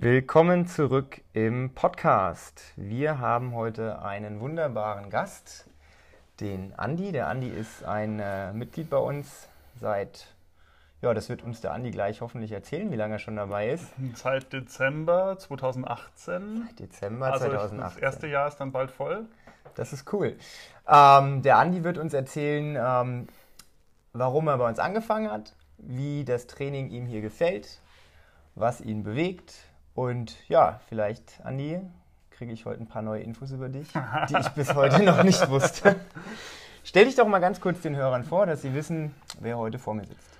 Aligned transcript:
Willkommen 0.00 0.68
zurück 0.68 1.22
im 1.32 1.74
Podcast. 1.74 2.62
Wir 2.76 3.18
haben 3.18 3.52
heute 3.52 4.00
einen 4.00 4.38
wunderbaren 4.38 5.10
Gast, 5.10 5.66
den 6.38 6.72
Andi. 6.76 7.10
Der 7.10 7.26
Andi 7.26 7.48
ist 7.48 7.82
ein 7.82 8.20
äh, 8.20 8.52
Mitglied 8.52 8.90
bei 8.90 8.98
uns 8.98 9.48
seit, 9.80 10.28
ja, 11.02 11.12
das 11.14 11.28
wird 11.28 11.42
uns 11.42 11.62
der 11.62 11.72
Andi 11.72 11.90
gleich 11.90 12.20
hoffentlich 12.20 12.52
erzählen, 12.52 12.92
wie 12.92 12.94
lange 12.94 13.14
er 13.16 13.18
schon 13.18 13.34
dabei 13.34 13.70
ist. 13.70 13.86
Seit 14.14 14.52
Dezember 14.52 15.36
2018. 15.36 16.68
Seit 16.68 16.78
Dezember 16.78 17.32
Also 17.32 17.46
2018. 17.46 17.80
das 17.80 17.96
erste 17.96 18.26
Jahr 18.28 18.46
ist 18.46 18.58
dann 18.58 18.70
bald 18.70 18.92
voll. 18.92 19.26
Das 19.74 19.92
ist 19.92 20.12
cool. 20.12 20.36
Ähm, 20.86 21.42
der 21.42 21.58
Andi 21.58 21.82
wird 21.82 21.98
uns 21.98 22.14
erzählen, 22.14 22.76
ähm, 22.80 23.28
warum 24.12 24.46
er 24.46 24.58
bei 24.58 24.68
uns 24.68 24.78
angefangen 24.78 25.28
hat, 25.28 25.56
wie 25.76 26.24
das 26.24 26.46
Training 26.46 26.88
ihm 26.90 27.06
hier 27.06 27.20
gefällt, 27.20 27.80
was 28.54 28.80
ihn 28.80 29.02
bewegt. 29.02 29.56
Und 29.98 30.48
ja, 30.48 30.78
vielleicht, 30.88 31.40
Andi, 31.42 31.80
kriege 32.30 32.52
ich 32.52 32.66
heute 32.66 32.80
ein 32.80 32.86
paar 32.86 33.02
neue 33.02 33.20
Infos 33.20 33.50
über 33.50 33.68
dich, 33.68 33.88
die 34.28 34.36
ich 34.36 34.48
bis 34.50 34.72
heute 34.72 35.02
noch 35.02 35.24
nicht 35.24 35.50
wusste. 35.50 35.96
Stell 36.84 37.06
dich 37.06 37.16
doch 37.16 37.26
mal 37.26 37.40
ganz 37.40 37.60
kurz 37.60 37.80
den 37.80 37.96
Hörern 37.96 38.22
vor, 38.22 38.46
dass 38.46 38.62
sie 38.62 38.74
wissen, 38.74 39.12
wer 39.40 39.58
heute 39.58 39.80
vor 39.80 39.94
mir 39.94 40.04
sitzt. 40.04 40.38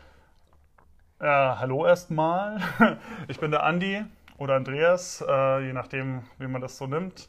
Äh, 1.18 1.26
hallo 1.26 1.84
erstmal. 1.84 2.60
Ich 3.26 3.40
bin 3.40 3.50
der 3.50 3.64
Andi 3.64 4.04
oder 4.36 4.54
Andreas, 4.54 5.24
äh, 5.28 5.66
je 5.66 5.72
nachdem, 5.72 6.22
wie 6.38 6.46
man 6.46 6.62
das 6.62 6.78
so 6.78 6.86
nimmt. 6.86 7.28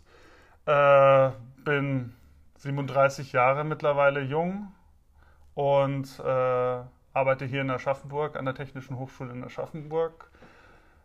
Äh, 0.68 1.32
bin 1.66 2.14
37 2.58 3.32
Jahre 3.32 3.64
mittlerweile 3.64 4.22
jung 4.22 4.72
und 5.56 6.20
äh, 6.20 6.24
arbeite 7.12 7.46
hier 7.46 7.62
in 7.62 7.72
Aschaffenburg 7.72 8.36
an 8.36 8.46
der 8.46 8.54
Technischen 8.54 9.00
Hochschule 9.00 9.32
in 9.32 9.44
Aschaffenburg 9.44 10.29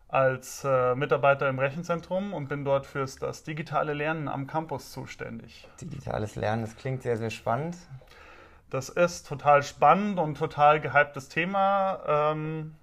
als 0.07 0.63
äh, 0.63 0.95
Mitarbeiter 0.95 1.49
im 1.49 1.59
Rechenzentrum 1.59 2.33
und 2.33 2.47
bin 2.47 2.63
dort 2.63 2.85
fürs 2.85 3.17
das 3.17 3.43
digitale 3.43 3.93
Lernen 3.93 4.27
am 4.27 4.47
Campus 4.47 4.91
zuständig. 4.91 5.67
Digitales 5.81 6.35
Lernen, 6.35 6.61
das 6.61 6.75
klingt 6.75 7.01
sehr, 7.01 7.17
sehr 7.17 7.31
spannend. 7.31 7.75
Das 8.69 8.89
ist 8.89 9.27
total 9.27 9.63
spannend 9.63 10.19
und 10.19 10.37
total 10.37 10.79
gehyptes 10.79 11.29
Thema. 11.29 11.99
Ähm, 12.33 12.75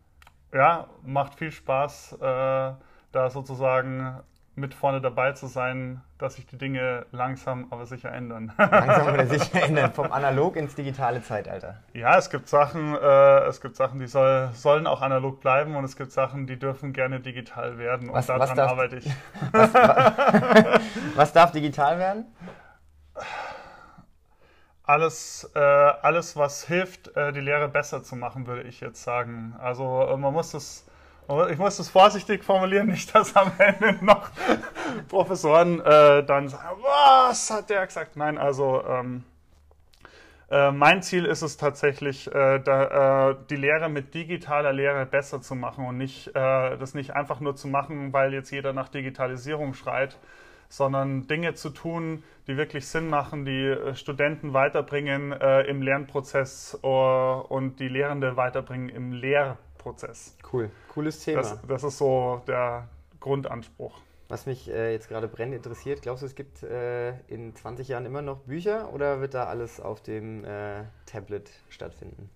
ja, 0.52 0.88
macht 1.02 1.36
viel 1.36 1.50
Spaß, 1.50 2.14
äh, 2.14 2.16
da 2.20 3.30
sozusagen 3.30 4.20
mit 4.54 4.74
vorne 4.74 5.00
dabei 5.00 5.32
zu 5.32 5.46
sein, 5.46 6.02
dass 6.22 6.36
sich 6.36 6.46
die 6.46 6.56
Dinge 6.56 7.04
langsam 7.12 7.66
aber 7.70 7.84
sicher 7.86 8.12
ändern. 8.12 8.52
Langsam 8.56 9.12
oder 9.14 9.26
sicher 9.38 9.62
ändern, 9.62 9.92
vom 9.92 10.10
Analog 10.12 10.56
ins 10.56 10.74
digitale 10.74 11.22
Zeitalter. 11.22 11.80
ja, 11.92 12.16
es 12.16 12.30
gibt 12.30 12.48
Sachen, 12.48 12.94
äh, 12.94 13.40
es 13.46 13.60
gibt 13.60 13.76
Sachen, 13.76 13.98
die 13.98 14.06
soll, 14.06 14.50
sollen 14.54 14.86
auch 14.86 15.02
analog 15.02 15.40
bleiben 15.40 15.76
und 15.76 15.84
es 15.84 15.96
gibt 15.96 16.12
Sachen, 16.12 16.46
die 16.46 16.58
dürfen 16.58 16.92
gerne 16.92 17.20
digital 17.20 17.76
werden 17.78 18.08
und 18.08 18.14
Was- 18.14 18.28
was 18.28 18.38
daran 18.38 18.56
darf- 18.56 18.70
arbeite 18.70 18.96
ich. 18.96 19.10
Was 21.16 21.32
darf 21.32 21.50
digital 21.52 21.98
werden? 21.98 22.24
Alles, 24.84 25.48
äh, 25.54 25.58
alles, 25.60 26.34
was 26.36 26.64
hilft, 26.66 27.16
äh, 27.16 27.32
die 27.32 27.40
Lehre 27.40 27.68
besser 27.68 28.02
zu 28.02 28.16
machen, 28.16 28.46
würde 28.48 28.62
ich 28.62 28.80
jetzt 28.80 29.02
sagen. 29.02 29.54
Also 29.60 30.08
äh, 30.08 30.16
man 30.16 30.32
muss 30.32 30.50
das, 30.50 30.86
ich 31.50 31.58
muss 31.58 31.76
das 31.76 31.88
vorsichtig 31.88 32.44
formulieren, 32.44 32.88
nicht, 32.88 33.14
dass 33.14 33.34
am 33.36 33.52
Ende 33.58 34.04
noch 34.04 34.30
Professoren 35.08 35.80
äh, 35.80 36.24
dann 36.24 36.48
sagen, 36.48 36.80
was 36.82 37.50
hat 37.50 37.70
der 37.70 37.86
gesagt? 37.86 38.16
Nein, 38.16 38.38
also 38.38 38.82
ähm, 38.86 39.24
äh, 40.50 40.70
mein 40.70 41.02
Ziel 41.02 41.24
ist 41.24 41.40
es 41.40 41.56
tatsächlich, 41.56 42.26
äh, 42.26 42.58
da, 42.58 43.30
äh, 43.30 43.36
die 43.48 43.56
Lehre 43.56 43.88
mit 43.88 44.12
digitaler 44.12 44.74
Lehre 44.74 45.06
besser 45.06 45.40
zu 45.40 45.54
machen 45.54 45.86
und 45.86 45.96
nicht 45.96 46.28
äh, 46.28 46.76
das 46.76 46.92
nicht 46.92 47.14
einfach 47.14 47.40
nur 47.40 47.56
zu 47.56 47.68
machen, 47.68 48.12
weil 48.12 48.34
jetzt 48.34 48.50
jeder 48.50 48.74
nach 48.74 48.88
Digitalisierung 48.88 49.72
schreit, 49.72 50.18
sondern 50.68 51.26
Dinge 51.26 51.54
zu 51.54 51.70
tun, 51.70 52.22
die 52.46 52.58
wirklich 52.58 52.86
Sinn 52.86 53.08
machen, 53.08 53.46
die 53.46 53.64
äh, 53.64 53.94
Studenten 53.94 54.52
weiterbringen 54.52 55.32
im 55.32 55.80
Lernprozess 55.80 56.74
und 56.74 57.76
die 57.78 57.88
Lehrende 57.88 58.36
weiterbringen 58.36 58.90
im 58.90 59.12
Lehrprozess. 59.12 59.71
Cool, 60.52 60.70
cooles 60.88 61.20
Thema. 61.20 61.42
Das, 61.42 61.58
das 61.66 61.84
ist 61.84 61.98
so 61.98 62.42
der 62.46 62.88
Grundanspruch. 63.20 64.00
Was 64.28 64.46
mich 64.46 64.70
äh, 64.70 64.92
jetzt 64.92 65.08
gerade 65.08 65.28
brennend 65.28 65.56
interessiert, 65.56 66.00
glaubst 66.00 66.22
du, 66.22 66.26
es 66.26 66.34
gibt 66.34 66.62
äh, 66.62 67.10
in 67.28 67.54
20 67.54 67.88
Jahren 67.88 68.06
immer 68.06 68.22
noch 68.22 68.38
Bücher 68.38 68.92
oder 68.94 69.20
wird 69.20 69.34
da 69.34 69.44
alles 69.44 69.78
auf 69.78 70.00
dem 70.00 70.44
äh, 70.44 70.84
Tablet 71.04 71.50
stattfinden? 71.68 72.30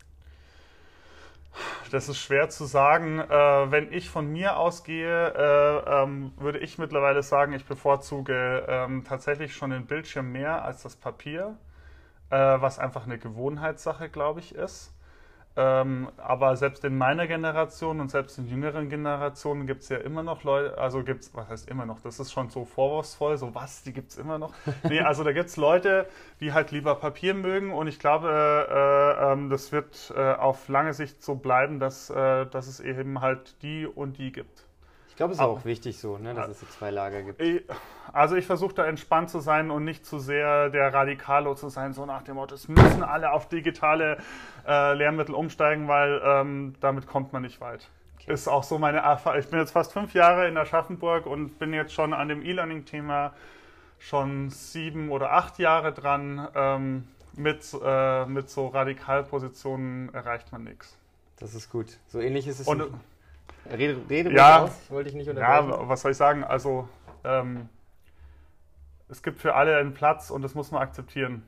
Das 1.90 2.08
ist 2.08 2.18
schwer 2.18 2.48
zu 2.48 2.64
sagen. 2.64 3.20
Äh, 3.20 3.70
wenn 3.70 3.92
ich 3.92 4.10
von 4.10 4.30
mir 4.30 4.58
ausgehe, 4.58 5.32
äh, 5.34 6.02
ähm, 6.02 6.32
würde 6.36 6.58
ich 6.58 6.78
mittlerweile 6.78 7.22
sagen, 7.22 7.52
ich 7.52 7.64
bevorzuge 7.64 8.66
ähm, 8.68 9.04
tatsächlich 9.04 9.54
schon 9.54 9.70
den 9.70 9.86
Bildschirm 9.86 10.32
mehr 10.32 10.64
als 10.64 10.82
das 10.82 10.96
Papier, 10.96 11.56
äh, 12.30 12.36
was 12.36 12.78
einfach 12.78 13.04
eine 13.04 13.18
Gewohnheitssache, 13.18 14.08
glaube 14.08 14.40
ich, 14.40 14.54
ist. 14.54 14.92
Ähm, 15.58 16.08
aber 16.18 16.54
selbst 16.56 16.84
in 16.84 16.98
meiner 16.98 17.26
Generation 17.26 18.00
und 18.00 18.10
selbst 18.10 18.36
in 18.36 18.46
jüngeren 18.46 18.90
Generationen 18.90 19.66
gibt 19.66 19.84
es 19.84 19.88
ja 19.88 19.96
immer 19.96 20.22
noch 20.22 20.44
Leute, 20.44 20.76
also 20.76 21.02
gibt 21.02 21.24
es, 21.24 21.34
was 21.34 21.48
heißt 21.48 21.70
immer 21.70 21.86
noch, 21.86 22.00
das 22.00 22.20
ist 22.20 22.30
schon 22.30 22.50
so 22.50 22.66
vorwurfsvoll, 22.66 23.38
so 23.38 23.54
was, 23.54 23.82
die 23.82 23.94
gibt 23.94 24.10
es 24.10 24.18
immer 24.18 24.38
noch. 24.38 24.52
Nee, 24.88 25.00
also 25.00 25.24
da 25.24 25.32
gibt 25.32 25.48
es 25.48 25.56
Leute, 25.56 26.06
die 26.40 26.52
halt 26.52 26.70
lieber 26.70 26.94
Papier 26.94 27.32
mögen 27.32 27.72
und 27.72 27.86
ich 27.86 27.98
glaube, 27.98 28.28
äh, 28.28 29.32
ähm, 29.32 29.48
das 29.48 29.72
wird 29.72 30.12
äh, 30.14 30.34
auf 30.34 30.68
lange 30.68 30.92
Sicht 30.92 31.22
so 31.22 31.34
bleiben, 31.36 31.80
dass, 31.80 32.10
äh, 32.10 32.46
dass 32.46 32.66
es 32.66 32.80
eben 32.80 33.20
halt 33.22 33.62
die 33.62 33.86
und 33.86 34.18
die 34.18 34.32
gibt. 34.32 34.65
Ich 35.16 35.18
glaube, 35.18 35.32
es 35.32 35.38
ist 35.38 35.42
Aber- 35.42 35.52
auch 35.54 35.64
wichtig 35.64 35.98
so, 35.98 36.18
ne, 36.18 36.34
dass 36.34 36.50
es 36.50 36.60
so 36.60 36.66
zwei 36.66 36.90
Lager 36.90 37.22
gibt. 37.22 37.40
Ich, 37.40 37.62
also 38.12 38.36
ich 38.36 38.44
versuche 38.44 38.74
da 38.74 38.84
entspannt 38.84 39.30
zu 39.30 39.40
sein 39.40 39.70
und 39.70 39.82
nicht 39.82 40.04
zu 40.04 40.18
sehr 40.18 40.68
der 40.68 40.92
Radikalo 40.92 41.54
zu 41.54 41.70
sein, 41.70 41.94
so 41.94 42.04
nach 42.04 42.20
dem 42.20 42.34
Motto, 42.34 42.54
es 42.54 42.68
müssen 42.68 43.02
alle 43.02 43.32
auf 43.32 43.48
digitale 43.48 44.18
äh, 44.68 44.92
Lehrmittel 44.92 45.34
umsteigen, 45.34 45.88
weil 45.88 46.20
ähm, 46.22 46.74
damit 46.82 47.06
kommt 47.06 47.32
man 47.32 47.40
nicht 47.40 47.62
weit. 47.62 47.88
Ist 48.26 48.46
auch 48.46 48.62
so 48.62 48.78
meine 48.78 48.98
Erfahrung. 48.98 49.40
Ich 49.40 49.48
bin 49.48 49.58
jetzt 49.58 49.70
fast 49.70 49.94
fünf 49.94 50.12
Jahre 50.12 50.48
in 50.48 50.58
Aschaffenburg 50.58 51.24
und 51.24 51.58
bin 51.58 51.72
jetzt 51.72 51.94
schon 51.94 52.12
an 52.12 52.28
dem 52.28 52.42
E-Learning-Thema 52.44 53.32
schon 53.98 54.50
sieben 54.50 55.10
oder 55.10 55.32
acht 55.32 55.58
Jahre 55.58 55.94
dran. 55.94 56.46
Ähm, 56.54 57.08
mit, 57.36 57.64
äh, 57.82 58.26
mit 58.26 58.50
so 58.50 58.66
Radikalpositionen 58.66 60.12
erreicht 60.12 60.52
man 60.52 60.64
nichts. 60.64 60.94
Das 61.38 61.54
ist 61.54 61.72
gut. 61.72 61.86
So 62.08 62.20
ähnlich 62.20 62.46
ist 62.46 62.60
es. 62.60 62.66
Und, 62.66 62.82
rede 63.70 64.00
rede 64.08 64.32
Ja. 64.32 64.62
aus, 64.64 64.70
ich 64.84 64.90
wollte 64.90 65.08
dich 65.10 65.16
nicht 65.16 65.28
unterbrechen. 65.28 65.70
Ja, 65.70 65.88
was 65.88 66.02
soll 66.02 66.10
ich 66.12 66.16
sagen? 66.16 66.44
Also, 66.44 66.88
ähm, 67.24 67.68
es 69.08 69.22
gibt 69.22 69.40
für 69.40 69.54
alle 69.54 69.76
einen 69.76 69.94
Platz 69.94 70.30
und 70.30 70.42
das 70.42 70.54
muss 70.54 70.70
man 70.70 70.82
akzeptieren. 70.82 71.42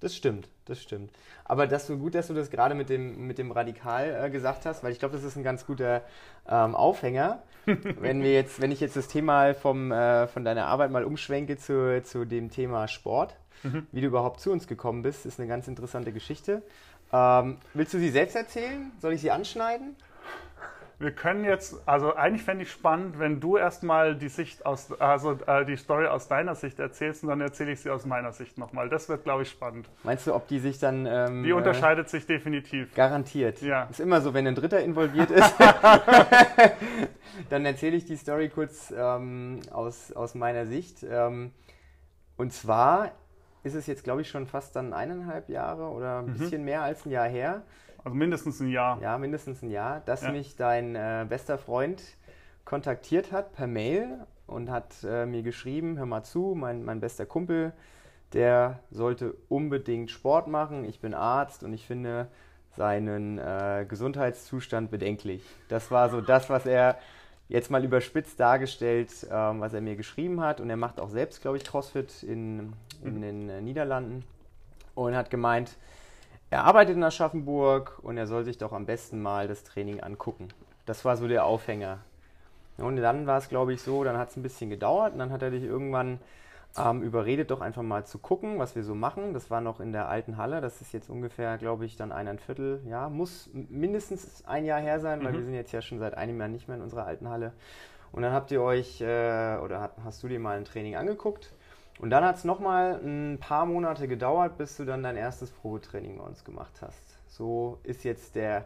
Das 0.00 0.14
stimmt, 0.14 0.48
das 0.66 0.82
stimmt. 0.82 1.10
Aber 1.44 1.66
das 1.66 1.86
so 1.86 1.96
gut, 1.96 2.14
dass 2.14 2.26
du 2.28 2.34
das 2.34 2.50
gerade 2.50 2.74
mit 2.74 2.88
dem, 2.90 3.26
mit 3.26 3.38
dem 3.38 3.50
Radikal 3.52 4.24
äh, 4.26 4.30
gesagt 4.30 4.66
hast, 4.66 4.84
weil 4.84 4.92
ich 4.92 4.98
glaube, 4.98 5.14
das 5.14 5.24
ist 5.24 5.36
ein 5.36 5.42
ganz 5.42 5.66
guter 5.66 6.02
ähm, 6.48 6.74
Aufhänger. 6.74 7.42
wenn 7.66 8.22
wir 8.22 8.32
jetzt, 8.34 8.60
wenn 8.60 8.70
ich 8.72 8.80
jetzt 8.80 8.96
das 8.96 9.08
Thema 9.08 9.54
vom, 9.54 9.90
äh, 9.90 10.26
von 10.26 10.44
deiner 10.44 10.66
Arbeit 10.66 10.90
mal 10.90 11.04
umschwenke 11.04 11.56
zu, 11.56 12.02
zu 12.02 12.24
dem 12.26 12.50
Thema 12.50 12.88
Sport, 12.88 13.36
Mhm. 13.62 13.86
wie 13.92 14.02
du 14.02 14.08
überhaupt 14.08 14.40
zu 14.40 14.52
uns 14.52 14.66
gekommen 14.66 15.00
bist, 15.00 15.24
ist 15.24 15.40
eine 15.40 15.48
ganz 15.48 15.68
interessante 15.68 16.12
Geschichte. 16.12 16.60
Ähm, 17.14 17.56
willst 17.72 17.94
du 17.94 17.98
sie 17.98 18.10
selbst 18.10 18.36
erzählen? 18.36 18.92
Soll 19.00 19.14
ich 19.14 19.22
sie 19.22 19.30
anschneiden? 19.30 19.96
Wir 20.98 21.10
können 21.10 21.44
jetzt, 21.44 21.76
also 21.86 22.14
eigentlich 22.14 22.44
fände 22.44 22.62
ich 22.62 22.70
spannend, 22.70 23.18
wenn 23.18 23.40
du 23.40 23.56
erstmal 23.56 24.14
die 24.14 24.28
Sicht 24.28 24.64
aus, 24.64 24.92
also 25.00 25.32
äh, 25.46 25.64
die 25.64 25.76
Story 25.76 26.06
aus 26.06 26.28
deiner 26.28 26.54
Sicht 26.54 26.78
erzählst 26.78 27.24
und 27.24 27.30
dann 27.30 27.40
erzähle 27.40 27.72
ich 27.72 27.80
sie 27.80 27.90
aus 27.90 28.06
meiner 28.06 28.32
Sicht 28.32 28.58
nochmal. 28.58 28.88
Das 28.88 29.08
wird, 29.08 29.24
glaube 29.24 29.42
ich, 29.42 29.50
spannend. 29.50 29.88
Meinst 30.04 30.26
du, 30.26 30.34
ob 30.34 30.46
die 30.46 30.60
sich 30.60 30.78
dann. 30.78 31.04
Ähm, 31.06 31.42
Die 31.42 31.52
unterscheidet 31.52 32.08
sich 32.08 32.26
definitiv. 32.26 32.92
Äh, 32.92 32.96
garantiert. 32.96 33.60
Ja. 33.60 33.84
Ist 33.90 33.98
immer 34.00 34.20
so, 34.20 34.34
wenn 34.34 34.46
ein 34.46 34.54
Dritter 34.54 34.80
involviert 34.80 35.30
ist. 35.32 35.54
dann 37.50 37.64
erzähle 37.66 37.96
ich 37.96 38.04
die 38.04 38.16
Story 38.16 38.48
kurz 38.48 38.92
ähm, 38.96 39.60
aus, 39.72 40.12
aus 40.12 40.34
meiner 40.34 40.66
Sicht. 40.66 41.02
Ähm, 41.08 41.52
und 42.36 42.52
zwar 42.52 43.10
ist 43.62 43.74
es 43.74 43.86
jetzt, 43.86 44.04
glaube 44.04 44.20
ich, 44.20 44.28
schon 44.28 44.46
fast 44.46 44.76
dann 44.76 44.92
eineinhalb 44.92 45.48
Jahre 45.48 45.88
oder 45.88 46.22
Mhm. 46.22 46.28
ein 46.28 46.34
bisschen 46.38 46.64
mehr 46.64 46.82
als 46.82 47.06
ein 47.06 47.10
Jahr 47.10 47.28
her. 47.28 47.62
Also 48.04 48.16
mindestens 48.16 48.60
ein 48.60 48.68
Jahr. 48.68 49.00
Ja, 49.00 49.16
mindestens 49.18 49.62
ein 49.62 49.70
Jahr, 49.70 50.00
dass 50.04 50.22
Ja. 50.22 50.30
mich 50.32 50.56
dein 50.56 50.94
äh, 50.94 51.24
bester 51.28 51.56
Freund 51.58 52.02
kontaktiert 52.64 53.32
hat 53.32 53.52
per 53.54 53.66
Mail 53.66 54.26
und 54.46 54.70
hat 54.70 54.92
äh, 55.04 55.26
mir 55.26 55.42
geschrieben, 55.42 55.96
hör 55.98 56.06
mal 56.06 56.22
zu, 56.22 56.54
mein, 56.56 56.84
mein 56.84 57.00
bester 57.00 57.24
Kumpel, 57.26 57.72
der 58.34 58.80
sollte 58.90 59.34
unbedingt 59.48 60.10
Sport 60.10 60.48
machen. 60.48 60.84
Ich 60.84 61.00
bin 61.00 61.14
Arzt 61.14 61.62
und 61.62 61.72
ich 61.72 61.86
finde 61.86 62.28
seinen 62.76 63.38
äh, 63.38 63.86
Gesundheitszustand 63.88 64.90
bedenklich. 64.90 65.42
Das 65.68 65.90
war 65.90 66.10
so 66.10 66.20
das, 66.20 66.50
was 66.50 66.66
er 66.66 66.98
jetzt 67.48 67.70
mal 67.70 67.84
überspitzt 67.84 68.40
dargestellt, 68.40 69.10
ähm, 69.30 69.60
was 69.60 69.72
er 69.72 69.80
mir 69.80 69.96
geschrieben 69.96 70.40
hat. 70.40 70.60
Und 70.60 70.68
er 70.70 70.76
macht 70.76 70.98
auch 71.00 71.10
selbst, 71.10 71.40
glaube 71.42 71.56
ich, 71.58 71.64
CrossFit 71.64 72.22
in, 72.22 72.72
in 73.02 73.20
den 73.20 73.48
äh, 73.48 73.60
Niederlanden 73.60 74.24
und 74.94 75.14
hat 75.14 75.30
gemeint, 75.30 75.76
er 76.54 76.66
arbeitet 76.66 76.94
in 76.94 77.02
Aschaffenburg 77.02 77.98
und 78.02 78.16
er 78.16 78.28
soll 78.28 78.44
sich 78.44 78.58
doch 78.58 78.72
am 78.72 78.86
besten 78.86 79.20
mal 79.20 79.48
das 79.48 79.64
Training 79.64 79.98
angucken. 79.98 80.50
Das 80.86 81.04
war 81.04 81.16
so 81.16 81.26
der 81.26 81.46
Aufhänger. 81.46 81.98
Und 82.78 82.94
dann 82.94 83.26
war 83.26 83.38
es, 83.38 83.48
glaube 83.48 83.72
ich, 83.72 83.82
so, 83.82 84.04
dann 84.04 84.16
hat 84.16 84.30
es 84.30 84.36
ein 84.36 84.44
bisschen 84.44 84.70
gedauert 84.70 85.14
und 85.14 85.18
dann 85.18 85.32
hat 85.32 85.42
er 85.42 85.50
dich 85.50 85.64
irgendwann 85.64 86.20
ähm, 86.78 87.02
überredet, 87.02 87.50
doch 87.50 87.60
einfach 87.60 87.82
mal 87.82 88.06
zu 88.06 88.18
gucken, 88.18 88.60
was 88.60 88.76
wir 88.76 88.84
so 88.84 88.94
machen. 88.94 89.34
Das 89.34 89.50
war 89.50 89.60
noch 89.60 89.80
in 89.80 89.90
der 89.90 90.08
alten 90.08 90.36
Halle. 90.36 90.60
Das 90.60 90.80
ist 90.80 90.92
jetzt 90.92 91.10
ungefähr, 91.10 91.58
glaube 91.58 91.86
ich, 91.86 91.96
dann 91.96 92.12
eineinviertel 92.12 92.82
Jahr. 92.86 93.10
Muss 93.10 93.50
mindestens 93.52 94.44
ein 94.46 94.64
Jahr 94.64 94.80
her 94.80 95.00
sein, 95.00 95.24
weil 95.24 95.32
mhm. 95.32 95.38
wir 95.38 95.44
sind 95.46 95.54
jetzt 95.54 95.72
ja 95.72 95.82
schon 95.82 95.98
seit 95.98 96.14
einem 96.16 96.38
Jahr 96.38 96.48
nicht 96.48 96.68
mehr 96.68 96.76
in 96.76 96.84
unserer 96.84 97.04
alten 97.04 97.28
Halle. 97.28 97.52
Und 98.12 98.22
dann 98.22 98.32
habt 98.32 98.52
ihr 98.52 98.62
euch, 98.62 99.00
äh, 99.00 99.56
oder 99.56 99.90
hast 100.04 100.22
du 100.22 100.28
dir 100.28 100.38
mal 100.38 100.56
ein 100.56 100.64
Training 100.64 100.94
angeguckt. 100.94 101.52
Und 101.98 102.10
dann 102.10 102.24
hat 102.24 102.36
es 102.36 102.44
nochmal 102.44 103.00
ein 103.02 103.38
paar 103.38 103.66
Monate 103.66 104.08
gedauert, 104.08 104.58
bis 104.58 104.76
du 104.76 104.84
dann 104.84 105.02
dein 105.02 105.16
erstes 105.16 105.50
Probetraining 105.50 106.18
bei 106.18 106.24
uns 106.24 106.44
gemacht 106.44 106.72
hast. 106.80 107.18
So 107.28 107.78
ist 107.84 108.04
jetzt 108.04 108.34
der 108.34 108.64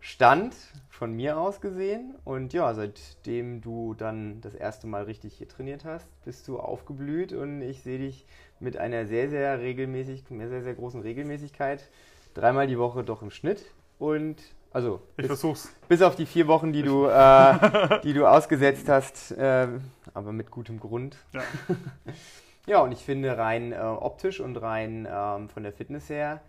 Stand 0.00 0.54
von 0.90 1.12
mir 1.12 1.38
aus 1.38 1.60
gesehen. 1.60 2.14
Und 2.24 2.52
ja, 2.52 2.74
seitdem 2.74 3.60
du 3.60 3.94
dann 3.94 4.40
das 4.40 4.54
erste 4.54 4.86
Mal 4.86 5.04
richtig 5.04 5.34
hier 5.34 5.48
trainiert 5.48 5.84
hast, 5.84 6.08
bist 6.24 6.48
du 6.48 6.58
aufgeblüht 6.58 7.32
und 7.32 7.62
ich 7.62 7.82
sehe 7.82 7.98
dich 7.98 8.26
mit 8.58 8.76
einer 8.76 9.06
sehr, 9.06 9.30
sehr 9.30 9.60
regelmäßig, 9.60 10.24
sehr, 10.28 10.62
sehr 10.62 10.74
großen 10.74 11.00
Regelmäßigkeit 11.00 11.88
dreimal 12.34 12.66
die 12.66 12.78
Woche 12.78 13.04
doch 13.04 13.22
im 13.22 13.30
Schnitt. 13.30 13.64
Und 13.98 14.36
also 14.72 15.00
ich 15.12 15.16
bis, 15.18 15.26
versuch's. 15.26 15.72
Bis 15.88 16.02
auf 16.02 16.16
die 16.16 16.26
vier 16.26 16.48
Wochen, 16.48 16.72
die 16.72 16.82
du, 16.82 17.06
äh, 17.08 18.00
die 18.02 18.12
du 18.12 18.26
ausgesetzt 18.26 18.88
hast, 18.88 19.32
äh, 19.32 19.68
aber 20.14 20.32
mit 20.32 20.50
gutem 20.50 20.80
Grund. 20.80 21.16
Ja. 21.32 21.42
ja, 22.66 22.80
und 22.80 22.92
ich 22.92 23.04
finde 23.04 23.36
rein 23.36 23.72
äh, 23.72 23.76
optisch 23.76 24.40
und 24.40 24.56
rein 24.56 25.08
ähm, 25.10 25.48
von 25.48 25.62
der 25.62 25.72
Fitness 25.72 26.08
her 26.08 26.40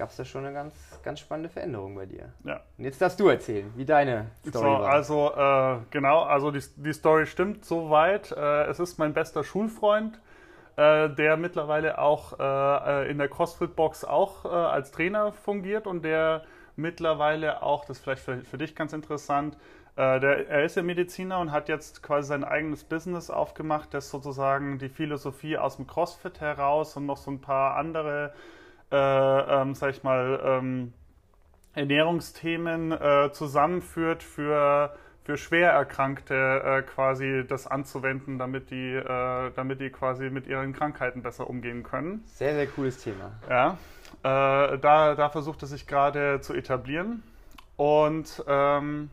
gab 0.00 0.08
es 0.08 0.16
da 0.16 0.24
schon 0.24 0.46
eine 0.46 0.54
ganz, 0.54 0.74
ganz 1.02 1.20
spannende 1.20 1.50
Veränderung 1.50 1.94
bei 1.94 2.06
dir. 2.06 2.30
Ja. 2.44 2.62
Und 2.78 2.84
jetzt 2.84 3.02
darfst 3.02 3.20
du 3.20 3.28
erzählen, 3.28 3.70
wie 3.76 3.84
deine 3.84 4.28
Story 4.48 4.64
so, 4.64 4.82
war. 4.82 4.90
Also 4.90 5.32
äh, 5.36 5.84
genau, 5.90 6.22
also 6.22 6.50
die, 6.50 6.62
die 6.76 6.94
Story 6.94 7.26
stimmt 7.26 7.66
soweit. 7.66 8.32
Äh, 8.32 8.64
es 8.68 8.80
ist 8.80 8.98
mein 8.98 9.12
bester 9.12 9.44
Schulfreund, 9.44 10.18
äh, 10.76 11.10
der 11.10 11.36
mittlerweile 11.36 11.98
auch 11.98 12.38
äh, 12.40 13.10
in 13.10 13.18
der 13.18 13.28
CrossFit-Box 13.28 14.06
auch 14.06 14.46
äh, 14.46 14.48
als 14.48 14.90
Trainer 14.90 15.32
fungiert 15.32 15.86
und 15.86 16.02
der 16.02 16.44
mittlerweile 16.76 17.62
auch, 17.62 17.84
das 17.84 17.98
ist 17.98 18.02
vielleicht 18.02 18.22
für, 18.22 18.38
für 18.38 18.56
dich 18.56 18.74
ganz 18.74 18.94
interessant, 18.94 19.58
der, 20.00 20.48
er 20.48 20.64
ist 20.64 20.76
ja 20.76 20.82
Mediziner 20.82 21.40
und 21.40 21.52
hat 21.52 21.68
jetzt 21.68 22.02
quasi 22.02 22.28
sein 22.28 22.44
eigenes 22.44 22.84
Business 22.84 23.30
aufgemacht, 23.30 23.92
das 23.92 24.10
sozusagen 24.10 24.78
die 24.78 24.88
Philosophie 24.88 25.58
aus 25.58 25.76
dem 25.76 25.86
CrossFit 25.86 26.40
heraus 26.40 26.96
und 26.96 27.06
noch 27.06 27.16
so 27.16 27.30
ein 27.30 27.40
paar 27.40 27.76
andere 27.76 28.32
äh, 28.90 28.96
ähm, 29.62 29.74
sag 29.74 29.90
ich 29.90 30.02
mal, 30.02 30.40
ähm, 30.44 30.92
Ernährungsthemen 31.74 32.92
äh, 32.92 33.30
zusammenführt 33.32 34.22
für, 34.22 34.96
für 35.24 35.36
Schwererkrankte 35.36 36.34
äh, 36.34 36.82
quasi 36.82 37.44
das 37.46 37.66
anzuwenden, 37.66 38.38
damit 38.38 38.70
die, 38.70 38.94
äh, 38.94 39.52
damit 39.54 39.80
die 39.80 39.90
quasi 39.90 40.30
mit 40.30 40.46
ihren 40.48 40.72
Krankheiten 40.72 41.22
besser 41.22 41.48
umgehen 41.48 41.84
können. 41.84 42.24
Sehr, 42.26 42.54
sehr 42.54 42.66
cooles 42.66 42.98
Thema. 42.98 43.32
Ja, 43.48 43.78
äh, 44.22 44.78
da, 44.78 45.14
da 45.14 45.28
versucht 45.28 45.62
er 45.62 45.68
sich 45.68 45.86
gerade 45.86 46.40
zu 46.40 46.54
etablieren. 46.54 47.22
Und 47.76 48.44
ähm, 48.46 49.10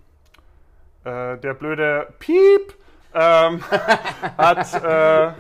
äh, 1.08 1.38
der 1.38 1.54
blöde 1.54 2.14
Piep 2.20 2.76
ähm, 3.14 3.64
hat, 4.38 4.84
äh, 4.84 5.32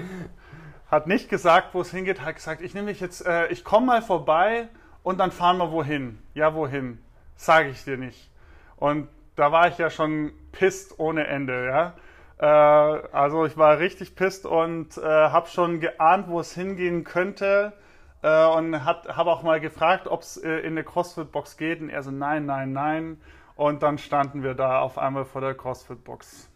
hat 0.90 1.08
nicht 1.08 1.30
gesagt, 1.30 1.74
wo 1.74 1.82
es 1.82 1.92
hingeht, 1.92 2.22
hat 2.22 2.36
gesagt, 2.36 2.62
ich 2.62 2.74
nehme 2.74 2.88
mich 2.88 3.02
jetzt, 3.02 3.26
äh, 3.26 3.48
ich 3.48 3.66
komme 3.66 3.88
mal 3.88 4.02
vorbei 4.02 4.70
und 5.04 5.20
dann 5.20 5.32
fahren 5.32 5.58
wir 5.58 5.72
wohin. 5.72 6.20
Ja, 6.34 6.56
wohin? 6.56 7.00
Sage 7.36 7.70
ich 7.70 7.84
dir 7.84 7.98
nicht. 7.98 8.32
Und 8.78 9.10
da 9.36 9.52
war 9.52 9.68
ich 9.68 9.78
ja 9.78 9.90
schon 9.90 10.32
pisst 10.54 11.00
ohne 11.00 11.28
Ende, 11.28 11.66
ja. 11.66 11.94
Äh, 12.40 13.08
also 13.12 13.46
ich 13.46 13.58
war 13.58 13.80
richtig 13.80 14.16
pisst 14.16 14.46
und 14.46 14.98
äh, 14.98 15.02
habe 15.02 15.50
schon 15.50 15.82
geahnt, 15.82 16.30
wo 16.30 16.40
es 16.40 16.54
hingehen 16.54 17.04
könnte 17.04 17.74
und 18.20 18.84
habe 18.84 19.32
auch 19.32 19.44
mal 19.44 19.60
gefragt, 19.60 20.08
ob 20.08 20.22
es 20.22 20.38
in 20.38 20.66
eine 20.66 20.84
CrossFit-Box 20.84 21.56
geht 21.56 21.82
und 21.82 21.90
er 21.90 22.02
so, 22.02 22.10
nein, 22.10 22.48
nein, 22.48 22.74
nein. 22.74 23.22
Und 23.58 23.82
dann 23.82 23.98
standen 23.98 24.44
wir 24.44 24.54
da 24.54 24.80
auf 24.80 25.00
einmal 25.00 25.26
vor 25.26 25.42
der 25.42 25.56
CrossFit-Box. 25.56 26.50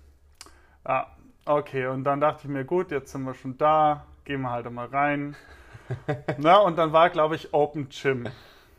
Ja, 0.87 1.07
okay, 1.45 1.87
und 1.87 2.03
dann 2.03 2.21
dachte 2.21 2.41
ich 2.43 2.47
mir, 2.47 2.63
gut, 2.63 2.91
jetzt 2.91 3.11
sind 3.11 3.23
wir 3.23 3.33
schon 3.33 3.57
da, 3.57 4.05
gehen 4.23 4.41
wir 4.41 4.51
halt 4.51 4.71
mal 4.71 4.85
rein. 4.85 5.35
Na, 6.37 6.57
und 6.57 6.77
dann 6.77 6.93
war, 6.93 7.09
glaube 7.09 7.35
ich, 7.35 7.53
Open 7.53 7.89
Gym. 7.89 8.27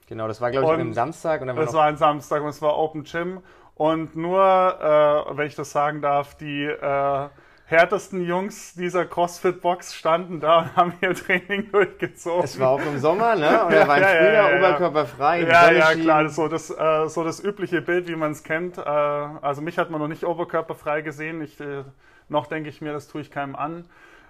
Genau, 0.07 0.29
das 0.29 0.41
war, 0.41 0.53
glaube 0.53 0.75
ich, 0.75 0.81
ein 0.81 0.95
Samstag. 0.95 1.41
Und 1.41 1.49
dann 1.49 1.57
war 1.57 1.65
das 1.65 1.75
war 1.75 1.85
ein 1.85 1.97
Samstag 1.97 2.43
und 2.43 2.49
es 2.49 2.63
war 2.63 2.79
Open 2.79 3.03
Gym. 3.03 3.43
Und 3.75 4.15
nur, 4.15 4.41
äh, 4.41 5.37
wenn 5.37 5.47
ich 5.49 5.57
das 5.57 5.73
sagen 5.73 6.01
darf, 6.01 6.37
die 6.37 6.65
äh, 6.65 7.29
härtesten 7.73 8.25
Jungs 8.25 8.75
dieser 8.75 9.05
CrossFit-Box 9.07 9.95
standen 9.95 10.39
da 10.39 10.61
und 10.61 10.77
haben 10.77 10.95
ihr 11.01 11.15
Training 11.15 11.73
durchgezogen. 11.73 12.45
Es 12.45 12.61
war 12.61 12.71
auch 12.71 12.83
im 12.83 12.99
Sommer, 12.99 13.35
ne? 13.35 13.65
Und 13.65 13.73
ja, 13.73 13.89
war 13.89 13.97
im 13.97 14.03
ja, 14.03 14.09
Frühjahr 14.09 14.51
ja, 14.53 14.59
oberkörperfrei. 14.59 15.41
Ja, 15.43 15.73
ja, 15.73 15.95
klar. 15.95 16.29
So 16.29 16.47
das, 16.49 16.71
äh, 16.71 17.09
so 17.09 17.25
das 17.25 17.43
übliche 17.43 17.83
Bild, 17.83 18.07
wie 18.07 18.15
man 18.15 18.33
es 18.33 18.45
kennt. 18.45 18.79
Äh, 18.79 18.83
also 18.83 19.63
mich 19.63 19.79
hat 19.79 19.91
man 19.91 20.01
noch 20.01 20.09
nicht 20.09 20.25
oberkörperfrei 20.25 21.01
gesehen. 21.01 21.43
Ich, 21.43 21.59
äh, 21.61 21.83
noch 22.29 22.47
denke 22.47 22.69
ich 22.69 22.81
mir, 22.81 22.93
das 22.93 23.09
tue 23.09 23.23
ich 23.23 23.31
keinem 23.31 23.57
an. 23.57 23.87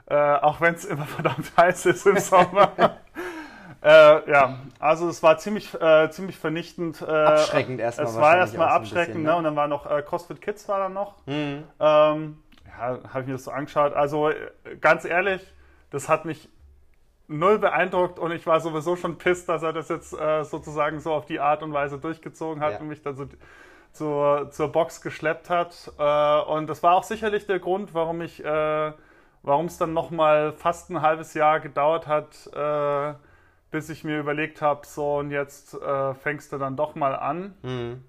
Äh, 0.06 0.14
auch 0.14 0.60
wenn 0.60 0.74
es 0.74 0.84
immer 0.84 1.04
verdammt 1.06 1.52
heiß 1.56 1.86
ist 1.86 2.06
im 2.06 2.18
Sommer. 2.18 2.72
äh, 3.82 4.30
ja, 4.30 4.58
also 4.78 5.08
es 5.08 5.22
war 5.22 5.38
ziemlich, 5.38 5.74
äh, 5.80 6.10
ziemlich 6.10 6.38
vernichtend. 6.38 7.02
Äh, 7.02 7.10
abschreckend 7.10 7.80
erstmal. 7.80 8.06
Es 8.06 8.16
war 8.16 8.36
erstmal 8.36 8.68
abschreckend, 8.68 9.14
bisschen, 9.14 9.22
ne? 9.24 9.30
ne? 9.30 9.36
Und 9.36 9.44
dann 9.44 9.56
war 9.56 9.68
noch 9.68 9.90
äh, 9.90 10.02
CrossFit 10.02 10.40
Kids 10.40 10.68
war 10.68 10.78
dann 10.78 10.92
noch. 10.92 11.14
Mhm. 11.26 11.64
Ähm, 11.80 12.38
ja, 12.78 12.98
habe 13.08 13.20
ich 13.20 13.26
mir 13.26 13.32
das 13.32 13.44
so 13.44 13.50
angeschaut. 13.50 13.92
Also 13.94 14.30
äh, 14.30 14.36
ganz 14.80 15.04
ehrlich, 15.04 15.42
das 15.90 16.08
hat 16.08 16.24
mich 16.24 16.48
null 17.28 17.58
beeindruckt 17.58 18.18
und 18.18 18.32
ich 18.32 18.46
war 18.46 18.60
sowieso 18.60 18.96
schon 18.96 19.18
pisst, 19.18 19.48
dass 19.48 19.62
er 19.62 19.72
das 19.72 19.88
jetzt 19.88 20.12
äh, 20.12 20.44
sozusagen 20.44 21.00
so 21.00 21.12
auf 21.12 21.26
die 21.26 21.40
Art 21.40 21.62
und 21.62 21.72
Weise 21.72 21.98
durchgezogen 21.98 22.62
hat 22.62 22.72
ja. 22.72 22.78
und 22.78 22.88
mich 22.88 23.02
dann 23.02 23.16
so 23.16 23.26
zur, 23.92 24.50
zur 24.50 24.72
Box 24.72 25.00
geschleppt 25.00 25.48
hat. 25.50 25.92
Äh, 25.98 26.40
und 26.50 26.68
das 26.68 26.82
war 26.82 26.94
auch 26.94 27.04
sicherlich 27.04 27.46
der 27.46 27.58
Grund, 27.58 27.94
warum 27.94 28.20
ich 28.20 28.44
äh, 28.44 28.92
warum 29.42 29.66
es 29.66 29.78
dann 29.78 29.92
nochmal 29.92 30.52
fast 30.52 30.90
ein 30.90 31.02
halbes 31.02 31.34
Jahr 31.34 31.60
gedauert 31.60 32.06
hat, 32.06 32.48
äh, 32.54 33.14
bis 33.70 33.88
ich 33.88 34.04
mir 34.04 34.18
überlegt 34.20 34.62
habe, 34.62 34.86
so 34.86 35.16
und 35.18 35.30
jetzt 35.30 35.74
äh, 35.74 36.14
fängst 36.14 36.52
du 36.52 36.58
dann 36.58 36.76
doch 36.76 36.94
mal 36.94 37.16
an. 37.16 37.54
Mhm. 37.62 38.04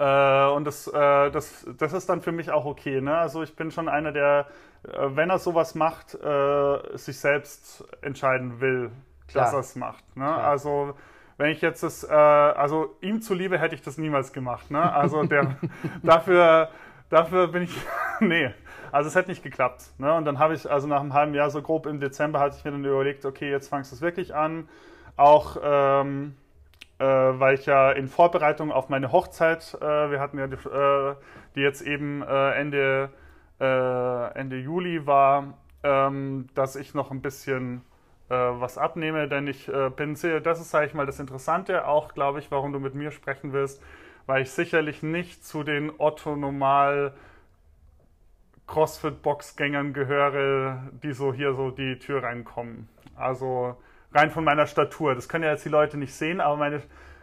Äh, 0.00 0.46
und 0.46 0.64
das, 0.64 0.86
äh, 0.86 1.30
das, 1.30 1.66
das 1.76 1.92
ist 1.92 2.08
dann 2.08 2.22
für 2.22 2.32
mich 2.32 2.50
auch 2.50 2.64
okay. 2.64 3.02
Ne? 3.02 3.14
Also 3.18 3.42
ich 3.42 3.54
bin 3.54 3.70
schon 3.70 3.86
einer, 3.86 4.12
der, 4.12 4.46
äh, 4.82 5.08
wenn 5.10 5.28
er 5.28 5.38
sowas 5.38 5.74
macht, 5.74 6.16
sich 6.94 7.18
selbst 7.18 7.84
entscheiden 8.00 8.60
will, 8.60 8.90
Klar. 9.28 9.44
dass 9.44 9.52
er 9.52 9.60
es 9.60 9.76
macht. 9.76 10.16
Ne? 10.16 10.26
Also 10.26 10.94
wenn 11.36 11.50
ich 11.50 11.60
jetzt 11.60 11.82
das, 11.82 12.04
also 12.04 12.96
ihm 13.00 13.20
zuliebe 13.20 13.58
hätte 13.58 13.74
ich 13.74 13.82
das 13.82 13.98
niemals 13.98 14.32
gemacht. 14.32 14.70
Ne? 14.70 14.80
Also 14.92 15.22
der, 15.24 15.56
dafür, 16.02 16.70
dafür 17.10 17.48
bin 17.48 17.64
ich, 17.64 17.76
nee, 18.20 18.50
also 18.92 19.08
es 19.08 19.16
hat 19.16 19.28
nicht 19.28 19.42
geklappt. 19.42 19.82
Ne? 19.98 20.14
Und 20.14 20.24
dann 20.24 20.38
habe 20.38 20.54
ich, 20.54 20.70
also 20.70 20.86
nach 20.86 21.00
einem 21.00 21.12
halben 21.12 21.34
Jahr, 21.34 21.50
so 21.50 21.60
grob 21.60 21.86
im 21.86 22.00
Dezember, 22.00 22.40
hatte 22.40 22.56
ich 22.58 22.64
mir 22.64 22.70
dann 22.72 22.84
überlegt, 22.84 23.26
okay, 23.26 23.50
jetzt 23.50 23.68
fangst 23.68 23.92
du 23.92 23.96
es 23.96 24.02
wirklich 24.02 24.34
an. 24.34 24.68
Auch 25.16 25.56
ähm, 25.62 26.36
äh, 27.00 27.04
weil 27.04 27.54
ich 27.54 27.66
ja 27.66 27.90
in 27.90 28.06
Vorbereitung 28.08 28.70
auf 28.70 28.88
meine 28.88 29.10
Hochzeit, 29.10 29.76
äh, 29.80 30.10
wir 30.10 30.20
hatten 30.20 30.38
ja 30.38 30.46
die, 30.46 30.54
äh, 30.54 31.14
die 31.56 31.60
jetzt 31.60 31.82
eben 31.82 32.22
äh, 32.22 32.52
Ende, 32.52 33.10
äh, 33.60 34.38
Ende 34.38 34.58
Juli 34.58 35.06
war, 35.06 35.58
ähm, 35.82 36.46
dass 36.54 36.76
ich 36.76 36.94
noch 36.94 37.10
ein 37.10 37.22
bisschen 37.22 37.82
äh, 38.28 38.34
was 38.34 38.78
abnehme, 38.78 39.26
denn 39.28 39.46
ich 39.46 39.70
bin 39.96 40.14
sehr, 40.14 40.40
das 40.40 40.60
ist, 40.60 40.70
sage 40.70 40.86
ich 40.86 40.94
mal, 40.94 41.06
das 41.06 41.18
Interessante, 41.18 41.86
auch 41.88 42.14
glaube 42.14 42.38
ich, 42.38 42.50
warum 42.50 42.72
du 42.72 42.78
mit 42.78 42.94
mir 42.94 43.10
sprechen 43.10 43.52
wirst, 43.52 43.82
weil 44.26 44.42
ich 44.42 44.50
sicherlich 44.50 45.02
nicht 45.02 45.44
zu 45.44 45.64
den 45.64 45.90
Otto-Normal- 45.98 47.14
CrossFit-Boxgängern 48.66 49.92
gehöre, 49.92 50.78
die 51.02 51.12
so 51.12 51.32
hier 51.32 51.54
so 51.54 51.72
die 51.72 51.98
Tür 51.98 52.22
reinkommen. 52.22 52.88
Also 53.16 53.76
rein 54.12 54.30
von 54.30 54.44
meiner 54.44 54.66
Statur. 54.66 55.14
Das 55.14 55.28
können 55.28 55.44
ja 55.44 55.50
jetzt 55.50 55.64
die 55.64 55.70
Leute 55.70 55.96
nicht 55.96 56.14
sehen, 56.14 56.40
aber 56.40 56.56
meine, 56.56 56.82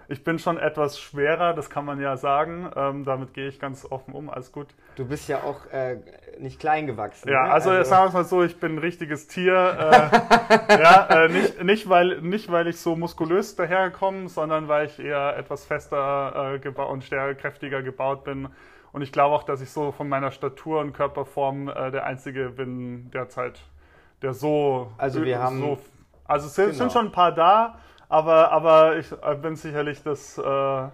ich 0.10 0.24
bin 0.24 0.39
schon 0.39 0.58
etwas 0.58 1.00
schwerer, 1.00 1.53
das 1.53 1.70
kann 1.70 1.84
man 1.84 2.00
ja 2.00 2.15
sagen. 2.15 2.72
Ähm, 2.75 3.03
damit 3.03 3.34
gehe 3.34 3.48
ich 3.48 3.60
ganz 3.60 3.86
offen 3.86 4.13
um, 4.13 4.29
alles 4.29 4.51
gut. 4.51 4.67
Du 4.96 5.06
bist 5.06 5.27
ja 5.27 5.44
auch 5.44 5.65
äh, 5.72 5.98
nicht 6.39 6.60
klein 6.60 6.88
gewachsen. 6.88 7.29
Ja, 7.29 7.44
ne? 7.44 7.51
also, 7.51 7.72
also 7.72 7.89
sagen 7.89 8.03
wir 8.03 8.08
es 8.08 8.13
mal 8.13 8.24
so, 8.24 8.44
ich 8.44 8.60
bin 8.60 8.75
ein 8.75 8.77
richtiges 8.77 9.27
Tier. 9.27 9.53
Äh, 9.53 10.77
ja, 10.82 11.08
äh, 11.10 11.29
nicht, 11.29 11.63
nicht, 11.63 11.89
weil, 11.89 12.22
nicht, 12.22 12.51
weil 12.51 12.67
ich 12.67 12.79
so 12.79 12.96
muskulös 12.96 13.56
daherkomme, 13.56 14.29
sondern 14.29 14.67
weil 14.67 14.86
ich 14.88 15.00
eher 15.00 15.36
etwas 15.38 15.65
fester 15.65 16.60
äh, 16.63 16.70
und 16.70 17.03
stärker, 17.03 17.36
kräftiger 17.36 17.82
gebaut 17.82 18.24
bin. 18.24 18.48
Und 18.94 19.01
ich 19.01 19.12
glaube 19.12 19.36
auch, 19.36 19.44
dass 19.44 19.62
ich 19.62 19.70
so 19.72 19.91
von 19.91 20.08
meiner 20.08 20.32
Statur 20.32 20.79
und 20.79 20.94
Körperform 20.94 21.67
äh, 21.67 21.91
der 21.91 22.06
Einzige 22.06 22.50
bin 22.50 23.12
derzeit, 23.12 23.60
der 24.22 24.34
so. 24.34 24.91
Also 24.98 25.24
wir 25.25 25.39
haben. 25.39 25.60
So, 25.60 25.79
also 26.27 26.48
es 26.48 26.55
sind, 26.55 26.65
genau. 26.65 26.77
sind, 26.77 26.91
schon 26.91 27.05
ein 27.07 27.12
paar 27.12 27.31
da, 27.31 27.79
aber, 28.10 28.51
aber 28.51 28.98
ich 28.98 29.10
bin 29.41 29.55
sicherlich 29.55 30.03
das, 30.03 30.38
äh, 30.38 30.88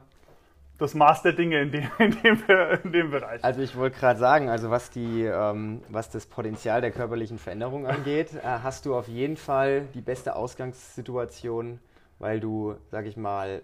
das 0.78 0.94
Maß 0.94 1.22
der 1.24 1.34
Dinge 1.34 1.62
in 1.62 1.72
dem, 1.72 1.90
in 2.00 2.12
dem, 2.22 2.44
in 2.84 2.92
dem 2.92 3.12
Bereich. 3.12 3.44
Also 3.44 3.62
ich 3.62 3.75
wollte 3.75 4.00
gerade 4.00 4.20
sagen, 4.20 4.50
also 4.50 4.70
was, 4.70 4.90
die, 4.90 5.24
ähm, 5.24 5.82
was 5.90 6.10
das 6.10 6.25
Potenzial 6.25 6.82
der 6.82 6.92
körperlichen 6.92 7.40
Veränderung 7.40 7.88
angeht, 7.88 8.34
äh, 8.34 8.42
hast 8.44 8.86
du 8.86 8.96
auf 8.96 9.08
jeden 9.08 9.38
Fall 9.38 9.88
die 9.94 10.02
beste 10.02 10.36
Ausgangssituation, 10.36 11.80
weil 12.20 12.40
du, 12.40 12.75
sag 12.92 13.06
ich 13.06 13.18
mal, 13.18 13.62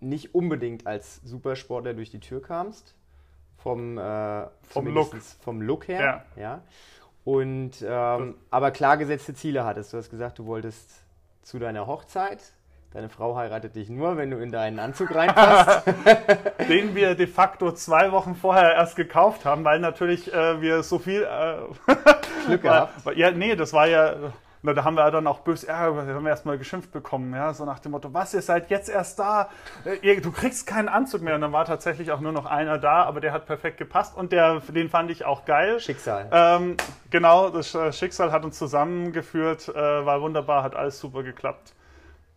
nicht 0.00 0.34
unbedingt 0.34 0.86
als 0.86 1.20
Supersportler 1.24 1.94
durch 1.94 2.10
die 2.10 2.20
Tür 2.20 2.42
kamst. 2.42 2.94
Vom, 3.58 3.98
äh, 3.98 4.46
vom, 4.62 4.86
Look. 4.86 5.16
vom 5.40 5.60
Look 5.60 5.88
her. 5.88 6.24
Ja. 6.36 6.40
ja. 6.40 6.62
Und 7.26 7.84
ähm, 7.86 8.36
aber 8.50 8.70
klar 8.70 8.96
gesetzte 8.96 9.34
Ziele 9.34 9.64
hattest. 9.64 9.92
Du 9.92 9.98
hast 9.98 10.08
gesagt, 10.08 10.38
du 10.38 10.46
wolltest 10.46 11.02
zu 11.42 11.58
deiner 11.58 11.86
Hochzeit 11.86 12.40
Deine 12.96 13.10
Frau 13.10 13.36
heiratet 13.36 13.76
dich 13.76 13.90
nur, 13.90 14.16
wenn 14.16 14.30
du 14.30 14.38
in 14.38 14.50
deinen 14.50 14.78
Anzug 14.78 15.14
reinpasst. 15.14 15.86
Den 16.70 16.94
wir 16.94 17.14
de 17.14 17.26
facto 17.26 17.72
zwei 17.72 18.10
Wochen 18.10 18.34
vorher 18.34 18.72
erst 18.72 18.96
gekauft 18.96 19.44
haben, 19.44 19.64
weil 19.64 19.80
natürlich 19.80 20.32
äh, 20.32 20.62
wir 20.62 20.82
so 20.82 20.98
viel 20.98 21.24
äh, 21.24 21.56
Glück 22.46 22.62
gehabt. 22.62 22.94
Ja, 23.14 23.32
nee, 23.32 23.54
das 23.54 23.74
war 23.74 23.86
ja. 23.86 24.32
Na, 24.62 24.72
da 24.72 24.84
haben 24.84 24.94
wir 24.94 25.10
dann 25.10 25.26
auch 25.26 25.40
böse, 25.40 25.66
ja, 25.68 25.76
haben 25.78 26.24
wir 26.24 26.30
erstmal 26.30 26.58
geschimpft 26.58 26.90
bekommen, 26.90 27.34
ja, 27.34 27.52
so 27.54 27.64
nach 27.64 27.78
dem 27.78 27.92
Motto, 27.92 28.12
was, 28.12 28.34
ihr 28.34 28.42
seid 28.42 28.70
jetzt 28.70 28.88
erst 28.88 29.18
da, 29.18 29.48
äh, 29.84 30.20
du 30.20 30.32
kriegst 30.32 30.66
keinen 30.66 30.88
Anzug 30.88 31.22
mehr. 31.22 31.34
Und 31.34 31.42
dann 31.42 31.52
war 31.52 31.64
tatsächlich 31.64 32.10
auch 32.10 32.20
nur 32.20 32.32
noch 32.32 32.46
einer 32.46 32.78
da, 32.78 33.04
aber 33.04 33.20
der 33.20 33.32
hat 33.32 33.46
perfekt 33.46 33.78
gepasst 33.78 34.16
und 34.16 34.32
der, 34.32 34.60
den 34.60 34.88
fand 34.88 35.10
ich 35.10 35.24
auch 35.24 35.44
geil. 35.44 35.78
Schicksal. 35.80 36.28
Ähm, 36.32 36.76
genau, 37.10 37.50
das 37.50 37.74
äh, 37.74 37.92
Schicksal 37.92 38.32
hat 38.32 38.44
uns 38.44 38.58
zusammengeführt, 38.58 39.68
äh, 39.68 39.74
war 39.74 40.20
wunderbar, 40.20 40.62
hat 40.62 40.74
alles 40.74 40.98
super 40.98 41.22
geklappt. 41.22 41.74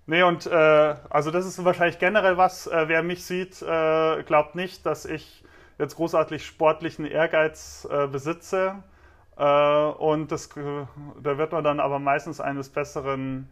Nee, 0.06 0.24
und 0.24 0.48
äh, 0.48 0.96
also 1.10 1.30
das 1.30 1.46
ist 1.46 1.64
wahrscheinlich 1.64 2.00
generell 2.00 2.36
was, 2.36 2.66
äh, 2.68 2.88
wer 2.88 3.04
mich 3.04 3.26
sieht, 3.26 3.62
äh, 3.62 4.24
glaubt 4.24 4.56
nicht, 4.56 4.86
dass 4.86 5.06
ich 5.06 5.44
jetzt 5.78 5.96
großartig 5.96 6.46
sportlichen 6.46 7.06
Ehrgeiz 7.06 7.88
besitze. 8.12 8.84
Äh, 9.40 9.44
und 9.44 10.32
das, 10.32 10.50
da 10.50 11.38
wird 11.38 11.52
man 11.52 11.64
dann 11.64 11.80
aber 11.80 11.98
meistens 11.98 12.40
eines 12.40 12.70
Besseren 12.70 13.50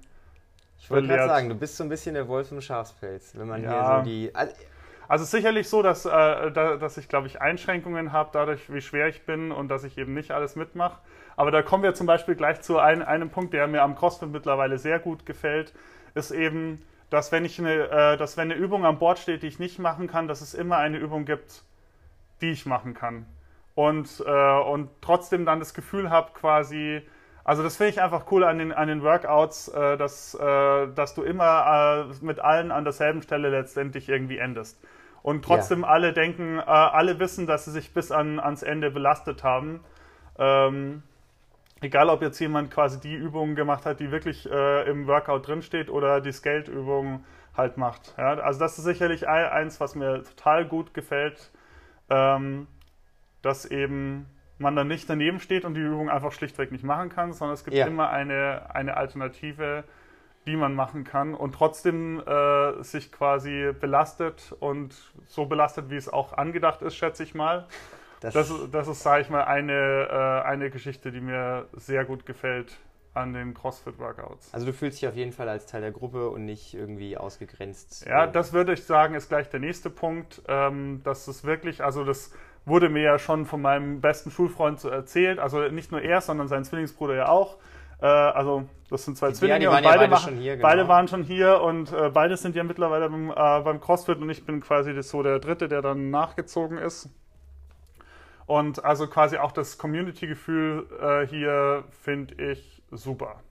ich 0.79 0.91
wollte 0.91 1.07
gerade 1.07 1.27
sagen, 1.27 1.49
du 1.49 1.55
bist 1.55 1.75
so 1.75 1.83
ein 1.83 1.89
bisschen 1.89 2.13
der 2.13 2.27
Wolf 2.27 2.51
im 2.51 2.61
Schafspelz, 2.61 3.33
wenn 3.35 3.47
man 3.47 3.63
ja. 3.63 3.71
hier 3.71 3.97
so 3.97 4.03
die. 4.03 4.35
Also, 4.35 4.53
also 5.07 5.25
sicherlich 5.25 5.69
so, 5.69 5.81
dass, 5.81 6.05
äh, 6.05 6.09
da, 6.09 6.75
dass 6.75 6.97
ich, 6.97 7.07
glaube 7.07 7.27
ich, 7.27 7.41
Einschränkungen 7.41 8.11
habe, 8.11 8.29
dadurch, 8.33 8.71
wie 8.71 8.81
schwer 8.81 9.07
ich 9.07 9.25
bin 9.25 9.51
und 9.51 9.69
dass 9.69 9.83
ich 9.83 9.97
eben 9.97 10.13
nicht 10.13 10.31
alles 10.31 10.55
mitmache. 10.55 10.99
Aber 11.35 11.49
da 11.49 11.61
kommen 11.61 11.83
wir 11.83 11.93
zum 11.93 12.07
Beispiel 12.07 12.35
gleich 12.35 12.61
zu 12.61 12.77
ein, 12.77 13.01
einem 13.01 13.29
Punkt, 13.29 13.53
der 13.53 13.67
mir 13.67 13.83
am 13.83 13.95
CrossFit 13.95 14.29
mittlerweile 14.29 14.77
sehr 14.77 14.99
gut 14.99 15.25
gefällt 15.25 15.73
ist 16.13 16.31
eben, 16.31 16.81
dass 17.09 17.31
wenn, 17.31 17.45
ich 17.45 17.59
eine, 17.59 17.89
äh, 17.89 18.17
dass 18.17 18.35
wenn 18.35 18.51
eine 18.51 18.59
Übung 18.59 18.85
an 18.85 18.99
Bord 18.99 19.19
steht, 19.19 19.43
die 19.43 19.47
ich 19.47 19.59
nicht 19.59 19.79
machen 19.79 20.07
kann, 20.07 20.27
dass 20.27 20.41
es 20.41 20.53
immer 20.53 20.77
eine 20.77 20.97
Übung 20.97 21.25
gibt, 21.25 21.63
die 22.41 22.51
ich 22.51 22.65
machen 22.65 22.93
kann. 22.93 23.25
Und, 23.77 24.23
äh, 24.25 24.59
und 24.61 24.89
trotzdem 25.01 25.45
dann 25.45 25.59
das 25.59 25.75
Gefühl 25.75 26.09
habe, 26.09 26.31
quasi, 26.33 27.03
also 27.43 27.61
das 27.61 27.77
finde 27.77 27.91
ich 27.91 28.01
einfach 28.01 28.31
cool 28.31 28.43
an 28.43 28.57
den, 28.57 28.73
an 28.73 28.87
den 28.87 29.03
Workouts, 29.03 29.67
äh, 29.67 29.97
dass, 29.97 30.33
äh, 30.33 30.87
dass 30.95 31.13
du 31.13 31.21
immer 31.21 32.07
äh, 32.09 32.25
mit 32.25 32.39
allen 32.39 32.71
an 32.71 32.85
derselben 32.85 33.21
Stelle 33.21 33.49
letztendlich 33.49 34.09
irgendwie 34.09 34.39
endest. 34.39 34.83
Und 35.21 35.45
trotzdem 35.45 35.81
ja. 35.81 35.89
alle 35.89 36.11
denken, 36.11 36.57
äh, 36.57 36.63
alle 36.63 37.19
wissen, 37.19 37.45
dass 37.45 37.65
sie 37.65 37.71
sich 37.71 37.93
bis 37.93 38.11
an, 38.11 38.39
ans 38.39 38.63
Ende 38.63 38.89
belastet 38.89 39.43
haben. 39.43 39.81
Ähm, 40.39 41.03
egal 41.81 42.09
ob 42.09 42.23
jetzt 42.23 42.39
jemand 42.39 42.71
quasi 42.71 42.99
die 42.99 43.13
Übungen 43.13 43.55
gemacht 43.55 43.85
hat, 43.85 43.99
die 43.99 44.09
wirklich 44.09 44.49
äh, 44.49 44.89
im 44.89 45.05
Workout 45.05 45.47
drinsteht 45.47 45.91
oder 45.91 46.19
die 46.19 46.31
Scaled-Übungen 46.31 47.23
halt 47.55 47.77
macht. 47.77 48.15
Ja? 48.17 48.39
Also 48.39 48.59
das 48.59 48.79
ist 48.79 48.85
sicherlich 48.85 49.27
eins, 49.27 49.79
was 49.79 49.93
mir 49.93 50.23
total 50.23 50.65
gut 50.65 50.95
gefällt, 50.95 51.51
ähm, 52.09 52.65
dass 53.47 53.65
eben 53.65 54.25
man 54.57 54.75
dann 54.75 54.87
nicht 54.87 55.09
daneben 55.09 55.39
steht 55.39 55.65
und 55.65 55.73
die 55.73 55.81
Übung 55.81 56.09
einfach 56.09 56.31
schlichtweg 56.31 56.71
nicht 56.71 56.83
machen 56.83 57.09
kann, 57.09 57.31
sondern 57.31 57.53
es 57.53 57.63
gibt 57.63 57.77
ja. 57.77 57.87
immer 57.87 58.09
eine, 58.09 58.75
eine 58.75 58.97
Alternative, 58.97 59.83
die 60.45 60.55
man 60.55 60.73
machen 60.73 61.03
kann 61.03 61.33
und 61.33 61.53
trotzdem 61.53 62.19
äh, 62.19 62.83
sich 62.83 63.11
quasi 63.11 63.73
belastet 63.79 64.55
und 64.59 64.95
so 65.25 65.45
belastet, 65.45 65.89
wie 65.89 65.95
es 65.95 66.09
auch 66.09 66.33
angedacht 66.33 66.81
ist, 66.81 66.95
schätze 66.95 67.23
ich 67.23 67.35
mal. 67.35 67.67
Das, 68.19 68.33
das, 68.33 68.51
das 68.71 68.87
ist, 68.87 69.03
sage 69.03 69.21
ich 69.21 69.29
mal, 69.29 69.43
eine, 69.43 70.07
äh, 70.09 70.47
eine 70.47 70.69
Geschichte, 70.69 71.11
die 71.11 71.21
mir 71.21 71.67
sehr 71.73 72.03
gut 72.03 72.25
gefällt 72.25 72.77
an 73.13 73.33
den 73.33 73.53
CrossFit-Workouts. 73.53 74.53
Also 74.53 74.65
du 74.65 74.73
fühlst 74.73 75.01
dich 75.01 75.07
auf 75.07 75.15
jeden 75.15 75.31
Fall 75.31 75.49
als 75.49 75.65
Teil 75.65 75.81
der 75.81 75.91
Gruppe 75.91 76.29
und 76.29 76.45
nicht 76.45 76.73
irgendwie 76.73 77.17
ausgegrenzt. 77.17 78.05
Ja, 78.07 78.27
das 78.27 78.53
würde 78.53 78.73
ich 78.73 78.83
sagen, 78.83 79.15
ist 79.15 79.29
gleich 79.29 79.49
der 79.49 79.59
nächste 79.59 79.89
Punkt. 79.89 80.41
Ähm, 80.47 81.01
dass 81.03 81.27
es 81.27 81.43
wirklich, 81.43 81.83
also 81.83 82.03
das 82.03 82.31
wurde 82.67 82.89
mir 82.89 83.01
ja 83.01 83.19
schon 83.19 83.45
von 83.45 83.61
meinem 83.61 84.01
besten 84.01 84.29
Schulfreund 84.29 84.79
so 84.79 84.89
erzählt. 84.89 85.39
Also 85.39 85.67
nicht 85.69 85.91
nur 85.91 86.01
er, 86.01 86.21
sondern 86.21 86.47
sein 86.47 86.63
Zwillingsbruder 86.63 87.15
ja 87.15 87.29
auch. 87.29 87.57
Äh, 88.01 88.05
also 88.05 88.67
das 88.89 89.05
sind 89.05 89.17
zwei 89.17 89.29
die, 89.29 89.35
Zwillinge 89.35 89.63
ja, 89.63 89.69
und 89.69 89.75
beide, 89.75 89.87
ja 89.87 89.97
beide, 89.97 90.11
machen, 90.11 90.37
hier, 90.37 90.55
genau. 90.55 90.67
beide, 90.67 90.87
waren 90.87 91.07
schon 91.07 91.23
hier 91.23 91.61
und 91.61 91.91
äh, 91.91 92.09
beide 92.13 92.37
sind 92.37 92.55
ja 92.55 92.63
mittlerweile 92.63 93.09
beim, 93.09 93.31
äh, 93.31 93.33
beim 93.33 93.79
CrossFit 93.79 94.17
und 94.19 94.29
ich 94.29 94.45
bin 94.45 94.61
quasi 94.61 94.93
das 94.93 95.09
so 95.09 95.23
der 95.23 95.39
Dritte, 95.39 95.67
der 95.67 95.81
dann 95.81 96.09
nachgezogen 96.09 96.77
ist. 96.77 97.09
Und 98.45 98.85
also 98.85 99.07
quasi 99.07 99.37
auch 99.37 99.51
das 99.51 99.77
Community-Gefühl 99.77 100.87
äh, 101.01 101.27
hier 101.27 101.83
finde 102.01 102.51
ich 102.51 102.81
super. 102.91 103.41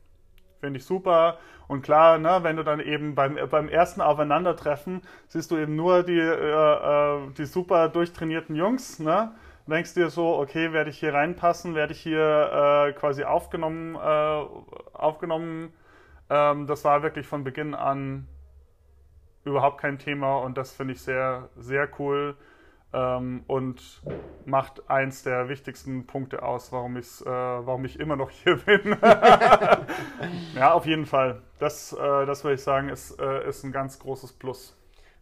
Finde 0.61 0.79
ich 0.79 0.85
super. 0.85 1.39
Und 1.69 1.83
klar, 1.83 2.19
ne, 2.19 2.39
wenn 2.43 2.57
du 2.57 2.63
dann 2.63 2.81
eben 2.81 3.15
beim, 3.15 3.39
beim 3.51 3.69
ersten 3.69 4.01
Aufeinandertreffen 4.01 5.03
siehst 5.29 5.51
du 5.51 5.57
eben 5.57 5.77
nur 5.77 6.03
die, 6.03 6.19
äh, 6.19 6.25
äh, 6.25 7.31
die 7.37 7.45
super 7.45 7.89
durchtrainierten 7.89 8.55
Jungs, 8.55 8.99
ne? 8.99 9.33
denkst 9.67 9.95
dir 9.95 10.11
so, 10.11 10.37
okay, 10.37 10.73
werde 10.73 10.91
ich 10.91 10.99
hier 10.99 11.13
reinpassen, 11.13 11.75
werde 11.75 11.93
ich 11.93 12.01
hier 12.01 12.89
äh, 12.89 12.93
quasi 12.93 13.25
aufgenommen, 13.25 13.97
äh, 13.97 14.45
aufgenommen. 14.93 15.73
Ähm, 16.31 16.67
das 16.67 16.85
war 16.85 17.03
wirklich 17.03 17.27
von 17.27 17.45
Beginn 17.45 17.75
an 17.75 18.29
überhaupt 19.45 19.81
kein 19.81 19.99
Thema 19.99 20.39
und 20.39 20.57
das 20.57 20.73
finde 20.73 20.95
ich 20.95 21.01
sehr, 21.01 21.49
sehr 21.57 21.89
cool 21.99 22.37
ähm, 22.93 23.45
und 23.47 24.03
macht 24.45 24.89
eins 24.89 25.23
der 25.23 25.49
wichtigsten 25.49 26.07
Punkte 26.07 26.43
aus, 26.43 26.73
warum, 26.73 26.97
äh, 26.97 27.03
warum 27.25 27.85
ich 27.85 27.99
immer 27.99 28.17
noch 28.17 28.31
hier 28.31 28.57
bin. 28.67 28.97
ja, 30.55 30.73
auf 30.73 30.87
jeden 30.87 31.07
Fall. 31.07 31.43
Das, 31.59 31.93
äh, 31.93 32.27
das 32.27 32.45
würde 32.45 32.55
ich 32.55 32.63
sagen, 32.63 32.89
ist, 32.89 33.21
äh, 33.21 33.49
ist 33.49 33.65
ein 33.65 33.73
ganz 33.73 33.99
großes 33.99 34.33
Plus. 34.35 34.77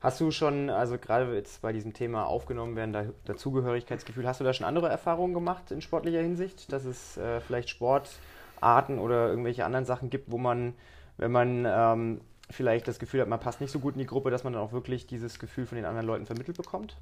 Hast 0.05 0.21
du 0.21 0.31
schon, 0.31 0.69
also 0.69 0.99
gerade 0.99 1.35
jetzt 1.35 1.63
bei 1.63 1.73
diesem 1.73 1.95
Thema 1.95 2.27
aufgenommen 2.27 2.77
werden, 2.77 3.15
Dazugehörigkeitsgefühl, 3.25 4.29
hast 4.29 4.39
du 4.39 4.45
da 4.45 4.53
schon 4.53 4.67
andere 4.67 4.91
Erfahrungen 4.91 5.33
gemacht 5.33 5.71
in 5.71 5.81
sportlicher 5.81 6.21
Hinsicht, 6.21 6.71
dass 6.73 6.85
es 6.85 7.17
äh, 7.17 7.41
vielleicht 7.41 7.71
Sportarten 7.71 8.99
oder 8.99 9.29
irgendwelche 9.29 9.65
anderen 9.65 9.87
Sachen 9.87 10.11
gibt, 10.11 10.31
wo 10.31 10.37
man, 10.37 10.75
wenn 11.17 11.33
man 11.33 11.65
ähm, 11.67 12.21
vielleicht 12.51 12.87
das 12.87 12.99
Gefühl 12.99 13.23
hat, 13.23 13.29
man 13.29 13.41
passt 13.41 13.63
nicht 13.63 13.71
so 13.71 13.81
gut 13.81 13.95
in 13.95 14.01
die 14.01 14.07
Gruppe, 14.07 14.31
dass 14.31 14.45
man 14.45 14.53
dann 14.53 14.61
auch 14.61 14.73
wirklich 14.73 15.07
dieses 15.07 15.39
Gefühl 15.39 15.65
von 15.65 15.77
den 15.77 15.87
anderen 15.87 16.07
Leuten 16.07 16.27
vermittelt 16.27 16.59
bekommt? 16.59 16.99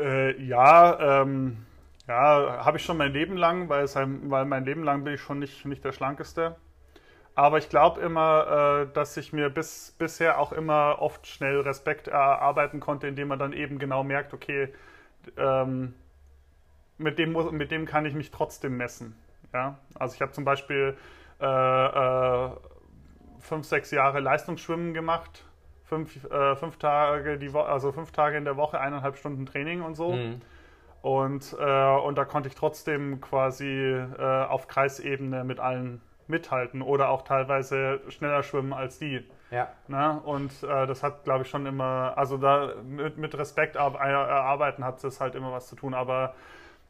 Äh, 0.00 0.42
ja, 0.42 1.22
ähm, 1.22 1.66
ja, 2.06 2.64
habe 2.64 2.78
ich 2.78 2.84
schon 2.84 2.96
mein 2.96 3.12
Leben 3.12 3.36
lang, 3.36 3.68
weil, 3.68 3.84
es, 3.84 3.96
weil 3.96 4.44
mein 4.44 4.64
Leben 4.64 4.82
lang 4.82 5.04
bin 5.04 5.14
ich 5.14 5.20
schon 5.20 5.38
nicht, 5.38 5.64
nicht 5.66 5.84
der 5.84 5.92
Schlankeste. 5.92 6.56
Aber 7.34 7.58
ich 7.58 7.68
glaube 7.68 8.00
immer, 8.00 8.86
äh, 8.88 8.92
dass 8.94 9.16
ich 9.16 9.32
mir 9.32 9.50
bis, 9.50 9.94
bisher 9.98 10.38
auch 10.38 10.52
immer 10.52 10.96
oft 11.00 11.26
schnell 11.26 11.60
Respekt 11.60 12.08
erarbeiten 12.08 12.80
konnte, 12.80 13.06
indem 13.06 13.28
man 13.28 13.38
dann 13.38 13.52
eben 13.52 13.78
genau 13.78 14.02
merkt, 14.02 14.34
okay, 14.34 14.72
ähm, 15.36 15.94
mit, 16.96 17.18
dem, 17.18 17.32
mit 17.56 17.70
dem 17.70 17.86
kann 17.86 18.06
ich 18.06 18.14
mich 18.14 18.30
trotzdem 18.30 18.76
messen. 18.76 19.16
Ja? 19.52 19.78
Also 19.94 20.14
ich 20.14 20.22
habe 20.22 20.32
zum 20.32 20.44
Beispiel 20.44 20.96
äh, 21.40 21.46
äh, 21.46 22.50
fünf, 23.38 23.66
sechs 23.66 23.90
Jahre 23.90 24.20
Leistungsschwimmen 24.20 24.94
gemacht 24.94 25.44
fünf, 25.88 26.24
äh, 26.30 26.54
fünf 26.56 26.76
Tage 26.76 27.38
die 27.38 27.52
Woche, 27.52 27.68
also 27.68 27.92
fünf 27.92 28.12
Tage 28.12 28.36
in 28.36 28.44
der 28.44 28.56
Woche, 28.56 28.80
eineinhalb 28.80 29.16
Stunden 29.16 29.46
Training 29.46 29.82
und 29.82 29.94
so. 29.94 30.12
Mhm. 30.12 30.40
Und, 31.00 31.56
äh, 31.58 31.96
und 31.96 32.18
da 32.18 32.24
konnte 32.24 32.48
ich 32.48 32.54
trotzdem 32.54 33.20
quasi 33.20 33.66
äh, 33.66 34.44
auf 34.44 34.68
Kreisebene 34.68 35.44
mit 35.44 35.60
allen 35.60 36.00
mithalten 36.26 36.82
oder 36.82 37.08
auch 37.08 37.22
teilweise 37.22 38.00
schneller 38.08 38.42
schwimmen 38.42 38.72
als 38.72 38.98
die. 38.98 39.24
Ja. 39.50 39.68
Na, 39.86 40.18
und 40.18 40.62
äh, 40.62 40.86
das 40.86 41.02
hat, 41.02 41.24
glaube 41.24 41.44
ich, 41.44 41.48
schon 41.48 41.64
immer, 41.64 42.12
also 42.16 42.36
da 42.36 42.74
mit, 42.84 43.16
mit 43.16 43.36
Respekt 43.38 43.76
erarbeiten 43.76 44.84
hat 44.84 45.02
es 45.02 45.20
halt 45.20 45.34
immer 45.34 45.52
was 45.52 45.68
zu 45.68 45.76
tun. 45.76 45.94
Aber 45.94 46.34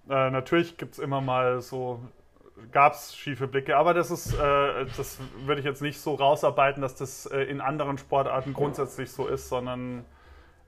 äh, 0.08 0.30
natürlich 0.30 0.76
gibt 0.76 0.94
es 0.94 0.98
immer 0.98 1.20
mal 1.20 1.60
so 1.60 2.00
gab 2.72 2.94
es 2.94 3.16
schiefe 3.16 3.46
Blicke, 3.48 3.76
aber 3.76 3.94
das 3.94 4.10
ist, 4.10 4.34
äh, 4.34 4.86
das 4.96 5.18
würde 5.44 5.60
ich 5.60 5.64
jetzt 5.64 5.82
nicht 5.82 6.00
so 6.00 6.14
rausarbeiten, 6.14 6.82
dass 6.82 6.94
das 6.94 7.26
äh, 7.26 7.42
in 7.42 7.60
anderen 7.60 7.98
Sportarten 7.98 8.52
grundsätzlich 8.52 9.10
so 9.10 9.26
ist, 9.26 9.48
sondern 9.48 10.04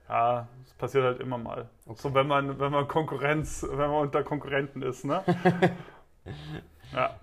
ja, 0.09 0.47
es 0.65 0.73
passiert 0.73 1.03
halt 1.03 1.19
immer 1.19 1.37
mal. 1.37 1.69
Okay. 1.85 1.99
So 2.01 2.13
wenn 2.13 2.27
man, 2.27 2.59
wenn 2.59 2.71
man 2.71 2.87
Konkurrenz, 2.87 3.65
wenn 3.69 3.77
man 3.77 4.01
unter 4.01 4.23
Konkurrenten 4.23 4.81
ist, 4.81 5.05
ne? 5.05 5.23
ja. 6.93 7.15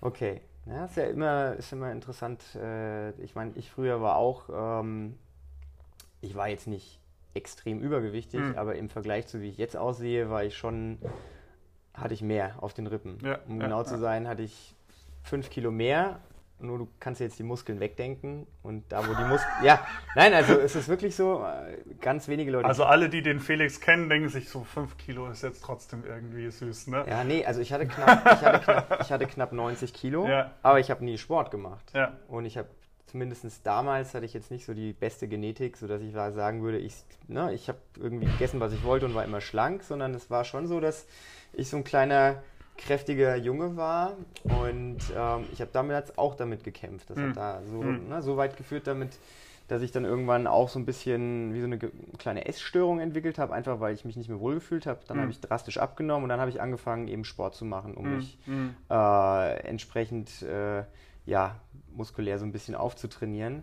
Okay. 0.00 0.40
Ja, 0.66 0.86
ist 0.86 0.96
ja 0.96 1.04
immer, 1.04 1.52
ist 1.54 1.72
immer 1.72 1.92
interessant. 1.92 2.42
Äh, 2.54 3.10
ich 3.22 3.34
meine, 3.34 3.52
ich 3.54 3.70
früher 3.70 4.00
war 4.00 4.16
auch, 4.16 4.48
ähm, 4.80 5.18
ich 6.22 6.34
war 6.34 6.48
jetzt 6.48 6.66
nicht 6.66 7.00
extrem 7.34 7.80
übergewichtig, 7.80 8.40
Mhm. 8.40 8.56
aber 8.56 8.74
im 8.76 8.88
Vergleich 8.88 9.26
zu 9.26 9.40
wie 9.40 9.48
ich 9.50 9.58
jetzt 9.58 9.76
aussehe, 9.76 10.30
war 10.30 10.44
ich 10.44 10.56
schon, 10.56 10.98
hatte 12.04 12.14
ich 12.14 12.22
mehr 12.22 12.52
auf 12.60 12.74
den 12.74 12.86
Rippen. 12.86 13.18
Ja, 13.24 13.38
um 13.48 13.58
genau 13.58 13.78
ja. 13.78 13.84
zu 13.84 13.98
sein, 13.98 14.28
hatte 14.28 14.42
ich 14.42 14.76
fünf 15.22 15.48
Kilo 15.50 15.70
mehr. 15.70 16.20
Nur 16.60 16.78
du 16.78 16.88
kannst 17.00 17.20
jetzt 17.20 17.38
die 17.38 17.42
Muskeln 17.42 17.80
wegdenken 17.80 18.46
und 18.62 18.84
da, 18.90 19.00
wo 19.06 19.12
die 19.14 19.24
Muskeln. 19.24 19.64
ja, 19.64 19.80
nein, 20.14 20.32
also 20.32 20.54
es 20.60 20.76
ist 20.76 20.88
wirklich 20.88 21.16
so, 21.16 21.44
äh, 21.44 21.76
ganz 22.00 22.28
wenige 22.28 22.52
Leute. 22.52 22.68
Also 22.68 22.84
alle, 22.84 23.08
die 23.08 23.22
den 23.22 23.40
Felix 23.40 23.80
kennen, 23.80 24.08
denken 24.08 24.28
sich 24.28 24.48
so, 24.48 24.62
5 24.62 24.96
Kilo 24.96 25.26
ist 25.28 25.42
jetzt 25.42 25.62
trotzdem 25.64 26.04
irgendwie 26.06 26.48
süß, 26.48 26.86
ne? 26.86 27.04
ja, 27.08 27.24
nee, 27.24 27.44
also 27.44 27.60
ich 27.60 27.72
hatte 27.72 27.86
knapp, 27.86 28.24
ich 28.24 28.42
hatte 28.46 28.60
knapp, 28.60 28.98
ich 29.00 29.10
hatte 29.10 29.26
knapp 29.26 29.52
90 29.52 29.92
Kilo, 29.92 30.28
Ja. 30.28 30.52
aber 30.62 30.78
ich 30.78 30.90
habe 30.90 31.04
nie 31.04 31.18
Sport 31.18 31.50
gemacht. 31.50 31.90
Ja. 31.92 32.12
Und 32.28 32.44
ich 32.44 32.56
habe 32.56 32.68
zumindest 33.06 33.44
damals 33.66 34.14
hatte 34.14 34.26
ich 34.26 34.34
jetzt 34.34 34.50
nicht 34.50 34.64
so 34.64 34.74
die 34.74 34.92
beste 34.92 35.28
Genetik, 35.28 35.76
sodass 35.76 36.02
ich 36.02 36.12
sagen 36.12 36.62
würde, 36.62 36.78
ich, 36.78 36.94
ne, 37.28 37.52
ich 37.52 37.68
habe 37.68 37.78
irgendwie 37.98 38.26
gegessen, 38.26 38.60
was 38.60 38.72
ich 38.72 38.82
wollte 38.82 39.06
und 39.06 39.14
war 39.14 39.24
immer 39.24 39.40
schlank, 39.40 39.82
sondern 39.82 40.14
es 40.14 40.30
war 40.30 40.44
schon 40.44 40.66
so, 40.66 40.80
dass 40.80 41.06
ich 41.52 41.68
so 41.68 41.76
ein 41.76 41.84
kleiner, 41.84 42.42
kräftiger 42.76 43.36
Junge 43.36 43.76
war 43.76 44.16
und 44.48 44.98
ähm, 45.16 45.46
ich 45.52 45.60
habe 45.60 45.70
damals 45.72 46.18
auch 46.18 46.34
damit 46.34 46.64
gekämpft. 46.64 47.08
Das 47.10 47.18
Hm. 47.18 47.28
hat 47.30 47.36
da 47.36 47.62
so, 47.64 47.82
Hm. 47.82 48.08
ne, 48.08 48.22
so 48.22 48.36
weit 48.36 48.56
geführt 48.56 48.86
damit, 48.86 49.10
dass 49.68 49.80
ich 49.80 49.92
dann 49.92 50.04
irgendwann 50.04 50.46
auch 50.46 50.68
so 50.68 50.78
ein 50.78 50.84
bisschen 50.84 51.54
wie 51.54 51.60
so 51.60 51.66
eine 51.66 51.78
kleine 52.18 52.46
Essstörung 52.46 53.00
entwickelt 53.00 53.38
habe, 53.38 53.54
einfach 53.54 53.80
weil 53.80 53.94
ich 53.94 54.04
mich 54.04 54.16
nicht 54.16 54.28
mehr 54.28 54.40
wohlgefühlt 54.40 54.86
habe. 54.86 55.00
Dann 55.06 55.16
Hm. 55.18 55.22
habe 55.22 55.30
ich 55.30 55.40
drastisch 55.40 55.78
abgenommen 55.78 56.24
und 56.24 56.28
dann 56.30 56.40
habe 56.40 56.50
ich 56.50 56.60
angefangen, 56.60 57.06
eben 57.08 57.24
Sport 57.24 57.54
zu 57.54 57.64
machen, 57.64 57.94
um 57.94 58.06
Mhm. 58.08 58.16
mich 58.16 58.38
Mhm. 58.46 58.74
äh, 58.90 59.54
entsprechend 59.68 60.42
äh, 60.42 60.82
ja, 61.26 61.60
muskulär 61.92 62.38
so 62.38 62.44
ein 62.44 62.52
bisschen 62.52 62.74
aufzutrainieren, 62.74 63.62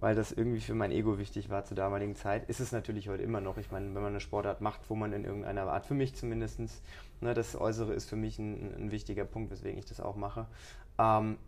weil 0.00 0.14
das 0.14 0.32
irgendwie 0.32 0.60
für 0.60 0.74
mein 0.74 0.90
Ego 0.90 1.18
wichtig 1.18 1.50
war 1.50 1.64
zur 1.64 1.76
damaligen 1.76 2.16
Zeit. 2.16 2.48
Ist 2.48 2.60
es 2.60 2.72
natürlich 2.72 3.08
heute 3.08 3.22
immer 3.22 3.40
noch. 3.40 3.58
Ich 3.58 3.70
meine, 3.70 3.86
wenn 3.86 4.02
man 4.02 4.06
eine 4.06 4.20
Sportart 4.20 4.60
macht, 4.60 4.80
wo 4.88 4.94
man 4.94 5.12
in 5.12 5.24
irgendeiner 5.24 5.62
Art, 5.64 5.86
für 5.86 5.94
mich 5.94 6.14
zumindest, 6.14 6.60
ne, 7.20 7.34
das 7.34 7.56
Äußere 7.56 7.92
ist 7.92 8.08
für 8.08 8.16
mich 8.16 8.38
ein, 8.38 8.74
ein 8.76 8.90
wichtiger 8.90 9.24
Punkt, 9.24 9.50
weswegen 9.50 9.78
ich 9.78 9.86
das 9.86 10.00
auch 10.00 10.16
mache. 10.16 10.46
Ähm, 10.98 11.38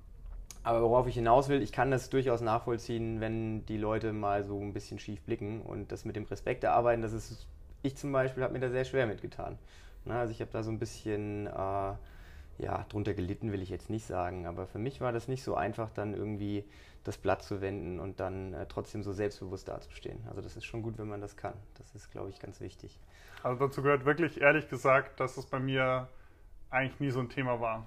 aber 0.63 0.83
worauf 0.83 1.07
ich 1.07 1.15
hinaus 1.15 1.49
will, 1.49 1.63
ich 1.63 1.71
kann 1.71 1.93
das 1.93 2.11
durchaus 2.11 2.41
nachvollziehen, 2.41 3.21
wenn 3.21 3.65
die 3.67 3.77
Leute 3.77 4.13
mal 4.13 4.43
so 4.43 4.61
ein 4.61 4.73
bisschen 4.73 4.99
schief 4.99 5.21
blicken 5.23 5.63
und 5.63 5.93
das 5.93 6.05
mit 6.05 6.17
dem 6.17 6.25
Respekt 6.25 6.65
erarbeiten, 6.65 7.03
das 7.03 7.13
ist, 7.13 7.47
ich 7.83 7.97
zum 7.97 8.11
Beispiel 8.11 8.43
habe 8.43 8.53
mir 8.53 8.59
da 8.59 8.69
sehr 8.69 8.85
schwer 8.85 9.07
mitgetan. 9.07 9.59
Na, 10.05 10.21
also 10.21 10.33
ich 10.33 10.41
habe 10.41 10.51
da 10.51 10.65
so 10.65 10.71
ein 10.73 10.81
bisschen, 10.81 11.47
äh, 11.47 11.93
ja, 12.59 12.85
drunter 12.89 13.15
gelitten 13.15 13.53
will 13.53 13.63
ich 13.63 13.69
jetzt 13.71 13.91
nicht 13.91 14.07
sagen, 14.07 14.47
aber 14.47 14.67
für 14.67 14.79
mich 14.79 15.01
war 15.01 15.13
das 15.13 15.29
nicht 15.29 15.43
so 15.43 15.55
einfach, 15.55 15.91
dann 15.91 16.15
irgendwie 16.15 16.65
das 17.05 17.19
Blatt 17.19 17.43
zu 17.43 17.61
wenden 17.61 18.01
und 18.01 18.19
dann 18.21 18.53
äh, 18.55 18.67
trotzdem 18.67 19.03
so 19.03 19.13
selbstbewusst 19.13 19.69
dazustehen. 19.69 20.19
Also 20.29 20.41
das 20.41 20.57
ist 20.57 20.65
schon 20.65 20.83
gut, 20.83 20.99
wenn 20.99 21.09
man 21.09 21.21
das 21.21 21.37
kann. 21.37 21.55
Das 21.79 21.95
ist, 21.95 22.11
glaube 22.11 22.31
ich, 22.31 22.41
ganz 22.41 22.61
wichtig. 22.61 22.99
Also 23.43 23.67
dazu 23.67 23.83
gehört 23.83 24.05
wirklich 24.05 24.41
ehrlich 24.41 24.69
gesagt, 24.69 25.21
dass 25.21 25.37
es 25.37 25.47
bei 25.47 25.59
mir 25.61 26.09
eigentlich 26.71 27.01
nie 27.01 27.11
so 27.11 27.21
ein 27.21 27.29
Thema 27.29 27.61
war. 27.61 27.87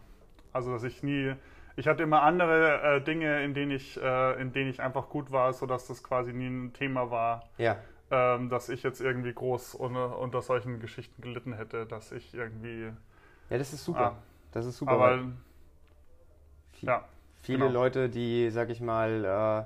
Also 0.54 0.72
dass 0.72 0.84
ich 0.84 1.04
nie, 1.04 1.36
ich 1.76 1.88
hatte 1.88 2.04
immer 2.04 2.22
andere 2.24 2.82
äh, 2.98 3.02
Dinge, 3.04 3.44
in 3.44 3.54
denen 3.54 3.72
ich, 3.72 3.98
äh, 4.02 4.42
in 4.42 4.52
denen 4.54 4.70
ich 4.70 4.82
einfach 4.82 5.10
gut 5.10 5.32
war, 5.32 5.54
sodass 5.54 5.88
das 5.88 6.04
quasi 6.04 6.34
nie 6.34 6.48
ein 6.48 6.74
Thema 6.74 7.12
war, 7.12 7.50
Ja, 7.58 7.78
ähm, 8.12 8.50
dass 8.50 8.70
ich 8.70 8.84
jetzt 8.84 9.02
irgendwie 9.02 9.34
groß 9.34 9.76
unter, 9.76 10.20
unter 10.20 10.42
solchen 10.42 10.80
Geschichten 10.80 11.22
gelitten 11.22 11.54
hätte, 11.54 11.86
dass 11.86 12.12
ich 12.12 12.34
irgendwie. 12.34 12.92
ja, 13.50 13.58
das 13.58 13.74
ist 13.74 13.84
super. 13.86 14.00
Ah, 14.02 14.16
Das 14.52 14.66
ist 14.66 14.78
super. 14.78 14.92
aber 14.94 15.20
ja, 16.82 17.04
Viele 17.42 17.60
Genau. 17.68 17.72
Leute, 17.72 18.10
die, 18.10 18.50
sag 18.50 18.70
ich 18.70 18.82
mal, 18.82 19.66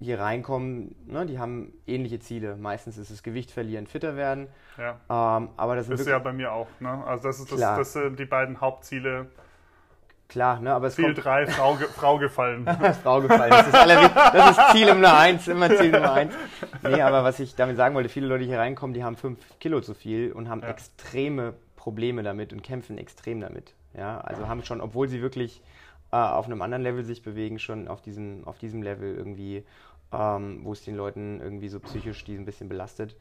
äh, 0.00 0.02
hier 0.04 0.20
reinkommen, 0.20 0.94
ne, 1.06 1.26
die 1.26 1.38
haben 1.38 1.72
ähnliche 1.86 2.18
Ziele. 2.18 2.56
Meistens 2.56 2.96
ist 2.98 3.10
es 3.10 3.22
Gewicht 3.22 3.50
verlieren, 3.50 3.86
fitter 3.86 4.16
werden. 4.16 4.48
ja. 4.78 4.96
Ähm, 5.08 5.50
aber 5.56 5.76
das 5.76 5.88
ist 5.88 6.06
ja 6.06 6.18
bei 6.18 6.32
mir 6.32 6.52
auch. 6.52 6.68
Ne? 6.80 6.90
Also 7.06 7.24
das, 7.28 7.40
ist 7.40 7.52
das, 7.52 7.60
das 7.60 7.92
sind 7.92 8.18
die 8.18 8.24
beiden 8.24 8.60
Hauptziele. 8.60 9.26
klar, 10.28 10.60
ne, 10.60 10.72
aber 10.74 10.88
es 10.88 10.96
Ziel 10.96 11.04
kommt 11.14 11.24
3, 11.24 11.46
Frau, 11.46 11.74
Frau 11.76 12.18
gefallen. 12.18 12.66
Frau 13.02 13.20
gefallen. 13.20 13.50
Das 13.50 13.68
ist, 13.68 13.74
Allerwicht- 13.74 14.14
das 14.34 14.50
ist 14.58 14.70
Ziel 14.72 14.86
Nummer 14.92 15.16
eins, 15.18 15.48
immer 15.48 15.68
Ziel 15.74 15.90
Nummer 15.92 16.12
eins. 16.14 16.34
Nee, 16.82 17.00
aber 17.02 17.22
was 17.22 17.38
ich 17.40 17.54
damit 17.54 17.76
sagen 17.76 17.94
wollte, 17.94 18.08
viele 18.08 18.26
Leute, 18.26 18.44
die 18.44 18.48
hier 18.48 18.58
reinkommen, 18.58 18.92
die 18.94 19.04
haben 19.04 19.16
fünf 19.16 19.38
Kilo 19.60 19.80
zu 19.82 19.94
viel 19.94 20.32
und 20.32 20.48
haben 20.48 20.62
Ja. 20.62 20.68
extreme 20.68 21.54
Probleme 21.86 22.24
damit 22.24 22.52
und 22.52 22.64
kämpfen 22.64 22.98
extrem 22.98 23.40
damit. 23.40 23.72
Ja, 23.96 24.18
also 24.18 24.48
haben 24.48 24.64
schon, 24.64 24.80
obwohl 24.80 25.06
sie 25.08 25.22
wirklich 25.22 25.62
äh, 26.10 26.16
auf 26.16 26.46
einem 26.46 26.60
anderen 26.60 26.82
Level 26.82 27.04
sich 27.04 27.22
bewegen, 27.22 27.60
schon 27.60 27.86
auf 27.86 28.02
diesem, 28.02 28.42
auf 28.44 28.58
diesem 28.58 28.82
Level 28.82 29.14
irgendwie, 29.14 29.62
ähm, 30.12 30.62
wo 30.64 30.72
es 30.72 30.82
den 30.82 30.96
Leuten 30.96 31.40
irgendwie 31.40 31.68
so 31.68 31.78
psychisch 31.78 32.24
die 32.24 32.34
ein 32.34 32.44
bisschen 32.44 32.68
belastet. 32.68 33.14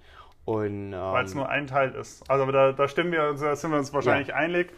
Ähm, 0.48 0.92
Weil 0.94 1.26
es 1.26 1.36
nur 1.36 1.48
ein 1.48 1.68
Teil 1.68 1.94
ist. 1.94 2.28
Also 2.28 2.52
da, 2.52 2.72
da 2.72 2.88
stimmen 2.88 3.12
wir, 3.12 3.30
uns- 3.30 3.42
da 3.42 3.56
sind 3.56 3.70
wir 3.70 3.78
uns 3.78 3.94
wahrscheinlich 3.94 4.34
einig. 4.34 4.74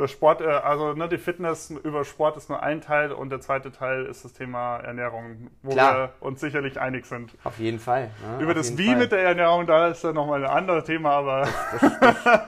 Das 0.00 0.10
Sport, 0.10 0.40
äh, 0.40 0.46
also 0.46 0.94
ne, 0.94 1.08
die 1.08 1.18
Fitness 1.18 1.70
über 1.70 2.04
Sport 2.06 2.38
ist 2.38 2.48
nur 2.48 2.62
ein 2.62 2.80
Teil 2.80 3.12
und 3.12 3.28
der 3.30 3.40
zweite 3.40 3.70
Teil 3.70 4.06
ist 4.06 4.24
das 4.24 4.32
Thema 4.32 4.78
Ernährung, 4.78 5.50
wo 5.62 5.72
Klar. 5.72 5.94
wir 5.94 6.26
uns 6.26 6.40
sicherlich 6.40 6.80
einig 6.80 7.04
sind. 7.04 7.36
auf 7.44 7.58
jeden 7.58 7.78
Fall. 7.78 8.10
Ne? 8.38 8.42
Über 8.42 8.52
auf 8.52 8.56
das 8.56 8.78
Wie 8.78 8.86
Fall. 8.86 8.96
mit 8.96 9.12
der 9.12 9.20
Ernährung, 9.20 9.66
da 9.66 9.88
ist 9.88 10.02
dann 10.02 10.14
nochmal 10.14 10.42
ein 10.42 10.50
anderes 10.50 10.84
Thema, 10.84 11.10
aber 11.10 11.46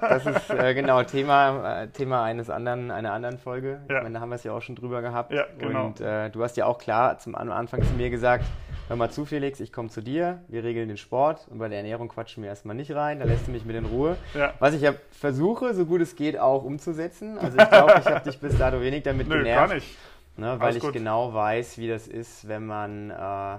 Das 0.00 0.24
ist 0.24 0.50
äh, 0.50 0.72
genau 0.74 1.02
Thema, 1.02 1.82
äh, 1.82 1.88
Thema 1.88 2.24
eines 2.24 2.48
anderen, 2.48 2.90
einer 2.90 3.12
anderen 3.12 3.38
Folge. 3.38 3.82
Ja. 3.88 3.98
Ich 3.98 4.02
meine, 4.02 4.14
da 4.14 4.20
haben 4.20 4.30
wir 4.30 4.36
es 4.36 4.44
ja 4.44 4.52
auch 4.52 4.62
schon 4.62 4.74
drüber 4.74 5.02
gehabt. 5.02 5.32
Ja, 5.32 5.44
genau. 5.58 5.86
Und 5.86 6.00
äh, 6.00 6.30
du 6.30 6.42
hast 6.42 6.56
ja 6.56 6.64
auch 6.66 6.78
klar 6.78 7.18
zum 7.18 7.34
am 7.34 7.50
Anfang 7.52 7.82
zu 7.82 7.92
mir 7.94 8.08
gesagt, 8.08 8.44
hör 8.88 8.96
mal 8.96 9.10
zu, 9.10 9.24
Felix, 9.24 9.60
ich 9.60 9.72
komme 9.72 9.88
zu 9.88 10.00
dir, 10.02 10.42
wir 10.48 10.64
regeln 10.64 10.88
den 10.88 10.96
Sport 10.96 11.46
und 11.48 11.58
bei 11.58 11.68
der 11.68 11.78
Ernährung 11.78 12.08
quatschen 12.08 12.42
wir 12.42 12.50
erstmal 12.50 12.76
nicht 12.76 12.92
rein, 12.92 13.18
da 13.18 13.24
lässt 13.24 13.46
du 13.46 13.50
mich 13.50 13.64
mit 13.64 13.76
in 13.76 13.86
Ruhe. 13.86 14.16
ja. 14.34 14.54
Was 14.58 14.74
ich 14.74 14.82
ja 14.82 14.94
versuche, 15.10 15.74
so 15.74 15.86
gut 15.86 16.00
es 16.00 16.16
geht, 16.16 16.38
auch 16.38 16.64
umzusetzen. 16.64 17.38
Also 17.38 17.58
ich 17.58 17.68
glaube, 17.68 17.94
ich 17.98 18.06
habe 18.06 18.24
dich 18.28 18.38
bis 18.38 18.58
dato 18.58 18.80
wenig 18.80 19.02
damit 19.02 19.28
Nö, 19.28 19.38
genervt. 19.38 19.68
gar 19.68 19.74
nicht. 19.74 19.96
Ne, 20.36 20.58
weil 20.60 20.76
ich 20.76 20.92
genau 20.92 21.34
weiß, 21.34 21.76
wie 21.76 21.88
das 21.88 22.08
ist, 22.08 22.48
wenn 22.48 22.66
man, 22.66 23.10
äh, 23.10 23.58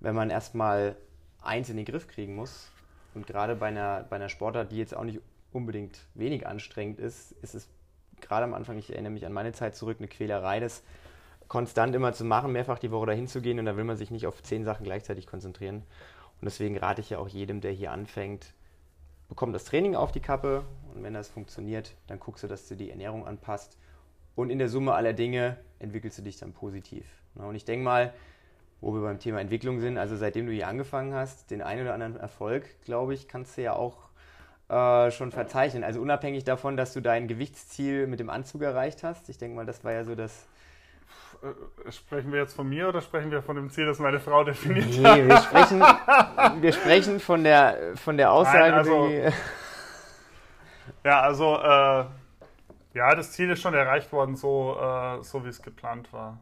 wenn 0.00 0.14
man 0.14 0.30
erstmal 0.30 0.96
eins 1.42 1.68
in 1.68 1.76
den 1.76 1.84
Griff 1.84 2.08
kriegen 2.08 2.34
muss. 2.34 2.70
Und 3.14 3.26
gerade 3.26 3.54
bei 3.54 3.66
einer, 3.66 4.06
bei 4.08 4.16
einer 4.16 4.30
Sportart, 4.30 4.72
die 4.72 4.78
jetzt 4.78 4.96
auch 4.96 5.04
nicht 5.04 5.20
unbedingt 5.52 5.98
wenig 6.14 6.46
anstrengend 6.46 6.98
ist, 6.98 7.32
ist 7.42 7.54
es 7.54 7.68
gerade 8.20 8.44
am 8.44 8.54
Anfang, 8.54 8.78
ich 8.78 8.90
erinnere 8.90 9.12
mich 9.12 9.26
an 9.26 9.32
meine 9.32 9.52
Zeit 9.52 9.76
zurück, 9.76 9.98
eine 9.98 10.08
Quälerei, 10.08 10.60
das 10.60 10.82
konstant 11.54 11.94
immer 11.94 12.12
zu 12.12 12.24
machen, 12.24 12.50
mehrfach 12.50 12.80
die 12.80 12.90
Woche 12.90 13.06
dahin 13.06 13.28
zu 13.28 13.40
gehen 13.40 13.60
und 13.60 13.64
da 13.66 13.76
will 13.76 13.84
man 13.84 13.96
sich 13.96 14.10
nicht 14.10 14.26
auf 14.26 14.42
zehn 14.42 14.64
Sachen 14.64 14.82
gleichzeitig 14.82 15.28
konzentrieren. 15.28 15.76
Und 16.40 16.46
deswegen 16.46 16.76
rate 16.76 17.00
ich 17.00 17.10
ja 17.10 17.18
auch 17.18 17.28
jedem, 17.28 17.60
der 17.60 17.70
hier 17.70 17.92
anfängt, 17.92 18.54
bekomm 19.28 19.52
das 19.52 19.64
Training 19.64 19.94
auf 19.94 20.10
die 20.10 20.18
Kappe 20.18 20.64
und 20.92 21.04
wenn 21.04 21.14
das 21.14 21.28
funktioniert, 21.28 21.94
dann 22.08 22.18
guckst 22.18 22.42
du, 22.42 22.48
dass 22.48 22.66
du 22.66 22.74
die 22.74 22.90
Ernährung 22.90 23.24
anpasst 23.24 23.78
und 24.34 24.50
in 24.50 24.58
der 24.58 24.68
Summe 24.68 24.94
aller 24.94 25.12
Dinge 25.12 25.56
entwickelst 25.78 26.18
du 26.18 26.22
dich 26.22 26.38
dann 26.38 26.52
positiv. 26.52 27.06
Na, 27.36 27.46
Und 27.46 27.54
ich 27.54 27.64
denke 27.64 27.84
mal, 27.84 28.12
wo 28.80 28.92
wir 28.92 29.02
beim 29.02 29.20
Thema 29.20 29.40
Entwicklung 29.40 29.78
sind, 29.78 29.96
also 29.96 30.16
seitdem 30.16 30.46
du 30.46 30.52
hier 30.52 30.66
angefangen 30.66 31.14
hast, 31.14 31.52
den 31.52 31.62
einen 31.62 31.82
oder 31.82 31.94
anderen 31.94 32.16
Erfolg, 32.16 32.64
glaube 32.84 33.14
ich, 33.14 33.28
kannst 33.28 33.56
du 33.56 33.62
ja 33.62 33.74
auch 33.74 34.08
äh, 34.68 35.12
schon 35.12 35.30
verzeichnen. 35.30 35.84
Also 35.84 36.00
unabhängig 36.00 36.42
davon, 36.42 36.76
dass 36.76 36.94
du 36.94 37.00
dein 37.00 37.28
Gewichtsziel 37.28 38.08
mit 38.08 38.18
dem 38.18 38.28
Anzug 38.28 38.62
erreicht 38.62 39.04
hast. 39.04 39.28
Ich 39.28 39.38
denke 39.38 39.54
mal, 39.54 39.66
das 39.66 39.84
war 39.84 39.92
ja 39.92 40.04
so 40.04 40.16
das. 40.16 40.48
Äh, 41.44 41.92
Sprechen 41.92 42.32
wir 42.32 42.40
jetzt 42.40 42.54
von 42.54 42.68
mir 42.68 42.88
oder 42.88 43.00
sprechen 43.00 43.30
wir 43.30 43.42
von 43.42 43.56
dem 43.56 43.70
Ziel, 43.70 43.86
das 43.86 43.98
meine 43.98 44.18
Frau 44.20 44.44
definiert 44.44 44.86
hat? 45.06 45.16
Nee, 45.18 45.28
wir 45.28 45.36
sprechen, 45.38 45.80
wir 46.62 46.72
sprechen 46.72 47.20
von 47.20 47.44
der, 47.44 47.96
von 47.96 48.16
der 48.16 48.32
Aussage, 48.32 48.58
Nein, 48.58 48.74
also- 48.74 49.08
die. 49.08 49.28
Ja, 51.02 51.20
also 51.20 51.56
äh, 51.56 52.04
ja, 52.94 53.14
das 53.14 53.32
Ziel 53.32 53.50
ist 53.50 53.60
schon 53.60 53.74
erreicht 53.74 54.12
worden, 54.12 54.36
so, 54.36 54.78
äh, 54.80 55.22
so 55.22 55.44
wie 55.44 55.48
es 55.48 55.60
geplant 55.60 56.12
war. 56.12 56.38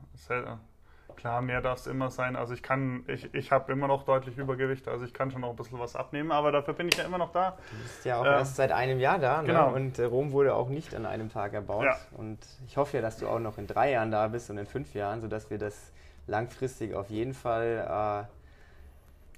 Klar, 1.16 1.42
mehr 1.42 1.60
darf 1.60 1.78
es 1.78 1.86
immer 1.86 2.10
sein. 2.10 2.36
Also 2.36 2.54
ich 2.54 2.62
kann, 2.62 3.04
ich, 3.06 3.32
ich 3.34 3.50
habe 3.52 3.72
immer 3.72 3.86
noch 3.88 4.04
deutlich 4.04 4.36
Übergewicht, 4.38 4.88
also 4.88 5.04
ich 5.04 5.12
kann 5.14 5.30
schon 5.30 5.40
noch 5.42 5.50
ein 5.50 5.56
bisschen 5.56 5.78
was 5.78 5.96
abnehmen, 5.96 6.32
aber 6.32 6.52
dafür 6.52 6.74
bin 6.74 6.88
ich 6.88 6.96
ja 6.96 7.04
immer 7.04 7.18
noch 7.18 7.32
da. 7.32 7.56
Du 7.70 7.82
bist 7.82 8.04
ja 8.04 8.16
auch 8.20 8.24
Äh, 8.24 8.30
erst 8.30 8.56
seit 8.56 8.72
einem 8.72 8.98
Jahr 9.00 9.18
da. 9.18 9.42
Ne? 9.42 9.48
genau. 9.48 9.72
Und 9.72 9.98
äh, 9.98 10.04
Rom 10.04 10.32
wurde 10.32 10.54
auch 10.54 10.68
nicht 10.68 10.94
an 10.94 11.06
einem 11.06 11.30
Tag 11.32 11.52
erbaut. 11.52 11.84
Ja. 11.84 11.96
Und 12.12 12.38
ich 12.66 12.76
hoffe 12.76 12.96
ja, 12.96 13.02
dass 13.02 13.18
du 13.18 13.28
auch 13.28 13.38
noch 13.38 13.58
in 13.58 13.66
drei 13.66 13.92
Jahren 13.92 14.10
da 14.10 14.28
bist 14.28 14.50
und 14.50 14.58
in 14.58 14.66
fünf 14.66 14.94
Jahren, 14.94 15.20
sodass 15.20 15.50
wir 15.50 15.58
das 15.58 15.92
langfristig 16.26 16.94
auf 16.94 17.10
jeden 17.10 17.34
Fall. 17.34 18.28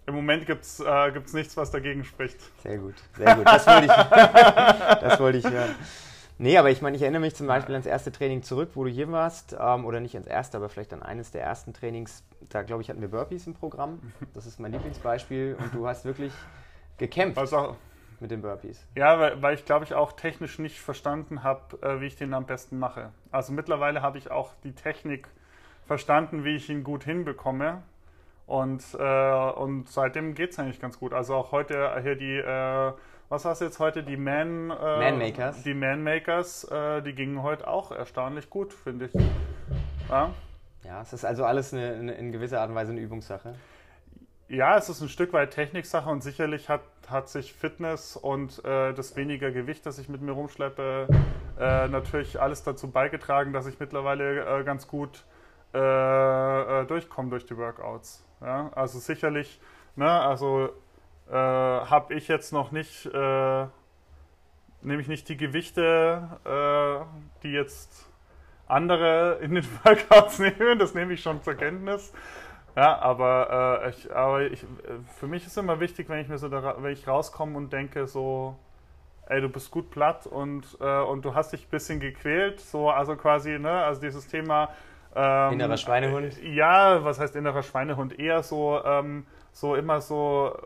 Im 0.06 0.14
Moment 0.14 0.44
gibt 0.46 0.64
es 0.64 0.80
äh, 0.80 1.12
gibt's 1.12 1.32
nichts, 1.32 1.56
was 1.56 1.70
dagegen 1.70 2.04
spricht. 2.04 2.36
Äh, 2.36 2.68
sehr 2.68 2.78
gut, 2.78 2.94
sehr 3.16 3.36
gut. 3.36 3.46
Das 3.46 3.66
wollte 3.66 3.86
ich, 3.86 3.92
das 5.00 5.20
wollte 5.20 5.38
ich 5.38 5.44
hören. 5.48 5.74
Nee, 6.38 6.58
aber 6.58 6.70
ich 6.70 6.82
meine, 6.82 6.96
ich 6.96 7.02
erinnere 7.02 7.20
mich 7.20 7.34
zum 7.36 7.46
Beispiel 7.46 7.74
ans 7.74 7.86
erste 7.86 8.10
Training 8.10 8.42
zurück, 8.42 8.70
wo 8.74 8.84
du 8.84 8.90
hier 8.90 9.10
warst. 9.12 9.56
Ähm, 9.58 9.84
oder 9.84 10.00
nicht 10.00 10.14
ans 10.14 10.26
erste, 10.26 10.56
aber 10.56 10.68
vielleicht 10.68 10.92
an 10.92 11.02
eines 11.02 11.30
der 11.30 11.42
ersten 11.42 11.72
Trainings. 11.72 12.24
Da, 12.48 12.62
glaube 12.62 12.82
ich, 12.82 12.90
hatten 12.90 13.00
wir 13.00 13.08
Burpees 13.08 13.46
im 13.46 13.54
Programm. 13.54 14.00
Das 14.34 14.44
ist 14.46 14.58
mein 14.58 14.72
Lieblingsbeispiel. 14.72 15.56
Und 15.58 15.72
du 15.74 15.86
hast 15.86 16.04
wirklich 16.04 16.32
gekämpft 16.98 17.38
Also, 17.38 17.76
mit 18.20 18.30
den 18.30 18.42
Burpees. 18.42 18.84
ja, 18.96 19.18
weil, 19.18 19.42
weil 19.42 19.54
ich 19.54 19.64
glaube 19.64 19.84
ich 19.84 19.94
auch 19.94 20.12
technisch 20.12 20.58
nicht 20.58 20.80
verstanden 20.80 21.42
habe, 21.42 21.78
äh, 21.82 22.00
wie 22.00 22.06
ich 22.06 22.16
den 22.16 22.34
am 22.34 22.46
besten 22.46 22.78
mache. 22.78 23.10
Also 23.30 23.52
mittlerweile 23.52 24.02
habe 24.02 24.18
ich 24.18 24.30
auch 24.30 24.54
die 24.64 24.72
Technik 24.72 25.28
verstanden, 25.86 26.44
wie 26.44 26.56
ich 26.56 26.68
ihn 26.68 26.82
gut 26.84 27.04
hinbekomme. 27.04 27.82
Und, 28.46 28.82
äh, 28.98 29.50
und 29.52 29.88
seitdem 29.88 30.34
geht 30.34 30.50
es 30.50 30.58
eigentlich 30.58 30.80
ganz 30.80 30.98
gut. 30.98 31.12
Also 31.14 31.34
auch 31.34 31.52
heute 31.52 31.92
hier 32.02 32.14
die, 32.16 32.36
äh, 32.38 32.92
was 33.34 33.44
hast 33.44 33.60
du 33.62 33.64
jetzt 33.64 33.80
heute, 33.80 34.04
die 34.04 34.16
Man... 34.16 34.70
Äh, 34.70 35.10
Man-Makers. 35.10 35.64
Die 35.64 35.74
Man-Makers, 35.74 36.70
äh, 36.70 37.02
die 37.02 37.14
gingen 37.14 37.42
heute 37.42 37.66
auch 37.66 37.90
erstaunlich 37.90 38.48
gut, 38.48 38.72
finde 38.72 39.06
ich. 39.06 39.14
Ja? 40.08 40.30
Ja, 40.84 41.02
es 41.02 41.12
ist 41.12 41.24
also 41.24 41.44
alles 41.44 41.74
eine, 41.74 41.94
eine, 41.94 42.12
in 42.14 42.30
gewisser 42.30 42.60
Art 42.60 42.70
und 42.70 42.76
Weise 42.76 42.92
eine 42.92 43.00
Übungssache. 43.00 43.56
Ja, 44.46 44.76
es 44.76 44.88
ist 44.88 45.00
ein 45.00 45.08
Stück 45.08 45.32
weit 45.32 45.50
Techniksache 45.50 46.08
und 46.08 46.22
sicherlich 46.22 46.68
hat, 46.68 46.82
hat 47.08 47.28
sich 47.28 47.52
Fitness 47.52 48.16
und 48.16 48.64
äh, 48.64 48.92
das 48.92 49.16
weniger 49.16 49.50
Gewicht, 49.50 49.84
das 49.84 49.98
ich 49.98 50.08
mit 50.08 50.20
mir 50.20 50.30
rumschleppe, 50.32 51.08
äh, 51.58 51.88
natürlich 51.88 52.40
alles 52.40 52.62
dazu 52.62 52.88
beigetragen, 52.92 53.52
dass 53.52 53.66
ich 53.66 53.80
mittlerweile 53.80 54.60
äh, 54.60 54.62
ganz 54.62 54.86
gut 54.86 55.24
äh, 55.72 56.84
durchkomme 56.84 57.30
durch 57.30 57.46
die 57.46 57.56
Workouts. 57.56 58.24
Ja? 58.40 58.70
Also 58.76 59.00
sicherlich, 59.00 59.60
ne, 59.96 60.08
also 60.08 60.70
äh, 61.30 61.34
habe 61.34 62.14
ich 62.14 62.28
jetzt 62.28 62.52
noch 62.52 62.72
nicht, 62.72 63.06
nehme 63.12 63.70
ich 65.00 65.08
nicht 65.08 65.28
die 65.28 65.36
Gewichte, 65.36 66.28
die 67.42 67.52
jetzt 67.52 68.08
andere 68.66 69.38
in 69.40 69.54
den 69.54 69.64
Workouts 69.84 70.38
nehmen, 70.38 70.78
das 70.78 70.94
nehme 70.94 71.12
ich 71.12 71.22
schon 71.22 71.42
zur 71.42 71.54
Kenntnis. 71.54 72.12
Ja, 72.76 72.98
aber, 72.98 73.82
äh, 73.84 73.90
ich, 73.90 74.14
aber 74.14 74.42
ich, 74.42 74.64
für 75.16 75.28
mich 75.28 75.46
ist 75.46 75.56
immer 75.56 75.78
wichtig, 75.78 76.08
wenn 76.08 76.18
ich 76.18 76.28
mir 76.28 76.38
so 76.38 76.48
da, 76.48 76.76
wenn 76.80 76.92
ich 76.92 77.06
rauskomme 77.06 77.56
und 77.56 77.72
denke 77.72 78.06
so, 78.08 78.56
ey, 79.26 79.40
du 79.40 79.48
bist 79.48 79.70
gut 79.70 79.90
platt 79.90 80.26
und, 80.26 80.64
äh, 80.80 81.00
und 81.00 81.24
du 81.24 81.34
hast 81.34 81.52
dich 81.52 81.66
ein 81.66 81.70
bisschen 81.70 82.00
gequält, 82.00 82.60
so, 82.60 82.90
also 82.90 83.14
quasi, 83.16 83.58
ne, 83.58 83.70
also 83.70 84.00
dieses 84.00 84.26
Thema. 84.26 84.70
Ähm, 85.14 85.52
innerer 85.52 85.76
Schweinehund? 85.76 86.42
Ja, 86.42 87.04
was 87.04 87.20
heißt 87.20 87.36
innerer 87.36 87.62
Schweinehund? 87.62 88.18
Eher 88.18 88.42
so, 88.42 88.80
ähm, 88.84 89.24
so 89.52 89.76
immer 89.76 90.00
so, 90.00 90.58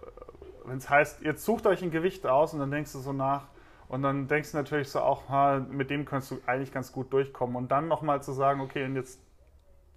wenn 0.69 0.79
es 0.79 0.89
heißt, 0.89 1.23
jetzt 1.23 1.45
sucht 1.45 1.67
euch 1.67 1.83
ein 1.83 1.91
Gewicht 1.91 2.27
aus 2.27 2.55
und 2.55 2.61
dann 2.61 2.71
denkst 2.71 2.93
du 2.93 2.99
so 2.99 3.13
nach, 3.13 3.47
und 3.89 4.03
dann 4.03 4.29
denkst 4.29 4.53
du 4.53 4.59
natürlich 4.59 4.91
so 4.91 5.01
auch, 5.01 5.31
ha, 5.31 5.65
mit 5.71 5.89
dem 5.89 6.05
kannst 6.05 6.31
du 6.31 6.39
eigentlich 6.47 6.73
ganz 6.73 6.93
gut 6.93 7.11
durchkommen. 7.11 7.57
Und 7.57 7.73
dann 7.73 7.89
nochmal 7.89 8.23
zu 8.23 8.33
sagen, 8.33 8.61
okay, 8.61 8.85
und 8.85 8.97
jetzt 8.97 9.19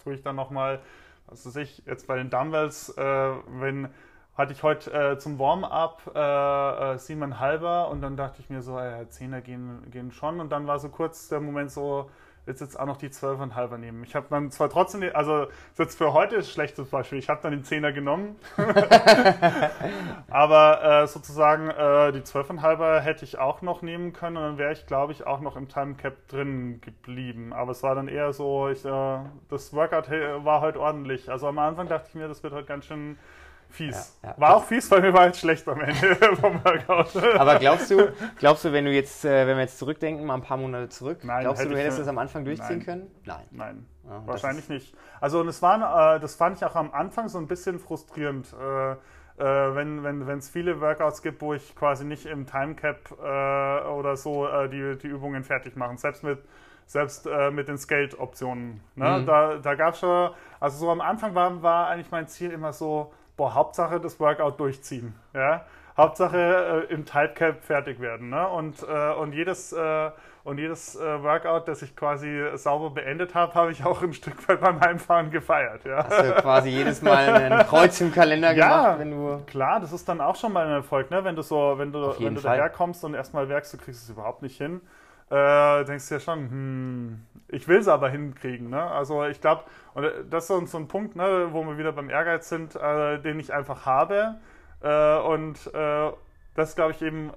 tue 0.02 0.14
ich 0.14 0.24
dann 0.24 0.38
nochmal 0.38 0.80
was 1.32 1.46
weiß 1.46 1.56
ich, 1.58 1.84
jetzt 1.86 2.08
bei 2.08 2.18
den 2.18 2.30
Dumbbells, 2.30 2.90
äh, 2.98 3.32
wenn 3.48 3.90
hatte 4.38 4.54
ich 4.54 4.64
heute 4.64 4.92
äh, 4.94 5.18
zum 5.18 5.40
Warm-up 5.40 6.14
äh, 6.16 6.94
äh, 6.94 6.98
siebeneinhalber 6.98 7.90
und 7.90 8.02
dann 8.02 8.16
dachte 8.16 8.42
ich 8.42 8.50
mir 8.50 8.62
so, 8.62 8.80
ja, 8.80 9.08
Zehner 9.10 9.42
gehen, 9.42 9.90
gehen 9.92 10.12
schon 10.12 10.40
und 10.40 10.52
dann 10.52 10.68
war 10.68 10.80
so 10.80 10.90
kurz 10.90 11.28
der 11.28 11.42
Moment 11.42 11.70
so, 11.70 12.10
jetzt 12.46 12.62
jetzt 12.62 12.80
auch 12.80 12.86
noch 12.86 12.98
die 12.98 13.10
12,5er 13.10 13.78
nehmen. 13.78 14.04
Ich 14.04 14.16
habe 14.16 14.28
dann 14.30 14.52
zwar 14.52 14.70
trotzdem, 14.70 15.04
also 15.14 15.48
jetzt 15.78 15.98
für 15.98 16.14
heute 16.14 16.36
ist 16.36 16.52
schlechtes 16.52 16.90
Beispiel, 16.90 17.20
ich 17.20 17.30
habe 17.30 17.42
dann 17.42 17.52
den 17.52 17.64
10er 17.64 17.92
genommen, 17.92 18.36
aber 20.30 21.04
äh, 21.04 21.08
sozusagen 21.08 21.70
äh, 21.70 22.12
die 22.12 22.22
12,5er 22.22 23.00
hätte 23.00 23.26
ich 23.26 23.38
auch 23.38 23.62
noch 23.62 23.82
nehmen 23.82 24.14
können 24.14 24.38
und 24.38 24.44
dann 24.44 24.58
wäre 24.58 24.74
ich, 24.74 24.86
glaube 24.86 25.14
ich, 25.14 25.28
auch 25.28 25.42
noch 25.42 25.56
im 25.56 25.68
Time 25.68 25.96
Cap 25.96 26.28
drin 26.28 26.82
geblieben. 26.82 27.54
Aber 27.54 27.72
es 27.72 27.84
war 27.84 27.96
dann 27.96 28.08
eher 28.08 28.34
so, 28.34 28.70
ich, 28.70 28.84
äh, 28.86 29.20
das 29.50 29.74
Workout 29.74 30.10
war 30.10 30.62
heute 30.62 30.80
ordentlich. 30.80 31.30
Also 31.30 31.48
am 31.48 31.60
Anfang 31.60 31.88
dachte 31.88 32.08
ich 32.10 32.16
mir, 32.16 32.28
das 32.28 32.44
wird 32.44 32.54
heute 32.54 32.68
ganz 32.68 32.86
schön 32.86 33.18
fies. 33.72 34.20
Ja, 34.22 34.30
ja. 34.30 34.36
War 34.38 34.56
auch 34.56 34.64
fies, 34.64 34.90
weil 34.92 35.02
mir 35.02 35.14
war 35.14 35.28
jetzt 35.28 35.40
schlecht 35.40 35.68
am 35.68 35.82
Ende 35.82 36.16
vom 36.40 36.64
Workout. 36.64 37.16
Aber 37.38 37.58
glaubst 37.60 37.90
du, 37.92 38.14
glaubst 38.38 38.66
du, 38.66 38.72
wenn 38.72 38.86
du 38.86 38.92
jetzt, 38.92 39.26
äh, 39.26 39.48
wenn 39.48 39.58
wir 39.58 39.64
jetzt 39.64 39.80
zurückdenken, 39.80 40.26
mal 40.26 40.36
ein 40.36 40.42
paar 40.42 40.58
Monate 40.58 40.90
zurück, 40.90 41.20
Nein, 41.24 41.44
glaubst 41.44 41.64
du, 41.64 41.70
du 41.70 41.78
hättest 41.78 42.00
das 42.00 42.08
am 42.08 42.18
Anfang 42.18 42.46
durchziehen 42.46 42.78
Nein. 42.78 42.86
können? 42.86 43.12
Nein. 43.26 43.46
Nein. 43.52 43.86
Ja, 44.08 44.22
Wahrscheinlich 44.26 44.70
nicht. 44.70 44.96
Also 45.20 45.40
und 45.40 45.48
es 45.48 45.62
war, 45.62 46.16
äh, 46.16 46.20
das 46.20 46.36
fand 46.36 46.58
ich 46.58 46.66
auch 46.66 46.76
am 46.76 46.92
Anfang 46.92 47.30
so 47.30 47.38
ein 47.38 47.48
bisschen 47.48 47.80
frustrierend. 47.80 48.54
Äh, 48.54 48.92
äh, 48.92 49.76
wenn 49.76 50.04
wenn 50.04 50.38
es 50.38 50.50
viele 50.50 50.82
Workouts 50.82 51.22
gibt, 51.22 51.42
wo 51.42 51.54
ich 51.54 51.76
quasi 51.76 52.06
nicht 52.06 52.26
im 52.26 52.46
Timecap 52.46 53.12
äh, 53.12 53.88
oder 53.90 54.16
so 54.16 54.48
äh, 54.48 54.70
die, 54.70 54.98
die 54.98 55.08
Übungen 55.08 55.44
fertig 55.44 55.76
machen. 55.76 55.98
Selbst 55.98 56.24
mit 56.24 56.40
selbst 56.92 57.26
äh, 57.26 57.52
mit 57.52 57.70
den 57.70 57.78
Skate-Optionen. 57.78 58.82
Ne? 58.96 59.20
Mhm. 59.20 59.26
Da, 59.26 59.58
da 59.58 59.76
gab 59.76 59.94
es 59.94 60.02
schon, 60.02 60.32
also 60.60 60.78
so 60.78 60.92
am 60.92 61.00
Anfang 61.00 61.34
war, 61.34 61.62
war 61.64 61.88
eigentlich 61.88 62.12
mein 62.12 62.28
Ziel 62.28 62.52
immer 62.52 62.74
so, 62.74 63.14
boah, 63.38 63.54
Hauptsache 63.54 64.00
das 64.00 64.20
Workout 64.20 64.60
durchziehen. 64.60 65.16
Ja? 65.34 65.66
Hauptsache 65.98 66.88
äh, 66.90 66.94
im 66.94 67.06
Tightcap 67.06 67.64
fertig 67.64 68.00
werden. 68.00 68.30
Ne? 68.30 68.48
Und, 68.48 68.84
äh, 68.84 69.14
und 69.14 69.34
jedes, 69.34 69.74
äh, 69.74 70.12
und 70.44 70.58
jedes 70.58 70.96
äh, 70.96 71.22
Workout, 71.22 71.68
das 71.68 71.82
ich 71.82 71.96
quasi 71.96 72.44
sauber 72.56 72.90
beendet 72.92 73.36
habe, 73.36 73.54
habe 73.54 73.72
ich 73.72 73.84
auch 73.86 74.02
ein 74.02 74.14
Stück 74.14 74.48
weit 74.48 74.62
beim 74.62 74.80
Heimfahren 74.80 75.32
gefeiert. 75.32 75.84
Ja? 75.84 76.06
Hast 76.10 76.20
du 76.20 76.32
quasi 76.42 76.70
jedes 76.70 77.02
Mal 77.02 77.30
ein 77.34 77.68
Kreuz 77.68 78.00
im 78.02 78.12
Kalender 78.12 78.54
gemacht, 78.54 78.84
ja, 78.94 79.00
wenn 79.00 79.12
du. 79.12 79.44
Klar, 79.46 79.80
das 79.80 79.92
ist 79.92 80.08
dann 80.08 80.22
auch 80.22 80.36
schon 80.36 80.54
mal 80.54 80.66
ein 80.66 80.74
Erfolg, 80.74 81.12
ne? 81.12 81.24
wenn 81.24 81.36
du 81.36 81.42
so, 81.42 81.76
wenn 81.78 81.92
du, 81.92 82.16
wenn 82.20 82.36
du 82.36 82.42
daherkommst 82.42 83.04
und 83.04 83.14
erstmal 83.14 83.46
merkst, 83.46 83.74
du 83.74 83.78
kriegst 83.78 84.04
es 84.04 84.10
überhaupt 84.10 84.42
nicht 84.42 84.58
hin 84.58 84.82
äh, 85.32 85.86
denkst 85.86 86.10
du 86.10 86.16
ja 86.16 86.20
schon, 86.20 86.50
hm, 86.50 87.26
ich 87.48 87.68
will 87.68 87.80
es 87.80 87.88
aber 87.88 88.10
hinkriegen. 88.10 88.70
Ne? 88.70 88.82
Also 88.82 89.24
ich 89.26 89.40
glaube, 89.40 89.64
und 89.94 90.06
das 90.30 90.50
ist 90.50 90.72
so 90.72 90.78
ein 90.78 90.88
Punkt, 90.88 91.16
ne, 91.16 91.48
wo 91.52 91.66
wir 91.66 91.78
wieder 91.78 91.94
beim 91.94 92.10
Ehrgeiz 92.10 92.50
sind, 92.50 92.76
äh, 92.76 93.20
den 93.20 93.40
ich 93.40 93.54
einfach 93.54 93.86
habe. 93.86 94.36
Äh, 94.82 95.18
und 95.20 95.74
äh, 95.74 96.12
das 96.56 96.76
glaube 96.76 96.92
ich 96.92 97.02
eben, 97.02 97.32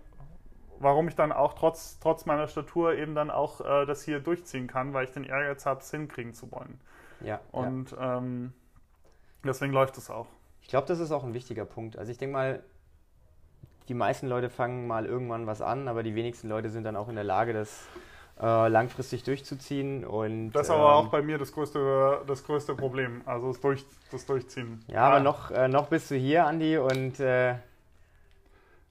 warum 0.81 1.07
ich 1.07 1.15
dann 1.15 1.31
auch 1.31 1.55
trotz, 1.55 2.01
trotz 2.01 2.27
meiner 2.27 2.49
Statur 2.49 2.95
eben 2.95 3.15
dann 3.15 3.31
auch 3.31 3.61
äh, 3.61 3.87
das 3.87 4.03
hier 4.03 4.19
durchziehen 4.19 4.67
kann, 4.67 4.93
weil 4.93 5.05
ich 5.05 5.13
den 5.13 5.25
Ehrgeiz 5.25 5.65
habe, 5.65 5.81
es 5.81 5.91
hinkriegen 5.91 6.35
zu 6.35 6.51
wollen. 6.51 6.81
Ja. 7.21 7.41
Und 7.53 7.93
ja. 7.93 8.19
Ähm, 8.19 8.53
deswegen 9.45 9.73
läuft 9.73 9.97
es 9.99 10.11
auch. 10.11 10.27
Ich 10.63 10.69
glaube, 10.69 10.89
das 10.89 10.99
ist 10.99 11.13
auch 11.13 11.23
ein 11.23 11.35
wichtiger 11.35 11.65
Punkt. 11.65 11.97
Also 11.97 12.11
ich 12.11 12.19
denke 12.19 12.33
mal, 12.33 12.63
die 13.89 13.95
meisten 13.95 14.29
Leute 14.29 14.51
fangen 14.51 14.87
mal 14.87 15.07
irgendwann 15.07 15.47
was 15.47 15.61
an, 15.61 15.89
aber 15.89 16.03
die 16.03 16.15
wenigsten 16.15 16.49
Leute 16.49 16.71
sind 16.71 16.85
dann 16.85 16.97
auch 16.97 17.09
in 17.09 17.15
der 17.15 17.25
Lage, 17.25 17.53
das 17.53 17.87
äh, 18.41 18.69
langfristig 18.69 19.23
durchzuziehen. 19.25 20.05
Und, 20.05 20.53
das 20.53 20.67
ist 20.67 20.71
aber 20.71 20.83
ähm, 20.83 21.07
auch 21.07 21.09
bei 21.09 21.23
mir 21.23 21.39
das 21.39 21.53
größte, 21.53 22.23
das 22.27 22.45
größte 22.45 22.75
Problem, 22.75 23.23
also 23.27 23.49
das, 23.49 23.61
Durch, 23.61 23.85
das 24.11 24.27
Durchziehen. 24.27 24.85
Ja, 24.89 25.03
aber 25.03 25.21
noch, 25.21 25.51
äh, 25.51 25.69
noch 25.69 25.89
bist 25.89 26.11
du 26.11 26.17
hier, 26.17 26.47
Andi, 26.47 26.79
und 26.79 27.21
äh, 27.21 27.55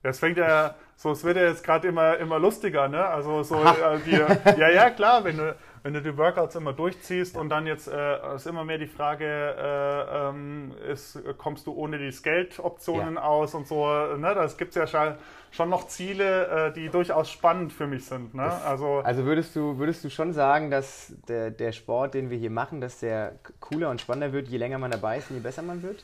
es 0.04 0.20
fängt 0.20 0.38
ja, 0.38 0.76
so, 0.96 1.12
es 1.12 1.24
wird 1.24 1.38
ja 1.38 1.44
jetzt 1.44 1.64
gerade 1.64 1.88
immer, 1.88 2.18
immer 2.18 2.40
lustiger, 2.40 2.88
ne? 2.88 3.06
Also 3.06 3.44
so, 3.44 3.56
äh, 3.56 4.00
die, 4.06 4.12
ja, 4.60 4.70
ja, 4.70 4.90
klar, 4.90 5.24
wenn 5.24 5.38
du, 5.38 5.56
wenn 5.84 5.94
du 5.94 6.02
die 6.02 6.18
Workouts 6.18 6.56
immer 6.56 6.72
durchziehst 6.72 7.36
und 7.36 7.50
dann 7.50 7.68
jetzt 7.68 7.90
äh, 7.90 8.36
ist 8.36 8.48
immer 8.48 8.64
mehr 8.64 8.78
die 8.78 8.88
Frage, 8.88 9.26
äh, 9.26 10.30
ähm, 10.30 10.74
ist, 10.90 11.20
kommst 11.38 11.68
du 11.68 11.74
ohne 11.74 11.98
die 11.98 12.12
Skate-Optionen 12.12 13.16
ja. 13.16 13.24
aus 13.24 13.54
und 13.54 13.68
so, 13.68 13.86
ne? 14.16 14.34
Das 14.34 14.58
gibt 14.58 14.70
es 14.70 14.76
ja 14.76 14.88
schon, 14.88 15.16
schon 15.52 15.70
noch 15.70 15.88
Ziele, 15.88 16.70
äh, 16.70 16.74
die 16.74 16.88
durchaus 16.88 17.30
spannend 17.30 17.74
für 17.74 17.86
mich 17.86 18.06
sind. 18.06 18.34
Ne? 18.34 18.44
Das, 18.44 18.64
also, 18.64 19.02
also 19.04 19.26
würdest 19.26 19.58
du, 19.58 19.78
würdest 19.78 20.06
du 20.06 20.10
schon 20.10 20.32
sagen, 20.32 20.72
dass 20.72 21.14
der, 21.28 21.52
der 21.52 21.74
Sport, 21.74 22.14
den 22.14 22.30
wir 22.30 22.38
hier 22.38 22.52
machen, 22.52 22.80
dass 22.80 23.02
der 23.02 23.34
cooler 23.60 23.90
und 23.90 24.00
spannender 24.00 24.32
wird, 24.32 24.48
je 24.48 24.58
länger 24.58 24.78
man 24.78 24.90
dabei 24.90 25.18
ist 25.18 25.30
und 25.30 25.36
je 25.36 25.44
besser 25.44 25.64
man 25.64 25.84
wird? 25.84 26.04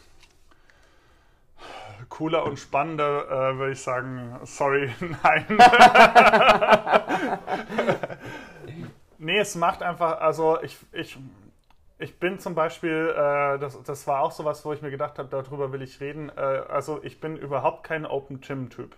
cooler 2.07 2.45
und 2.45 2.57
spannender, 2.57 3.25
äh, 3.29 3.57
würde 3.57 3.73
ich 3.73 3.81
sagen, 3.81 4.39
sorry, 4.43 4.89
nein. 5.23 5.45
Nee, 9.21 9.37
es 9.37 9.55
macht 9.55 9.83
einfach, 9.83 10.21
also 10.21 10.61
ich, 10.61 10.77
ich, 10.93 11.17
ich 11.97 12.19
bin 12.19 12.39
zum 12.39 12.55
Beispiel, 12.55 13.13
äh, 13.13 13.59
das, 13.59 13.77
das 13.83 14.07
war 14.07 14.21
auch 14.21 14.31
sowas, 14.31 14.63
wo 14.63 14.71
ich 14.71 14.81
mir 14.81 14.91
gedacht 14.91 15.19
habe, 15.19 15.27
darüber 15.29 15.73
will 15.73 15.81
ich 15.81 15.99
reden. 15.99 16.29
Äh, 16.29 16.39
also 16.39 17.01
ich 17.03 17.19
bin 17.19 17.35
überhaupt 17.35 17.83
kein 17.83 18.05
Open 18.05 18.39
Gym 18.39 18.69
Typ. 18.69 18.95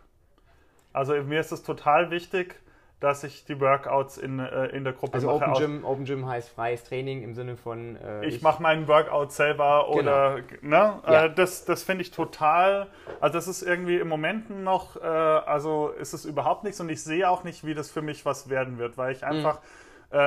Also 0.94 1.16
mir 1.16 1.40
ist 1.40 1.52
es 1.52 1.64
total 1.64 2.12
wichtig, 2.12 2.62
dass 3.00 3.24
ich 3.24 3.46
die 3.46 3.60
Workouts 3.60 4.20
in, 4.20 4.38
äh, 4.38 4.68
in 4.68 4.84
der 4.84 4.94
Gruppe 4.94 5.16
also 5.16 5.40
mache. 5.40 5.46
Also 5.48 5.64
Open 5.64 5.74
Gym, 5.74 5.86
Open 5.86 6.06
Gym 6.06 6.28
heißt 6.28 6.50
freies 6.50 6.84
Training 6.84 7.24
im 7.24 7.34
Sinne 7.34 7.58
von... 7.58 7.96
Äh, 7.96 8.28
ich, 8.28 8.36
ich 8.36 8.42
mache 8.44 8.62
meinen 8.62 8.88
Workout 8.88 9.32
selber 9.32 9.90
oder... 9.90 10.42
Genau. 10.42 10.62
Ne? 10.62 11.00
Ja. 11.08 11.26
Äh, 11.26 11.34
das 11.34 11.66
das 11.66 11.82
finde 11.82 12.04
ich 12.04 12.12
total... 12.12 12.90
Also 13.20 13.34
das 13.34 13.48
ist 13.48 13.64
irgendwie 13.64 13.98
im 13.98 14.08
Moment 14.08 14.52
noch... 14.52 14.98
Äh, 14.98 15.08
also 15.08 15.90
ist 15.90 16.14
es 16.14 16.26
überhaupt 16.26 16.64
nichts 16.64 16.80
und 16.80 16.90
ich 16.90 17.04
sehe 17.04 17.28
auch 17.28 17.44
nicht, 17.44 17.66
wie 17.66 17.74
das 17.74 17.90
für 17.90 18.04
mich 18.04 18.24
was 18.24 18.50
werden 18.50 18.78
wird, 18.78 19.00
weil 19.00 19.14
ich 19.14 19.24
mhm. 19.24 19.30
einfach... 19.30 19.56
Mhm 19.56 19.81
äh, 20.12 20.18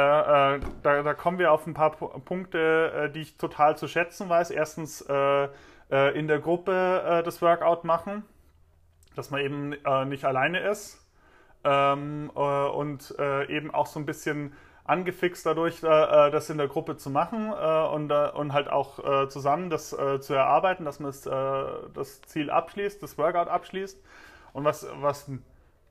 äh, 0.57 0.61
da, 0.83 1.03
da, 1.03 1.14
kommen 1.14 1.38
wir 1.38 1.53
auf 1.53 1.66
ein 1.66 1.75
paar 1.75 1.90
P 1.90 2.07
Punkte, 2.25 3.09
äh, 3.09 3.11
die 3.11 3.20
ich 3.20 3.37
total 3.37 3.77
zu 3.77 3.87
schätzen 3.87 4.29
weiß. 4.29 4.51
Erstens 4.51 5.03
äh, 5.03 5.49
äh, 5.90 6.18
in 6.18 6.27
der 6.27 6.38
Gruppe 6.38 7.23
das 7.25 7.42
Workout 7.42 7.85
machen, 7.85 8.25
dass 9.14 9.31
man 9.31 9.40
eben 9.40 9.75
nicht 10.09 10.25
alleine 10.25 10.61
ist 10.61 11.07
ähm, 11.62 12.31
und 12.31 13.14
eben 13.49 13.73
auch 13.73 13.87
so 13.87 14.01
ein 14.01 14.07
bisschen 14.07 14.55
angefixt 14.85 15.47
dadurch, 15.47 15.81
das 15.81 16.51
in 16.51 16.59
der 16.59 16.68
Gruppe 16.68 16.97
zu 16.97 17.11
machen 17.11 17.53
und, 17.53 18.11
und 18.11 18.53
halt 18.53 18.68
auch 18.70 19.29
zusammen 19.29 19.70
das 19.70 19.90
zu 19.90 20.35
erarbeiten, 20.35 20.85
dass 20.85 20.99
man 20.99 21.12
das, 21.12 21.23
das 21.23 22.23
Ziel 22.23 22.51
abschließt, 22.51 23.03
das 23.03 23.18
Workout 23.18 23.49
abschließt. 23.49 24.03
Und 24.53 24.64
was, 24.64 24.87
was 25.01 25.31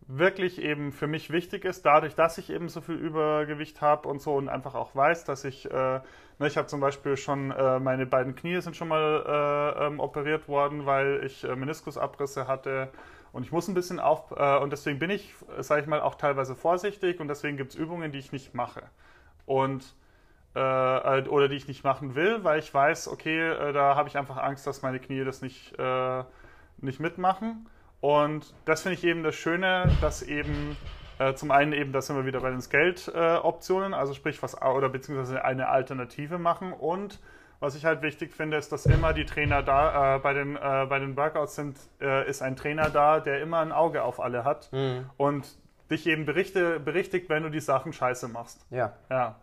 wirklich 0.08 0.62
eben 0.62 0.92
für 0.92 1.08
mich 1.08 1.32
wichtig 1.32 1.66
ist, 1.66 1.86
dadurch, 1.86 2.16
dass 2.16 2.38
ich 2.38 2.50
eben 2.50 2.70
so 2.70 2.82
viel 2.82 2.96
Übergewicht 2.96 3.82
habe 3.82 4.08
und 4.10 4.22
so 4.22 4.36
und 4.36 4.50
einfach 4.50 4.76
auch 4.76 4.96
weiß, 4.96 5.24
dass 5.26 5.46
ich, 5.46 5.70
äh, 5.70 5.74
ne, 5.74 6.02
ich 6.48 6.58
habe 6.58 6.68
zum 6.68 6.80
Beispiel 6.80 7.18
schon, 7.18 7.52
äh, 7.52 7.80
meine 7.80 8.06
beiden 8.06 8.36
Knie 8.36 8.60
sind 8.62 8.76
schon 8.76 8.89
mal 8.89 9.76
äh, 9.78 9.88
ähm, 9.88 10.00
operiert 10.00 10.48
worden, 10.48 10.86
weil 10.86 11.24
ich 11.26 11.44
äh, 11.44 11.56
Meniskusabrisse 11.56 12.48
hatte 12.48 12.89
und 13.32 13.44
ich 13.44 13.52
muss 13.52 13.68
ein 13.68 13.74
bisschen 13.74 14.00
auf, 14.00 14.32
äh, 14.32 14.58
und 14.58 14.72
deswegen 14.72 15.00
bin 15.00 15.10
ich, 15.10 15.34
sage 15.60 15.82
ich 15.82 15.88
mal, 15.88 16.02
auch 16.02 16.16
teilweise 16.16 16.56
vorsichtig 16.56 17.20
und 17.20 17.28
deswegen 17.28 17.58
gibt 17.58 17.72
es 17.72 17.76
Übungen, 17.78 18.12
die 18.12 18.20
ich 18.20 18.32
nicht 18.32 18.54
mache. 18.54 18.84
Und 19.46 19.96
äh, 20.56 20.60
oder 20.60 21.48
die 21.48 21.56
ich 21.56 21.68
nicht 21.68 21.84
machen 21.84 22.16
will, 22.16 22.44
weil 22.44 22.60
ich 22.60 22.72
weiß, 22.74 23.08
okay, 23.08 23.74
da 23.74 23.96
habe 23.96 24.08
ich 24.08 24.18
einfach 24.18 24.38
Angst, 24.38 24.68
dass 24.68 24.84
meine 24.84 25.00
Knie 25.00 25.24
das 25.24 25.42
nicht, 25.42 25.74
nicht 26.78 27.00
mitmachen. 27.00 27.68
Und 28.04 28.54
das 28.66 28.82
finde 28.82 28.98
ich 28.98 29.06
eben 29.06 29.24
das 29.24 29.34
Schöne, 29.34 29.89
dass 30.02 30.24
eben 30.24 30.76
äh, 31.20 31.36
zum 31.36 31.52
einen 31.52 31.72
eben, 31.72 31.94
dass 31.94 32.13
wir 32.13 32.26
wieder 32.26 32.42
bei 32.42 32.50
den 32.50 32.60
Skate-Optionen, 32.60 33.94
äh, 33.94 33.96
also 33.96 34.13
sprich 34.13 34.44
was 34.44 34.62
oder 34.62 34.89
beziehungsweise 34.89 35.46
eine 35.46 35.70
Alternative 35.70 36.38
machen 36.38 36.74
und 36.74 37.22
was 37.62 37.76
ich 37.76 37.86
halt 37.86 38.02
wichtig 38.02 38.34
finde, 38.34 38.58
ist, 38.58 38.74
dass 38.74 38.86
immer 38.88 39.13
die 39.13 39.24
Trainer 39.24 39.63
da, 39.63 40.18
äh, 40.18 40.20
bei, 40.20 40.34
den, 40.34 40.58
äh, 40.58 40.86
bei 40.89 41.00
den 41.00 41.16
Workouts 41.16 41.56
sind, 41.56 41.78
äh, 42.02 42.30
ist 42.30 42.42
ein 42.42 42.58
Trainer 42.58 42.89
da, 42.89 43.22
der 43.22 43.39
immer 43.39 43.60
ein 43.60 43.72
Auge 43.72 44.04
auf 44.04 44.20
alle 44.20 44.44
hat 44.44 44.70
mhm. 44.74 45.10
und 45.16 45.48
dich 45.89 46.06
eben 46.06 46.26
berichte, 46.26 46.82
berichtigt, 46.82 47.30
wenn 47.30 47.44
du 47.44 47.50
die 47.50 47.62
Sachen 47.62 47.94
scheiße 47.94 48.28
machst. 48.28 48.66
Ja. 48.70 48.92
Ja. 49.10 49.38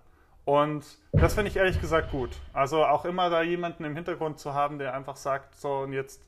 Und 0.45 0.85
das 1.13 1.33
finde 1.33 1.49
ich 1.49 1.57
ehrlich 1.57 1.81
gesagt 1.81 2.11
gut. 2.11 2.37
Also 2.53 2.85
auch 2.85 3.07
immer 3.07 3.31
da 3.31 3.41
jemanden 3.41 3.85
im 3.85 3.95
Hintergrund 3.97 4.39
zu 4.39 4.53
haben, 4.53 4.79
der 4.79 4.93
einfach 4.93 5.17
sagt, 5.17 5.55
so 5.55 5.79
und 5.79 5.95
jetzt 5.95 6.21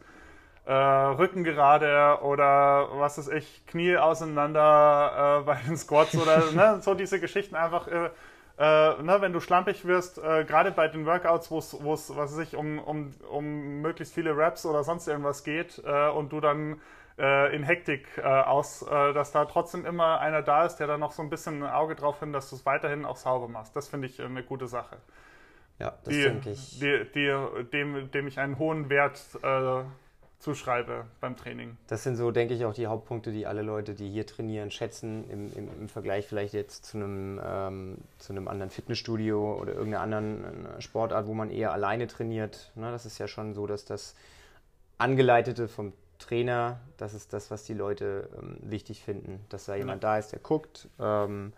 äh, 0.64 0.72
Rücken 0.72 1.44
gerade 1.44 2.18
oder 2.22 2.88
was 2.92 3.18
ist 3.18 3.28
ich, 3.28 3.66
Knie 3.66 3.96
auseinander 3.96 5.40
äh, 5.40 5.44
bei 5.46 5.56
den 5.66 5.76
Squats 5.76 6.16
oder 6.16 6.52
ne, 6.52 6.78
so 6.80 6.94
diese 6.94 7.20
Geschichten 7.20 7.56
einfach, 7.56 7.88
äh, 7.88 8.10
äh, 8.58 9.02
ne, 9.02 9.16
wenn 9.20 9.32
du 9.32 9.40
schlampig 9.40 9.84
wirst, 9.86 10.18
äh, 10.18 10.44
gerade 10.44 10.70
bei 10.70 10.86
den 10.88 11.04
Workouts, 11.04 11.50
wo 11.50 11.58
es, 11.58 11.76
was 11.82 12.38
weiß 12.38 12.54
um, 12.54 12.78
um, 12.78 13.12
um 13.28 13.80
möglichst 13.80 14.14
viele 14.14 14.36
Raps 14.36 14.64
oder 14.64 14.84
sonst 14.84 15.08
irgendwas 15.08 15.42
geht 15.42 15.82
äh, 15.84 16.08
und 16.08 16.32
du 16.32 16.40
dann 16.40 16.80
in 17.14 17.62
Hektik 17.62 18.08
aus, 18.24 18.80
dass 18.88 19.32
da 19.32 19.44
trotzdem 19.44 19.84
immer 19.84 20.18
einer 20.20 20.40
da 20.40 20.64
ist, 20.64 20.76
der 20.76 20.86
da 20.86 20.96
noch 20.96 21.12
so 21.12 21.22
ein 21.22 21.28
bisschen 21.28 21.62
ein 21.62 21.70
Auge 21.70 21.94
drauf 21.94 22.20
hin, 22.20 22.32
dass 22.32 22.48
du 22.48 22.56
es 22.56 22.64
weiterhin 22.64 23.04
auch 23.04 23.18
sauber 23.18 23.48
machst. 23.48 23.76
Das 23.76 23.86
finde 23.86 24.06
ich 24.06 24.20
eine 24.20 24.42
gute 24.42 24.66
Sache. 24.66 24.96
Ja, 25.78 25.92
das 26.04 26.14
die, 26.14 26.22
denke 26.22 26.50
ich. 26.52 26.80
Die, 26.80 27.04
die, 27.14 27.64
dem, 27.70 28.10
dem 28.10 28.26
ich 28.26 28.40
einen 28.40 28.58
hohen 28.58 28.88
Wert 28.88 29.20
zuschreibe 30.42 31.06
beim 31.20 31.36
Training. 31.36 31.76
Das 31.86 32.02
sind 32.02 32.16
so, 32.16 32.32
denke 32.32 32.54
ich, 32.54 32.64
auch 32.64 32.74
die 32.74 32.88
Hauptpunkte, 32.88 33.30
die 33.30 33.46
alle 33.46 33.62
Leute, 33.62 33.94
die 33.94 34.10
hier 34.10 34.26
trainieren, 34.26 34.72
schätzen, 34.72 35.30
im, 35.30 35.52
im, 35.56 35.68
im 35.80 35.88
Vergleich 35.88 36.26
vielleicht 36.26 36.52
jetzt 36.52 36.84
zu 36.84 36.98
einem, 36.98 37.40
ähm, 37.44 37.98
zu 38.18 38.32
einem 38.32 38.48
anderen 38.48 38.70
Fitnessstudio 38.70 39.56
oder 39.60 39.74
irgendeiner 39.74 40.02
anderen 40.02 40.66
äh, 40.66 40.82
Sportart, 40.82 41.28
wo 41.28 41.34
man 41.34 41.50
eher 41.50 41.72
alleine 41.72 42.08
trainiert. 42.08 42.72
Ne, 42.74 42.90
das 42.90 43.06
ist 43.06 43.18
ja 43.18 43.28
schon 43.28 43.54
so, 43.54 43.68
dass 43.68 43.84
das 43.84 44.16
Angeleitete 44.98 45.68
vom 45.68 45.92
Trainer, 46.18 46.80
das 46.96 47.14
ist 47.14 47.32
das, 47.32 47.52
was 47.52 47.62
die 47.62 47.74
Leute 47.74 48.28
ähm, 48.36 48.56
wichtig 48.62 49.02
finden, 49.02 49.44
dass 49.48 49.66
da 49.66 49.76
jemand 49.76 50.00
genau. 50.00 50.12
da 50.12 50.18
ist, 50.18 50.32
der 50.32 50.40
guckt. 50.40 50.88
Ähm, 50.98 51.52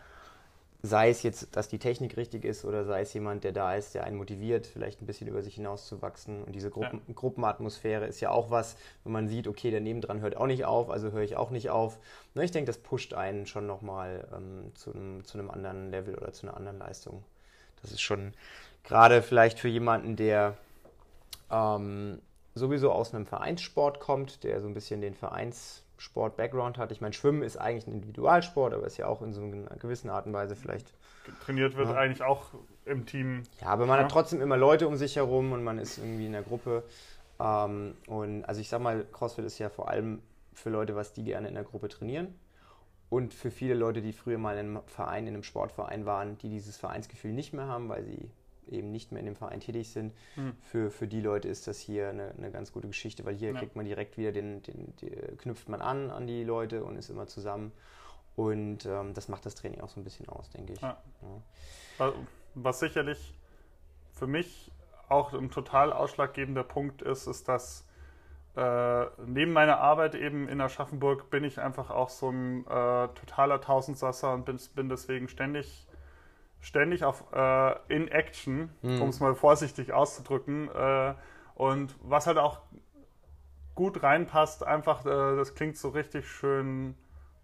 sei 0.84 1.08
es 1.08 1.22
jetzt, 1.22 1.56
dass 1.56 1.68
die 1.68 1.78
Technik 1.78 2.18
richtig 2.18 2.44
ist 2.44 2.66
oder 2.66 2.84
sei 2.84 3.00
es 3.00 3.14
jemand, 3.14 3.42
der 3.42 3.52
da 3.52 3.74
ist, 3.74 3.94
der 3.94 4.04
einen 4.04 4.18
motiviert, 4.18 4.66
vielleicht 4.66 5.00
ein 5.00 5.06
bisschen 5.06 5.26
über 5.28 5.42
sich 5.42 5.54
hinauszuwachsen. 5.54 6.44
Und 6.44 6.54
diese 6.54 6.68
Gruppen, 6.68 7.00
ja. 7.08 7.14
Gruppenatmosphäre 7.14 8.04
ist 8.04 8.20
ja 8.20 8.28
auch 8.28 8.50
was, 8.50 8.76
wenn 9.02 9.12
man 9.12 9.26
sieht, 9.26 9.48
okay, 9.48 9.70
der 9.70 9.80
nebendran 9.80 10.20
hört 10.20 10.36
auch 10.36 10.46
nicht 10.46 10.66
auf, 10.66 10.90
also 10.90 11.10
höre 11.10 11.22
ich 11.22 11.36
auch 11.36 11.48
nicht 11.48 11.70
auf. 11.70 11.98
Na, 12.34 12.42
ich 12.42 12.50
denke, 12.50 12.66
das 12.66 12.76
pusht 12.76 13.14
einen 13.14 13.46
schon 13.46 13.66
nochmal 13.66 14.28
ähm, 14.36 14.72
zu, 14.74 14.92
einem, 14.92 15.24
zu 15.24 15.38
einem 15.38 15.50
anderen 15.50 15.90
Level 15.90 16.16
oder 16.16 16.34
zu 16.34 16.46
einer 16.46 16.56
anderen 16.56 16.78
Leistung. 16.78 17.24
Das 17.80 17.90
ist 17.90 18.02
schon 18.02 18.34
gerade 18.82 19.22
vielleicht 19.22 19.58
für 19.60 19.68
jemanden, 19.68 20.16
der 20.16 20.54
ähm, 21.50 22.20
sowieso 22.54 22.92
aus 22.92 23.14
einem 23.14 23.24
Vereinssport 23.24 24.00
kommt, 24.00 24.44
der 24.44 24.60
so 24.60 24.68
ein 24.68 24.74
bisschen 24.74 25.00
den 25.00 25.14
Vereins 25.14 25.83
Sport-Background 25.96 26.78
hat. 26.78 26.92
Ich 26.92 27.00
meine, 27.00 27.12
Schwimmen 27.12 27.42
ist 27.42 27.56
eigentlich 27.56 27.86
ein 27.86 27.92
Individualsport, 27.92 28.74
aber 28.74 28.86
ist 28.86 28.96
ja 28.96 29.06
auch 29.06 29.22
in 29.22 29.32
so 29.32 29.42
einer 29.42 29.76
gewissen 29.76 30.10
Art 30.10 30.26
und 30.26 30.32
Weise 30.32 30.56
vielleicht. 30.56 30.92
Trainiert 31.44 31.76
wird 31.76 31.88
ja. 31.88 31.94
eigentlich 31.94 32.22
auch 32.22 32.46
im 32.84 33.06
Team. 33.06 33.44
Ja, 33.60 33.68
aber 33.68 33.86
man 33.86 33.98
ja. 33.98 34.04
hat 34.04 34.10
trotzdem 34.10 34.40
immer 34.40 34.56
Leute 34.56 34.88
um 34.88 34.96
sich 34.96 35.16
herum 35.16 35.52
und 35.52 35.64
man 35.64 35.78
ist 35.78 35.98
irgendwie 35.98 36.26
in 36.26 36.32
der 36.32 36.42
Gruppe. 36.42 36.84
Ähm, 37.40 37.94
und 38.06 38.44
also 38.44 38.60
ich 38.60 38.68
sag 38.68 38.80
mal, 38.80 39.04
CrossFit 39.12 39.44
ist 39.44 39.58
ja 39.58 39.68
vor 39.68 39.88
allem 39.88 40.20
für 40.52 40.70
Leute, 40.70 40.94
was 40.96 41.12
die 41.12 41.24
gerne 41.24 41.48
in 41.48 41.54
der 41.54 41.64
Gruppe 41.64 41.88
trainieren. 41.88 42.34
Und 43.10 43.32
für 43.32 43.50
viele 43.50 43.74
Leute, 43.74 44.02
die 44.02 44.12
früher 44.12 44.38
mal 44.38 44.58
in 44.58 44.76
einem 44.76 44.80
Verein, 44.86 45.26
in 45.26 45.34
einem 45.34 45.42
Sportverein 45.44 46.04
waren, 46.04 46.36
die 46.38 46.48
dieses 46.48 46.76
Vereinsgefühl 46.76 47.32
nicht 47.32 47.52
mehr 47.52 47.66
haben, 47.66 47.88
weil 47.88 48.02
sie 48.04 48.30
eben 48.68 48.90
nicht 48.90 49.12
mehr 49.12 49.20
in 49.20 49.26
dem 49.26 49.36
Verein 49.36 49.60
tätig 49.60 49.90
sind, 49.90 50.14
mhm. 50.36 50.52
für, 50.60 50.90
für 50.90 51.06
die 51.06 51.20
Leute 51.20 51.48
ist 51.48 51.66
das 51.66 51.78
hier 51.78 52.08
eine, 52.08 52.32
eine 52.36 52.50
ganz 52.50 52.72
gute 52.72 52.86
Geschichte, 52.86 53.24
weil 53.24 53.34
hier 53.34 53.52
ja. 53.52 53.58
kriegt 53.58 53.76
man 53.76 53.84
direkt 53.84 54.16
wieder 54.16 54.32
den, 54.32 54.62
den, 54.62 54.94
den, 54.96 55.38
knüpft 55.38 55.68
man 55.68 55.80
an 55.80 56.10
an 56.10 56.26
die 56.26 56.44
Leute 56.44 56.84
und 56.84 56.96
ist 56.96 57.10
immer 57.10 57.26
zusammen. 57.26 57.72
Und 58.36 58.86
ähm, 58.86 59.14
das 59.14 59.28
macht 59.28 59.46
das 59.46 59.54
Training 59.54 59.80
auch 59.80 59.88
so 59.88 60.00
ein 60.00 60.04
bisschen 60.04 60.28
aus, 60.28 60.50
denke 60.50 60.72
ich. 60.72 60.80
Ja. 60.80 60.96
Ja. 61.98 62.12
Was 62.54 62.80
sicherlich 62.80 63.34
für 64.12 64.26
mich 64.26 64.72
auch 65.08 65.32
ein 65.32 65.50
total 65.50 65.92
ausschlaggebender 65.92 66.64
Punkt 66.64 67.02
ist, 67.02 67.26
ist, 67.26 67.48
dass 67.48 67.86
äh, 68.56 69.06
neben 69.26 69.52
meiner 69.52 69.78
Arbeit 69.78 70.14
eben 70.14 70.48
in 70.48 70.60
Aschaffenburg 70.60 71.30
bin 71.30 71.44
ich 71.44 71.60
einfach 71.60 71.90
auch 71.90 72.08
so 72.08 72.30
ein 72.30 72.64
äh, 72.66 73.08
totaler 73.08 73.60
Tausendsasser 73.60 74.32
und 74.32 74.44
bin, 74.44 74.58
bin 74.74 74.88
deswegen 74.88 75.28
ständig 75.28 75.86
ständig 76.64 77.04
auf 77.04 77.24
äh, 77.32 77.74
in 77.94 78.08
Action, 78.08 78.70
mhm. 78.80 79.02
um 79.02 79.08
es 79.10 79.20
mal 79.20 79.34
vorsichtig 79.34 79.92
auszudrücken. 79.92 80.70
Äh, 80.74 81.14
und 81.54 81.94
was 82.02 82.26
halt 82.26 82.38
auch 82.38 82.60
gut 83.74 84.02
reinpasst, 84.02 84.64
einfach, 84.64 85.04
äh, 85.04 85.36
das 85.36 85.54
klingt 85.54 85.76
so 85.76 85.90
richtig 85.90 86.26
schön 86.26 86.94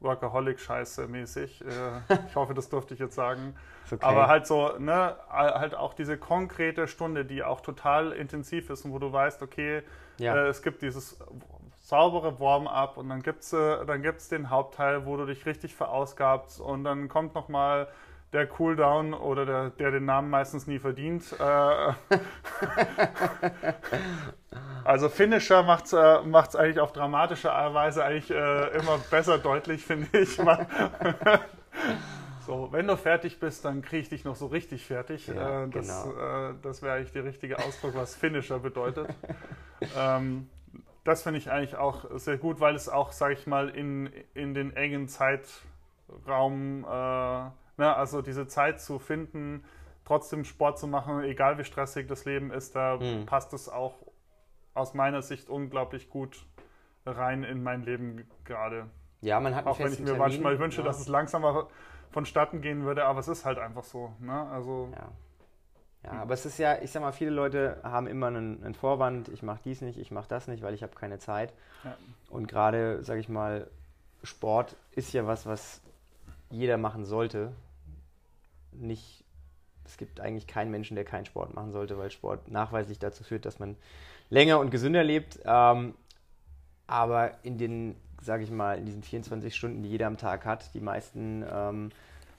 Workaholic-Scheiße 0.00 1.06
mäßig. 1.06 1.62
Äh, 1.62 2.14
ich 2.28 2.34
hoffe, 2.34 2.54
das 2.54 2.70
durfte 2.70 2.94
ich 2.94 3.00
jetzt 3.00 3.14
sagen. 3.14 3.54
Okay. 3.84 3.98
Aber 4.00 4.26
halt 4.26 4.46
so, 4.46 4.78
ne, 4.78 5.16
halt 5.28 5.74
auch 5.74 5.92
diese 5.92 6.16
konkrete 6.16 6.88
Stunde, 6.88 7.26
die 7.26 7.44
auch 7.44 7.60
total 7.60 8.12
intensiv 8.12 8.70
ist 8.70 8.86
und 8.86 8.92
wo 8.92 8.98
du 8.98 9.12
weißt, 9.12 9.42
okay, 9.42 9.82
ja. 10.16 10.34
Äh, 10.34 10.48
es 10.48 10.62
gibt 10.62 10.82
dieses 10.82 11.18
saubere 11.82 12.38
Warm-up 12.40 12.96
und 12.96 13.08
dann 13.08 13.22
gibt 13.22 13.42
es 13.42 13.52
äh, 13.52 13.84
dann 13.86 14.02
gibt's 14.02 14.28
den 14.28 14.50
Hauptteil, 14.50 15.06
wo 15.06 15.16
du 15.16 15.26
dich 15.26 15.46
richtig 15.46 15.74
verausgabst 15.74 16.60
und 16.60 16.84
dann 16.84 17.08
kommt 17.08 17.34
nochmal 17.34 17.88
der 18.32 18.46
Cooldown 18.46 19.12
oder 19.12 19.44
der, 19.44 19.70
der 19.70 19.90
den 19.90 20.04
Namen 20.04 20.30
meistens 20.30 20.66
nie 20.66 20.78
verdient. 20.78 21.34
Äh, 21.38 21.44
also 24.84 25.08
Finisher 25.08 25.62
macht 25.62 25.86
es 25.86 25.92
äh, 25.92 26.22
macht's 26.22 26.54
eigentlich 26.54 26.80
auf 26.80 26.92
dramatische 26.92 27.48
Weise 27.48 28.04
eigentlich 28.04 28.30
äh, 28.30 28.78
immer 28.78 28.98
besser 29.10 29.38
deutlich, 29.38 29.84
finde 29.84 30.20
ich. 30.20 30.36
so, 32.46 32.68
wenn 32.70 32.86
du 32.86 32.96
fertig 32.96 33.40
bist, 33.40 33.64
dann 33.64 33.82
kriege 33.82 34.02
ich 34.02 34.08
dich 34.08 34.24
noch 34.24 34.36
so 34.36 34.46
richtig 34.46 34.86
fertig. 34.86 35.26
Ja, 35.26 35.64
äh, 35.64 35.68
das 35.68 35.86
genau. 35.86 36.50
Äh, 36.50 36.54
das 36.62 36.82
wäre 36.82 36.96
eigentlich 36.96 37.12
der 37.12 37.24
richtige 37.24 37.58
Ausdruck, 37.58 37.96
was 37.96 38.14
Finisher 38.14 38.60
bedeutet. 38.60 39.08
ähm, 39.96 40.48
das 41.02 41.24
finde 41.24 41.38
ich 41.38 41.50
eigentlich 41.50 41.76
auch 41.76 42.04
sehr 42.18 42.36
gut, 42.36 42.60
weil 42.60 42.76
es 42.76 42.88
auch, 42.88 43.10
sage 43.10 43.34
ich 43.34 43.48
mal, 43.48 43.70
in, 43.70 44.10
in 44.34 44.54
den 44.54 44.76
engen 44.76 45.08
Zeitraum 45.08 46.84
Ne, 47.80 47.96
also 47.96 48.20
diese 48.20 48.46
Zeit 48.46 48.78
zu 48.78 48.98
finden, 48.98 49.64
trotzdem 50.04 50.44
Sport 50.44 50.78
zu 50.78 50.86
machen, 50.86 51.22
egal 51.22 51.56
wie 51.56 51.64
stressig 51.64 52.06
das 52.08 52.26
Leben 52.26 52.50
ist, 52.50 52.76
da 52.76 52.98
mhm. 52.98 53.24
passt 53.24 53.54
es 53.54 53.70
auch 53.70 53.94
aus 54.74 54.92
meiner 54.92 55.22
Sicht 55.22 55.48
unglaublich 55.48 56.10
gut 56.10 56.44
rein 57.06 57.42
in 57.42 57.62
mein 57.62 57.82
Leben 57.82 58.28
gerade. 58.44 58.90
Ja, 59.22 59.40
man 59.40 59.54
hat 59.54 59.64
Auch 59.64 59.78
wenn 59.78 59.94
ich 59.94 59.98
mir 59.98 60.04
Termin, 60.04 60.20
manchmal 60.20 60.58
wünsche, 60.58 60.82
ja. 60.82 60.86
dass 60.86 61.00
es 61.00 61.08
langsamer 61.08 61.68
vonstatten 62.10 62.60
gehen 62.60 62.84
würde, 62.84 63.06
aber 63.06 63.20
es 63.20 63.28
ist 63.28 63.46
halt 63.46 63.58
einfach 63.58 63.84
so. 63.84 64.12
Ne? 64.20 64.46
Also, 64.52 64.90
ja. 64.92 65.08
Ja, 66.04 66.20
aber 66.20 66.34
es 66.34 66.44
ist 66.44 66.58
ja, 66.58 66.82
ich 66.82 66.90
sag 66.90 67.00
mal, 67.00 67.12
viele 67.12 67.30
Leute 67.30 67.80
haben 67.82 68.06
immer 68.06 68.26
einen, 68.26 68.62
einen 68.62 68.74
Vorwand, 68.74 69.30
ich 69.30 69.42
mache 69.42 69.60
dies 69.64 69.80
nicht, 69.80 69.98
ich 69.98 70.10
mache 70.10 70.28
das 70.28 70.48
nicht, 70.48 70.62
weil 70.62 70.74
ich 70.74 70.82
habe 70.82 70.94
keine 70.94 71.18
Zeit. 71.18 71.54
Ja. 71.82 71.96
Und 72.28 72.46
gerade, 72.46 73.02
sage 73.04 73.20
ich 73.20 73.30
mal, 73.30 73.70
Sport 74.22 74.76
ist 74.90 75.14
ja 75.14 75.26
was, 75.26 75.46
was 75.46 75.80
jeder 76.50 76.76
machen 76.76 77.06
sollte 77.06 77.52
nicht, 78.72 79.24
es 79.84 79.96
gibt 79.96 80.20
eigentlich 80.20 80.46
keinen 80.46 80.70
Menschen, 80.70 80.94
der 80.94 81.04
keinen 81.04 81.26
Sport 81.26 81.54
machen 81.54 81.72
sollte, 81.72 81.98
weil 81.98 82.10
Sport 82.10 82.50
nachweislich 82.50 82.98
dazu 82.98 83.24
führt, 83.24 83.44
dass 83.44 83.58
man 83.58 83.76
länger 84.28 84.58
und 84.60 84.70
gesünder 84.70 85.04
lebt. 85.04 85.40
Ähm, 85.44 85.94
aber 86.86 87.32
in 87.44 87.58
den, 87.58 87.96
sage 88.20 88.44
ich 88.44 88.50
mal, 88.50 88.78
in 88.78 88.86
diesen 88.86 89.02
24 89.02 89.54
Stunden, 89.54 89.82
die 89.82 89.90
jeder 89.90 90.06
am 90.06 90.16
Tag 90.16 90.44
hat, 90.44 90.74
die 90.74 90.80
meisten 90.80 91.44
ähm, 91.50 91.90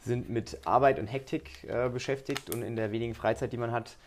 sind 0.01 0.29
mit 0.29 0.65
Arbeit 0.65 0.99
und 0.99 1.07
Hektik 1.07 1.63
äh, 1.65 1.89
beschäftigt 1.89 2.53
und 2.53 2.61
in 2.61 2.75
der 2.75 2.91
wenigen 2.91 3.13
Freizeit, 3.13 3.53
die 3.53 3.57
man 3.57 3.71
hat, 3.71 3.97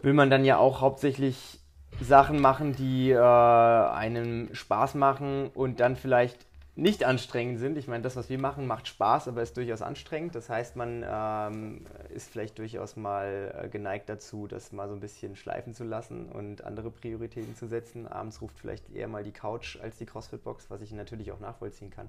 will 0.00 0.12
man 0.12 0.30
dann 0.30 0.44
ja 0.44 0.58
auch 0.58 0.80
hauptsächlich 0.80 1.60
Sachen 2.00 2.40
machen, 2.40 2.74
die 2.74 3.10
äh, 3.10 3.18
einem 3.18 4.54
Spaß 4.54 4.94
machen 4.94 5.50
und 5.54 5.80
dann 5.80 5.96
vielleicht 5.96 6.46
nicht 6.74 7.04
anstrengend 7.04 7.58
sind. 7.58 7.76
Ich 7.76 7.86
meine, 7.86 8.02
das, 8.02 8.16
was 8.16 8.30
wir 8.30 8.38
machen, 8.38 8.66
macht 8.66 8.88
Spaß, 8.88 9.28
aber 9.28 9.42
ist 9.42 9.56
durchaus 9.56 9.82
anstrengend. 9.82 10.34
Das 10.34 10.48
heißt, 10.48 10.74
man 10.74 11.04
ähm, 11.06 11.84
ist 12.14 12.30
vielleicht 12.30 12.58
durchaus 12.58 12.96
mal 12.96 13.62
äh, 13.64 13.68
geneigt 13.68 14.08
dazu, 14.08 14.46
das 14.46 14.72
mal 14.72 14.88
so 14.88 14.94
ein 14.94 15.00
bisschen 15.00 15.36
schleifen 15.36 15.74
zu 15.74 15.84
lassen 15.84 16.30
und 16.30 16.64
andere 16.64 16.90
Prioritäten 16.90 17.54
zu 17.56 17.66
setzen. 17.66 18.08
Abends 18.08 18.40
ruft 18.40 18.58
vielleicht 18.58 18.90
eher 18.90 19.08
mal 19.08 19.22
die 19.22 19.32
Couch 19.32 19.78
als 19.82 19.98
die 19.98 20.06
CrossFit-Box, 20.06 20.70
was 20.70 20.80
ich 20.80 20.92
natürlich 20.92 21.30
auch 21.30 21.40
nachvollziehen 21.40 21.90
kann. 21.90 22.08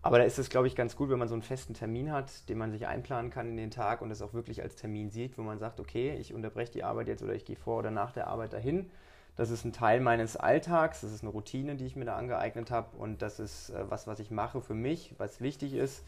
Aber 0.00 0.18
da 0.18 0.24
ist 0.24 0.38
es, 0.38 0.48
glaube 0.48 0.66
ich, 0.66 0.74
ganz 0.74 0.96
gut, 0.96 1.10
wenn 1.10 1.18
man 1.18 1.28
so 1.28 1.34
einen 1.34 1.42
festen 1.42 1.74
Termin 1.74 2.10
hat, 2.10 2.48
den 2.48 2.58
man 2.58 2.72
sich 2.72 2.86
einplanen 2.86 3.30
kann 3.30 3.48
in 3.48 3.56
den 3.56 3.70
Tag 3.70 4.00
und 4.00 4.10
es 4.10 4.22
auch 4.22 4.32
wirklich 4.32 4.62
als 4.62 4.74
Termin 4.74 5.10
sieht, 5.10 5.38
wo 5.38 5.42
man 5.42 5.58
sagt, 5.58 5.78
okay, 5.78 6.16
ich 6.18 6.34
unterbreche 6.34 6.72
die 6.72 6.82
Arbeit 6.82 7.08
jetzt 7.08 7.22
oder 7.22 7.34
ich 7.34 7.44
gehe 7.44 7.56
vor 7.56 7.78
oder 7.78 7.92
nach 7.92 8.10
der 8.10 8.26
Arbeit 8.26 8.54
dahin 8.54 8.90
das 9.36 9.50
ist 9.50 9.64
ein 9.64 9.72
Teil 9.72 10.00
meines 10.00 10.36
Alltags, 10.36 11.00
das 11.00 11.12
ist 11.12 11.22
eine 11.22 11.30
Routine, 11.30 11.76
die 11.76 11.86
ich 11.86 11.96
mir 11.96 12.04
da 12.04 12.16
angeeignet 12.16 12.70
habe 12.70 12.96
und 12.98 13.22
das 13.22 13.40
ist 13.40 13.70
äh, 13.70 13.84
was, 13.88 14.06
was 14.06 14.20
ich 14.20 14.30
mache 14.30 14.60
für 14.60 14.74
mich, 14.74 15.14
was 15.18 15.40
wichtig 15.40 15.74
ist. 15.74 16.04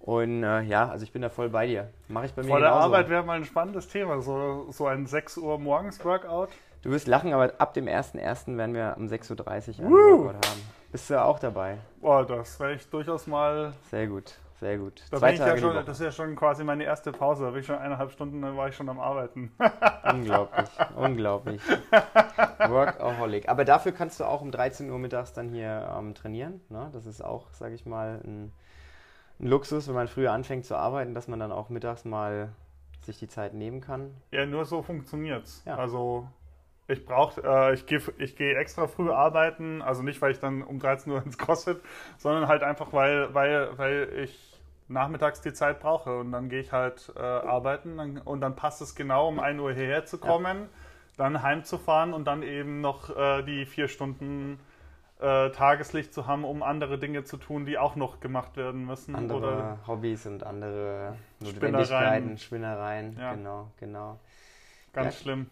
Und 0.00 0.42
äh, 0.42 0.60
ja, 0.62 0.88
also 0.88 1.04
ich 1.04 1.12
bin 1.12 1.22
da 1.22 1.30
voll 1.30 1.48
bei 1.48 1.66
dir. 1.66 1.90
Mache 2.08 2.26
ich 2.26 2.34
bei 2.34 2.42
mir 2.42 2.48
Vor 2.48 2.60
der 2.60 2.72
Arbeit 2.72 3.08
wäre 3.08 3.22
mal 3.22 3.38
ein 3.38 3.44
spannendes 3.44 3.88
Thema, 3.88 4.20
so, 4.20 4.66
so 4.70 4.86
ein 4.86 5.06
6 5.06 5.38
Uhr 5.38 5.58
morgens 5.58 6.04
Workout. 6.04 6.50
Du 6.82 6.90
wirst 6.90 7.06
lachen, 7.06 7.32
aber 7.32 7.54
ab 7.58 7.72
dem 7.72 7.86
1.1. 7.86 8.58
werden 8.58 8.74
wir 8.74 8.96
um 8.98 9.06
6.30 9.06 9.80
Uhr 9.80 9.86
ein 9.86 9.92
Workout 9.92 10.46
haben. 10.46 10.60
Bist 10.92 11.08
du 11.08 11.22
auch 11.22 11.38
dabei? 11.38 11.78
Boah, 12.02 12.26
das 12.26 12.60
wäre 12.60 12.74
ich 12.74 12.88
durchaus 12.90 13.26
mal... 13.26 13.72
Sehr 13.90 14.06
gut. 14.06 14.34
Sehr 14.60 14.78
gut. 14.78 15.02
Da 15.10 15.18
Zwei 15.18 15.36
Tage 15.36 15.50
ja 15.50 15.58
schon, 15.58 15.86
das 15.86 16.00
ist 16.00 16.04
ja 16.04 16.12
schon 16.12 16.36
quasi 16.36 16.62
meine 16.62 16.84
erste 16.84 17.10
Pause. 17.10 17.44
Da 17.44 17.50
bin 17.50 17.60
ich 17.60 17.66
schon 17.66 17.76
eineinhalb 17.76 18.12
Stunden, 18.12 18.40
dann 18.40 18.56
war 18.56 18.68
ich 18.68 18.76
schon 18.76 18.88
am 18.88 19.00
Arbeiten. 19.00 19.52
unglaublich, 20.12 20.70
unglaublich. 20.96 21.62
Workaholic. 22.58 23.48
Aber 23.48 23.64
dafür 23.64 23.92
kannst 23.92 24.20
du 24.20 24.24
auch 24.24 24.42
um 24.42 24.52
13 24.52 24.90
Uhr 24.90 24.98
mittags 24.98 25.32
dann 25.32 25.48
hier 25.48 25.92
ähm, 25.98 26.14
trainieren. 26.14 26.60
Ne? 26.68 26.88
Das 26.92 27.06
ist 27.06 27.22
auch, 27.22 27.50
sage 27.50 27.74
ich 27.74 27.84
mal, 27.84 28.20
ein, 28.24 28.52
ein 29.40 29.46
Luxus, 29.48 29.88
wenn 29.88 29.94
man 29.94 30.08
früher 30.08 30.32
anfängt 30.32 30.64
zu 30.64 30.76
arbeiten, 30.76 31.14
dass 31.14 31.26
man 31.26 31.40
dann 31.40 31.50
auch 31.50 31.68
mittags 31.68 32.04
mal 32.04 32.50
sich 33.02 33.18
die 33.18 33.28
Zeit 33.28 33.54
nehmen 33.54 33.80
kann. 33.80 34.14
Ja, 34.30 34.46
nur 34.46 34.64
so 34.64 34.82
funktioniert's. 34.82 35.62
Ja. 35.66 35.76
Also 35.76 36.28
ich 36.86 37.04
brauche, 37.04 37.42
äh, 37.42 37.74
ich 37.74 37.86
gehe 37.86 38.00
ich 38.18 38.36
geh 38.36 38.52
extra 38.54 38.86
früh 38.86 39.10
arbeiten, 39.10 39.82
also 39.82 40.02
nicht, 40.02 40.20
weil 40.20 40.32
ich 40.32 40.40
dann 40.40 40.62
um 40.62 40.78
13 40.78 41.12
Uhr 41.12 41.22
ins 41.24 41.38
CrossFit, 41.38 41.80
sondern 42.18 42.48
halt 42.48 42.62
einfach, 42.62 42.92
weil, 42.92 43.32
weil, 43.34 43.76
weil 43.78 44.08
ich 44.22 44.60
nachmittags 44.88 45.40
die 45.40 45.52
Zeit 45.52 45.80
brauche 45.80 46.18
und 46.18 46.32
dann 46.32 46.48
gehe 46.48 46.60
ich 46.60 46.72
halt 46.72 47.12
äh, 47.16 47.20
arbeiten 47.20 47.96
dann, 47.96 48.18
und 48.18 48.40
dann 48.40 48.54
passt 48.54 48.82
es 48.82 48.94
genau, 48.94 49.28
um 49.28 49.40
1 49.40 49.60
Uhr 49.60 49.72
hierher 49.72 50.04
zu 50.04 50.18
kommen, 50.18 50.58
ja. 50.58 50.68
dann 51.16 51.42
heimzufahren 51.42 52.12
und 52.12 52.26
dann 52.26 52.42
eben 52.42 52.82
noch 52.82 53.14
äh, 53.16 53.42
die 53.42 53.64
vier 53.64 53.88
Stunden 53.88 54.58
äh, 55.20 55.50
Tageslicht 55.50 56.12
zu 56.12 56.26
haben, 56.26 56.44
um 56.44 56.62
andere 56.62 56.98
Dinge 56.98 57.24
zu 57.24 57.38
tun, 57.38 57.64
die 57.64 57.78
auch 57.78 57.96
noch 57.96 58.20
gemacht 58.20 58.58
werden 58.58 58.84
müssen. 58.84 59.14
Andere 59.14 59.38
oder 59.38 59.78
Hobbys 59.86 60.26
und 60.26 60.44
andere 60.44 61.16
Notwendigkeiten, 61.40 62.36
Spinnereien, 62.36 63.16
ja. 63.18 63.34
genau, 63.34 63.70
genau. 63.78 64.20
Ganz 64.92 65.14
ja. 65.14 65.22
schlimm. 65.22 65.46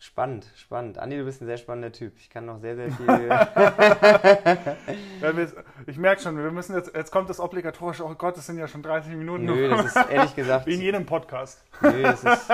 Spannend, 0.00 0.46
spannend. 0.54 0.96
Andi, 0.96 1.16
du 1.16 1.24
bist 1.24 1.42
ein 1.42 1.46
sehr 1.46 1.56
spannender 1.56 1.90
Typ. 1.90 2.12
Ich 2.18 2.30
kann 2.30 2.46
noch 2.46 2.60
sehr, 2.60 2.76
sehr 2.76 2.92
viel. 2.92 3.08
ich 5.88 5.98
merke 5.98 6.22
schon, 6.22 6.36
wir 6.36 6.52
müssen 6.52 6.76
jetzt, 6.76 6.94
jetzt 6.94 7.10
kommt 7.10 7.28
das 7.28 7.40
obligatorische, 7.40 8.04
oh 8.04 8.14
Gott, 8.14 8.36
das 8.36 8.46
sind 8.46 8.58
ja 8.58 8.68
schon 8.68 8.84
30 8.84 9.16
Minuten. 9.16 9.46
Nö, 9.46 9.68
das 9.68 9.86
ist 9.86 9.96
ehrlich 10.10 10.36
gesagt. 10.36 10.66
Wie 10.66 10.74
in 10.74 10.82
jedem 10.82 11.04
Podcast. 11.04 11.64
Nö, 11.80 12.00
das 12.00 12.22
ist, 12.22 12.48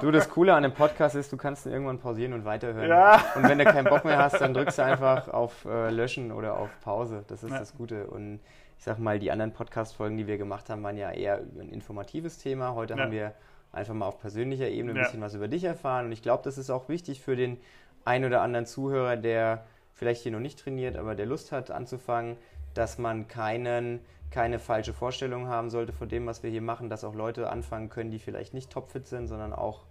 du, 0.00 0.10
das 0.10 0.30
Coole 0.30 0.54
an 0.54 0.62
dem 0.62 0.72
Podcast 0.72 1.16
ist, 1.16 1.30
du 1.30 1.36
kannst 1.36 1.66
ihn 1.66 1.72
irgendwann 1.72 1.98
pausieren 1.98 2.32
und 2.32 2.46
weiterhören. 2.46 2.88
Ja. 2.88 3.22
Und 3.34 3.46
wenn 3.46 3.58
du 3.58 3.66
keinen 3.66 3.88
Bock 3.88 4.06
mehr 4.06 4.16
hast, 4.16 4.40
dann 4.40 4.54
drückst 4.54 4.78
du 4.78 4.82
einfach 4.82 5.28
auf 5.28 5.66
äh, 5.66 5.90
Löschen 5.90 6.32
oder 6.32 6.56
auf 6.56 6.70
Pause. 6.80 7.26
Das 7.28 7.42
ist 7.42 7.50
ja. 7.50 7.58
das 7.58 7.76
Gute. 7.76 8.06
Und 8.06 8.40
ich 8.78 8.84
sag 8.84 8.98
mal, 8.98 9.18
die 9.18 9.30
anderen 9.30 9.52
Podcast-Folgen, 9.52 10.16
die 10.16 10.26
wir 10.26 10.38
gemacht 10.38 10.70
haben, 10.70 10.82
waren 10.82 10.96
ja 10.96 11.10
eher 11.10 11.42
ein 11.60 11.68
informatives 11.68 12.38
Thema. 12.38 12.74
Heute 12.74 12.94
ja. 12.94 13.02
haben 13.02 13.12
wir 13.12 13.34
einfach 13.76 13.94
mal 13.94 14.06
auf 14.06 14.18
persönlicher 14.18 14.68
Ebene 14.68 14.92
ein 14.92 14.96
ja. 14.96 15.02
bisschen 15.04 15.20
was 15.20 15.34
über 15.34 15.48
dich 15.48 15.64
erfahren. 15.64 16.06
Und 16.06 16.12
ich 16.12 16.22
glaube, 16.22 16.42
das 16.42 16.58
ist 16.58 16.70
auch 16.70 16.88
wichtig 16.88 17.20
für 17.20 17.36
den 17.36 17.58
ein 18.04 18.24
oder 18.24 18.40
anderen 18.42 18.66
Zuhörer, 18.66 19.16
der 19.16 19.64
vielleicht 19.94 20.22
hier 20.22 20.32
noch 20.32 20.40
nicht 20.40 20.58
trainiert, 20.58 20.96
aber 20.96 21.14
der 21.14 21.26
Lust 21.26 21.52
hat 21.52 21.70
anzufangen, 21.70 22.36
dass 22.74 22.98
man 22.98 23.28
keinen, 23.28 24.00
keine 24.30 24.58
falsche 24.58 24.92
Vorstellung 24.92 25.48
haben 25.48 25.70
sollte 25.70 25.92
von 25.92 26.08
dem, 26.08 26.26
was 26.26 26.42
wir 26.42 26.50
hier 26.50 26.60
machen, 26.60 26.90
dass 26.90 27.04
auch 27.04 27.14
Leute 27.14 27.50
anfangen 27.50 27.88
können, 27.88 28.10
die 28.10 28.18
vielleicht 28.18 28.52
nicht 28.52 28.70
topfit 28.70 29.06
sind, 29.06 29.26
sondern 29.26 29.52
auch, 29.52 29.84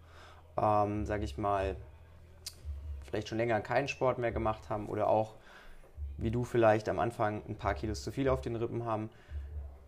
ähm, 0.62 1.06
sage 1.06 1.26
ich 1.26 1.38
mal, 1.38 1.76
vielleicht 3.02 3.28
schon 3.28 3.38
länger 3.38 3.60
keinen 3.62 3.88
Sport 3.88 4.20
mehr 4.20 4.32
gemacht 4.32 4.70
haben 4.70 4.88
oder 4.88 5.08
auch, 5.08 5.34
wie 6.18 6.32
du 6.32 6.44
vielleicht 6.44 6.88
am 6.88 7.00
Anfang 7.00 7.42
ein 7.50 7.56
paar 7.56 7.74
Kilos 7.74 8.04
zu 8.04 8.12
viel 8.12 8.30
auf 8.30 8.42
den 8.42 8.56
Rippen 8.56 8.86
haben. 8.86 9.10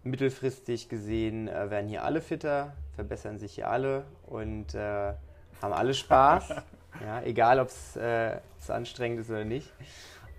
Mittelfristig 0.04 0.90
gesehen 0.90 1.48
äh, 1.48 1.70
werden 1.70 1.90
hier 1.90 2.04
alle 2.04 2.22
fitter, 2.22 2.74
verbessern 2.96 3.40
sich 3.40 3.54
hier 3.54 3.70
alle 3.70 4.06
und 4.26 4.74
äh, 4.74 5.14
haben 5.62 5.74
alle 5.74 5.94
Spaß. 5.94 6.50
ja, 7.06 7.22
egal, 7.24 7.60
ob 7.60 7.68
es 7.68 7.96
äh, 7.96 8.40
anstrengend 8.68 9.20
ist 9.20 9.30
oder 9.30 9.46
nicht. 9.46 9.72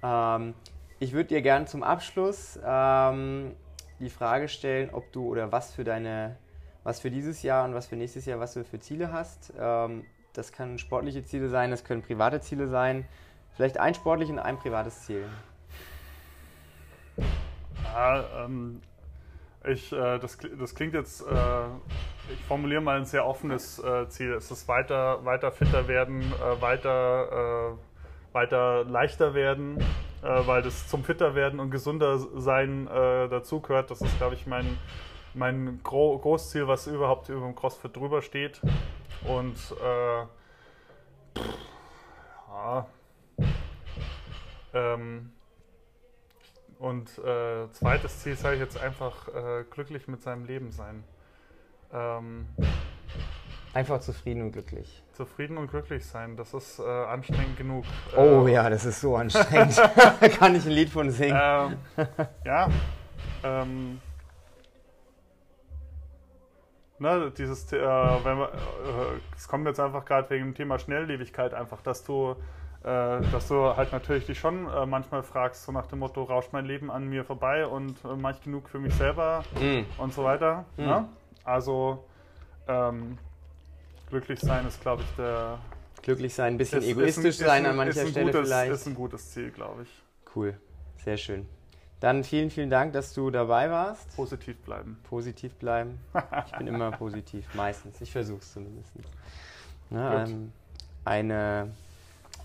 Ähm, 0.02 0.54
ich 1.00 1.12
würde 1.12 1.28
dir 1.28 1.42
gerne 1.42 1.66
zum 1.66 1.82
Abschluss 1.82 2.58
ähm, 2.64 3.54
die 4.00 4.10
Frage 4.10 4.48
stellen, 4.48 4.90
ob 4.90 5.12
du 5.12 5.26
oder 5.26 5.52
was 5.52 5.74
für 5.74 5.84
deine, 5.84 6.36
was 6.84 7.00
für 7.00 7.10
dieses 7.10 7.42
Jahr 7.42 7.64
und 7.64 7.74
was 7.74 7.86
für 7.86 7.96
nächstes 7.96 8.26
Jahr, 8.26 8.40
was 8.40 8.54
du 8.54 8.64
für 8.64 8.80
Ziele 8.80 9.12
hast. 9.12 9.52
Ähm, 9.58 10.04
das 10.32 10.52
können 10.52 10.78
sportliche 10.78 11.24
Ziele 11.24 11.48
sein, 11.48 11.70
das 11.70 11.84
können 11.84 12.02
private 12.02 12.40
Ziele 12.40 12.68
sein. 12.68 13.06
Vielleicht 13.56 13.78
ein 13.78 13.94
sportliches 13.94 14.32
und 14.32 14.38
ein 14.38 14.58
privates 14.58 15.02
Ziel. 15.02 15.24
Ja, 17.82 18.44
ähm, 18.44 18.80
ich, 19.64 19.92
äh, 19.92 20.18
das, 20.18 20.38
das 20.58 20.74
klingt 20.74 20.94
jetzt, 20.94 21.22
äh, 21.22 21.66
ich 22.32 22.40
formuliere 22.46 22.80
mal 22.80 22.98
ein 22.98 23.04
sehr 23.04 23.26
offenes 23.26 23.78
äh, 23.78 24.08
Ziel. 24.08 24.32
Es 24.34 24.50
ist 24.50 24.68
weiter, 24.68 25.24
weiter 25.24 25.50
fitter 25.50 25.88
werden, 25.88 26.22
äh, 26.22 26.60
weiter, 26.60 27.72
äh, 27.72 28.34
weiter 28.34 28.84
leichter 28.84 29.34
werden, 29.34 29.78
äh, 30.22 30.46
weil 30.46 30.62
das 30.62 30.88
zum 30.88 31.04
fitter 31.04 31.34
werden 31.34 31.60
und 31.60 31.70
gesunder 31.70 32.18
sein 32.18 32.86
dazugehört. 32.86 33.90
Das 33.90 34.00
ist, 34.00 34.16
glaube 34.18 34.34
ich, 34.34 34.46
mein, 34.46 34.78
mein 35.34 35.80
Gro 35.82 36.18
Großziel, 36.18 36.68
was 36.68 36.86
überhaupt 36.86 37.28
über 37.28 37.46
dem 37.46 37.54
CrossFit 37.54 37.96
drüber 37.96 38.22
steht. 38.22 38.60
Und 39.26 39.56
pff, 39.56 39.76
ja, 42.48 42.86
ähm, 44.74 45.32
und 46.78 47.18
äh, 47.18 47.70
zweites 47.72 48.20
Ziel 48.20 48.34
ich 48.34 48.42
jetzt 48.60 48.80
einfach 48.80 49.28
äh, 49.28 49.64
glücklich 49.70 50.06
mit 50.06 50.22
seinem 50.22 50.44
Leben 50.44 50.70
sein. 50.70 51.02
Ähm, 51.92 52.46
einfach 53.74 54.00
zufrieden 54.00 54.42
und 54.42 54.52
glücklich. 54.52 55.02
Zufrieden 55.12 55.58
und 55.58 55.68
glücklich 55.68 56.06
sein, 56.06 56.36
das 56.36 56.54
ist 56.54 56.78
äh, 56.78 56.82
anstrengend 56.82 57.56
genug. 57.56 57.84
Oh 58.16 58.46
äh, 58.46 58.52
ja, 58.52 58.70
das 58.70 58.84
ist 58.84 59.00
so 59.00 59.16
anstrengend. 59.16 59.76
Kann 60.38 60.54
ich 60.54 60.66
ein 60.66 60.72
Lied 60.72 60.90
von 60.90 61.10
singen. 61.10 61.38
Ähm, 61.40 61.76
ja. 62.44 62.68
Ähm, 63.42 64.00
ne, 66.98 67.32
dieses, 67.36 67.72
äh, 67.72 67.78
wenn 67.78 68.38
wir, 68.38 68.52
äh, 68.52 69.36
es 69.36 69.48
kommt 69.48 69.66
jetzt 69.66 69.80
einfach 69.80 70.04
gerade 70.04 70.30
wegen 70.30 70.46
dem 70.46 70.54
Thema 70.54 70.78
Schnelllebigkeit 70.78 71.54
einfach, 71.54 71.80
dass 71.80 72.04
du 72.04 72.36
dass 72.82 73.48
du 73.48 73.76
halt 73.76 73.92
natürlich 73.92 74.26
dich 74.26 74.38
schon 74.38 74.68
äh, 74.68 74.86
manchmal 74.86 75.22
fragst, 75.22 75.64
so 75.64 75.72
nach 75.72 75.86
dem 75.86 75.98
Motto, 75.98 76.22
rauscht 76.22 76.52
mein 76.52 76.64
Leben 76.64 76.90
an 76.90 77.08
mir 77.08 77.24
vorbei 77.24 77.66
und 77.66 77.96
äh, 78.04 78.14
mache 78.14 78.34
ich 78.34 78.44
genug 78.44 78.68
für 78.68 78.78
mich 78.78 78.94
selber 78.94 79.44
mm. 79.60 80.00
und 80.00 80.12
so 80.12 80.22
weiter. 80.22 80.64
Mm. 80.76 80.82
Ne? 80.82 81.08
Also 81.42 82.04
ähm, 82.68 83.18
glücklich 84.08 84.38
sein 84.40 84.66
ist, 84.66 84.80
glaube 84.80 85.02
ich, 85.02 85.16
der... 85.16 85.58
Glücklich 86.02 86.32
sein, 86.32 86.54
ein 86.54 86.58
bisschen 86.58 86.78
ist, 86.78 86.88
egoistisch 86.88 87.24
ist 87.24 87.42
ein, 87.42 87.46
sein 87.46 87.66
an 87.66 87.76
mancher 87.76 88.06
Stelle 88.06 88.26
gutes, 88.26 88.48
vielleicht. 88.48 88.72
Ist 88.72 88.86
ein 88.86 88.94
gutes 88.94 89.30
Ziel, 89.32 89.50
glaube 89.50 89.82
ich. 89.82 90.02
Cool, 90.34 90.56
sehr 90.98 91.16
schön. 91.16 91.48
Dann 92.00 92.22
vielen, 92.22 92.50
vielen 92.50 92.70
Dank, 92.70 92.92
dass 92.92 93.12
du 93.12 93.28
dabei 93.30 93.72
warst. 93.72 94.14
Positiv 94.14 94.56
bleiben. 94.58 95.00
Positiv 95.02 95.54
bleiben. 95.56 95.98
Ich 96.46 96.56
bin 96.56 96.68
immer 96.68 96.92
positiv, 96.92 97.44
meistens. 97.54 98.00
Ich 98.00 98.12
versuche 98.12 98.38
es 98.38 98.52
zumindest. 98.52 98.92
Ne, 99.90 100.26
ähm, 100.28 100.52
eine 101.04 101.72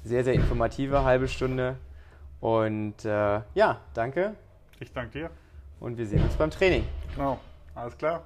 sehr, 0.03 0.23
sehr 0.23 0.33
informative 0.33 1.03
halbe 1.03 1.27
Stunde. 1.27 1.77
Und 2.39 3.05
äh, 3.05 3.41
ja, 3.53 3.81
danke. 3.93 4.35
Ich 4.79 4.91
danke 4.91 5.19
dir. 5.19 5.29
Und 5.79 5.97
wir 5.97 6.05
sehen 6.05 6.23
uns 6.23 6.35
beim 6.35 6.51
Training. 6.51 6.85
Genau, 7.15 7.39
alles 7.75 7.97
klar. 7.97 8.23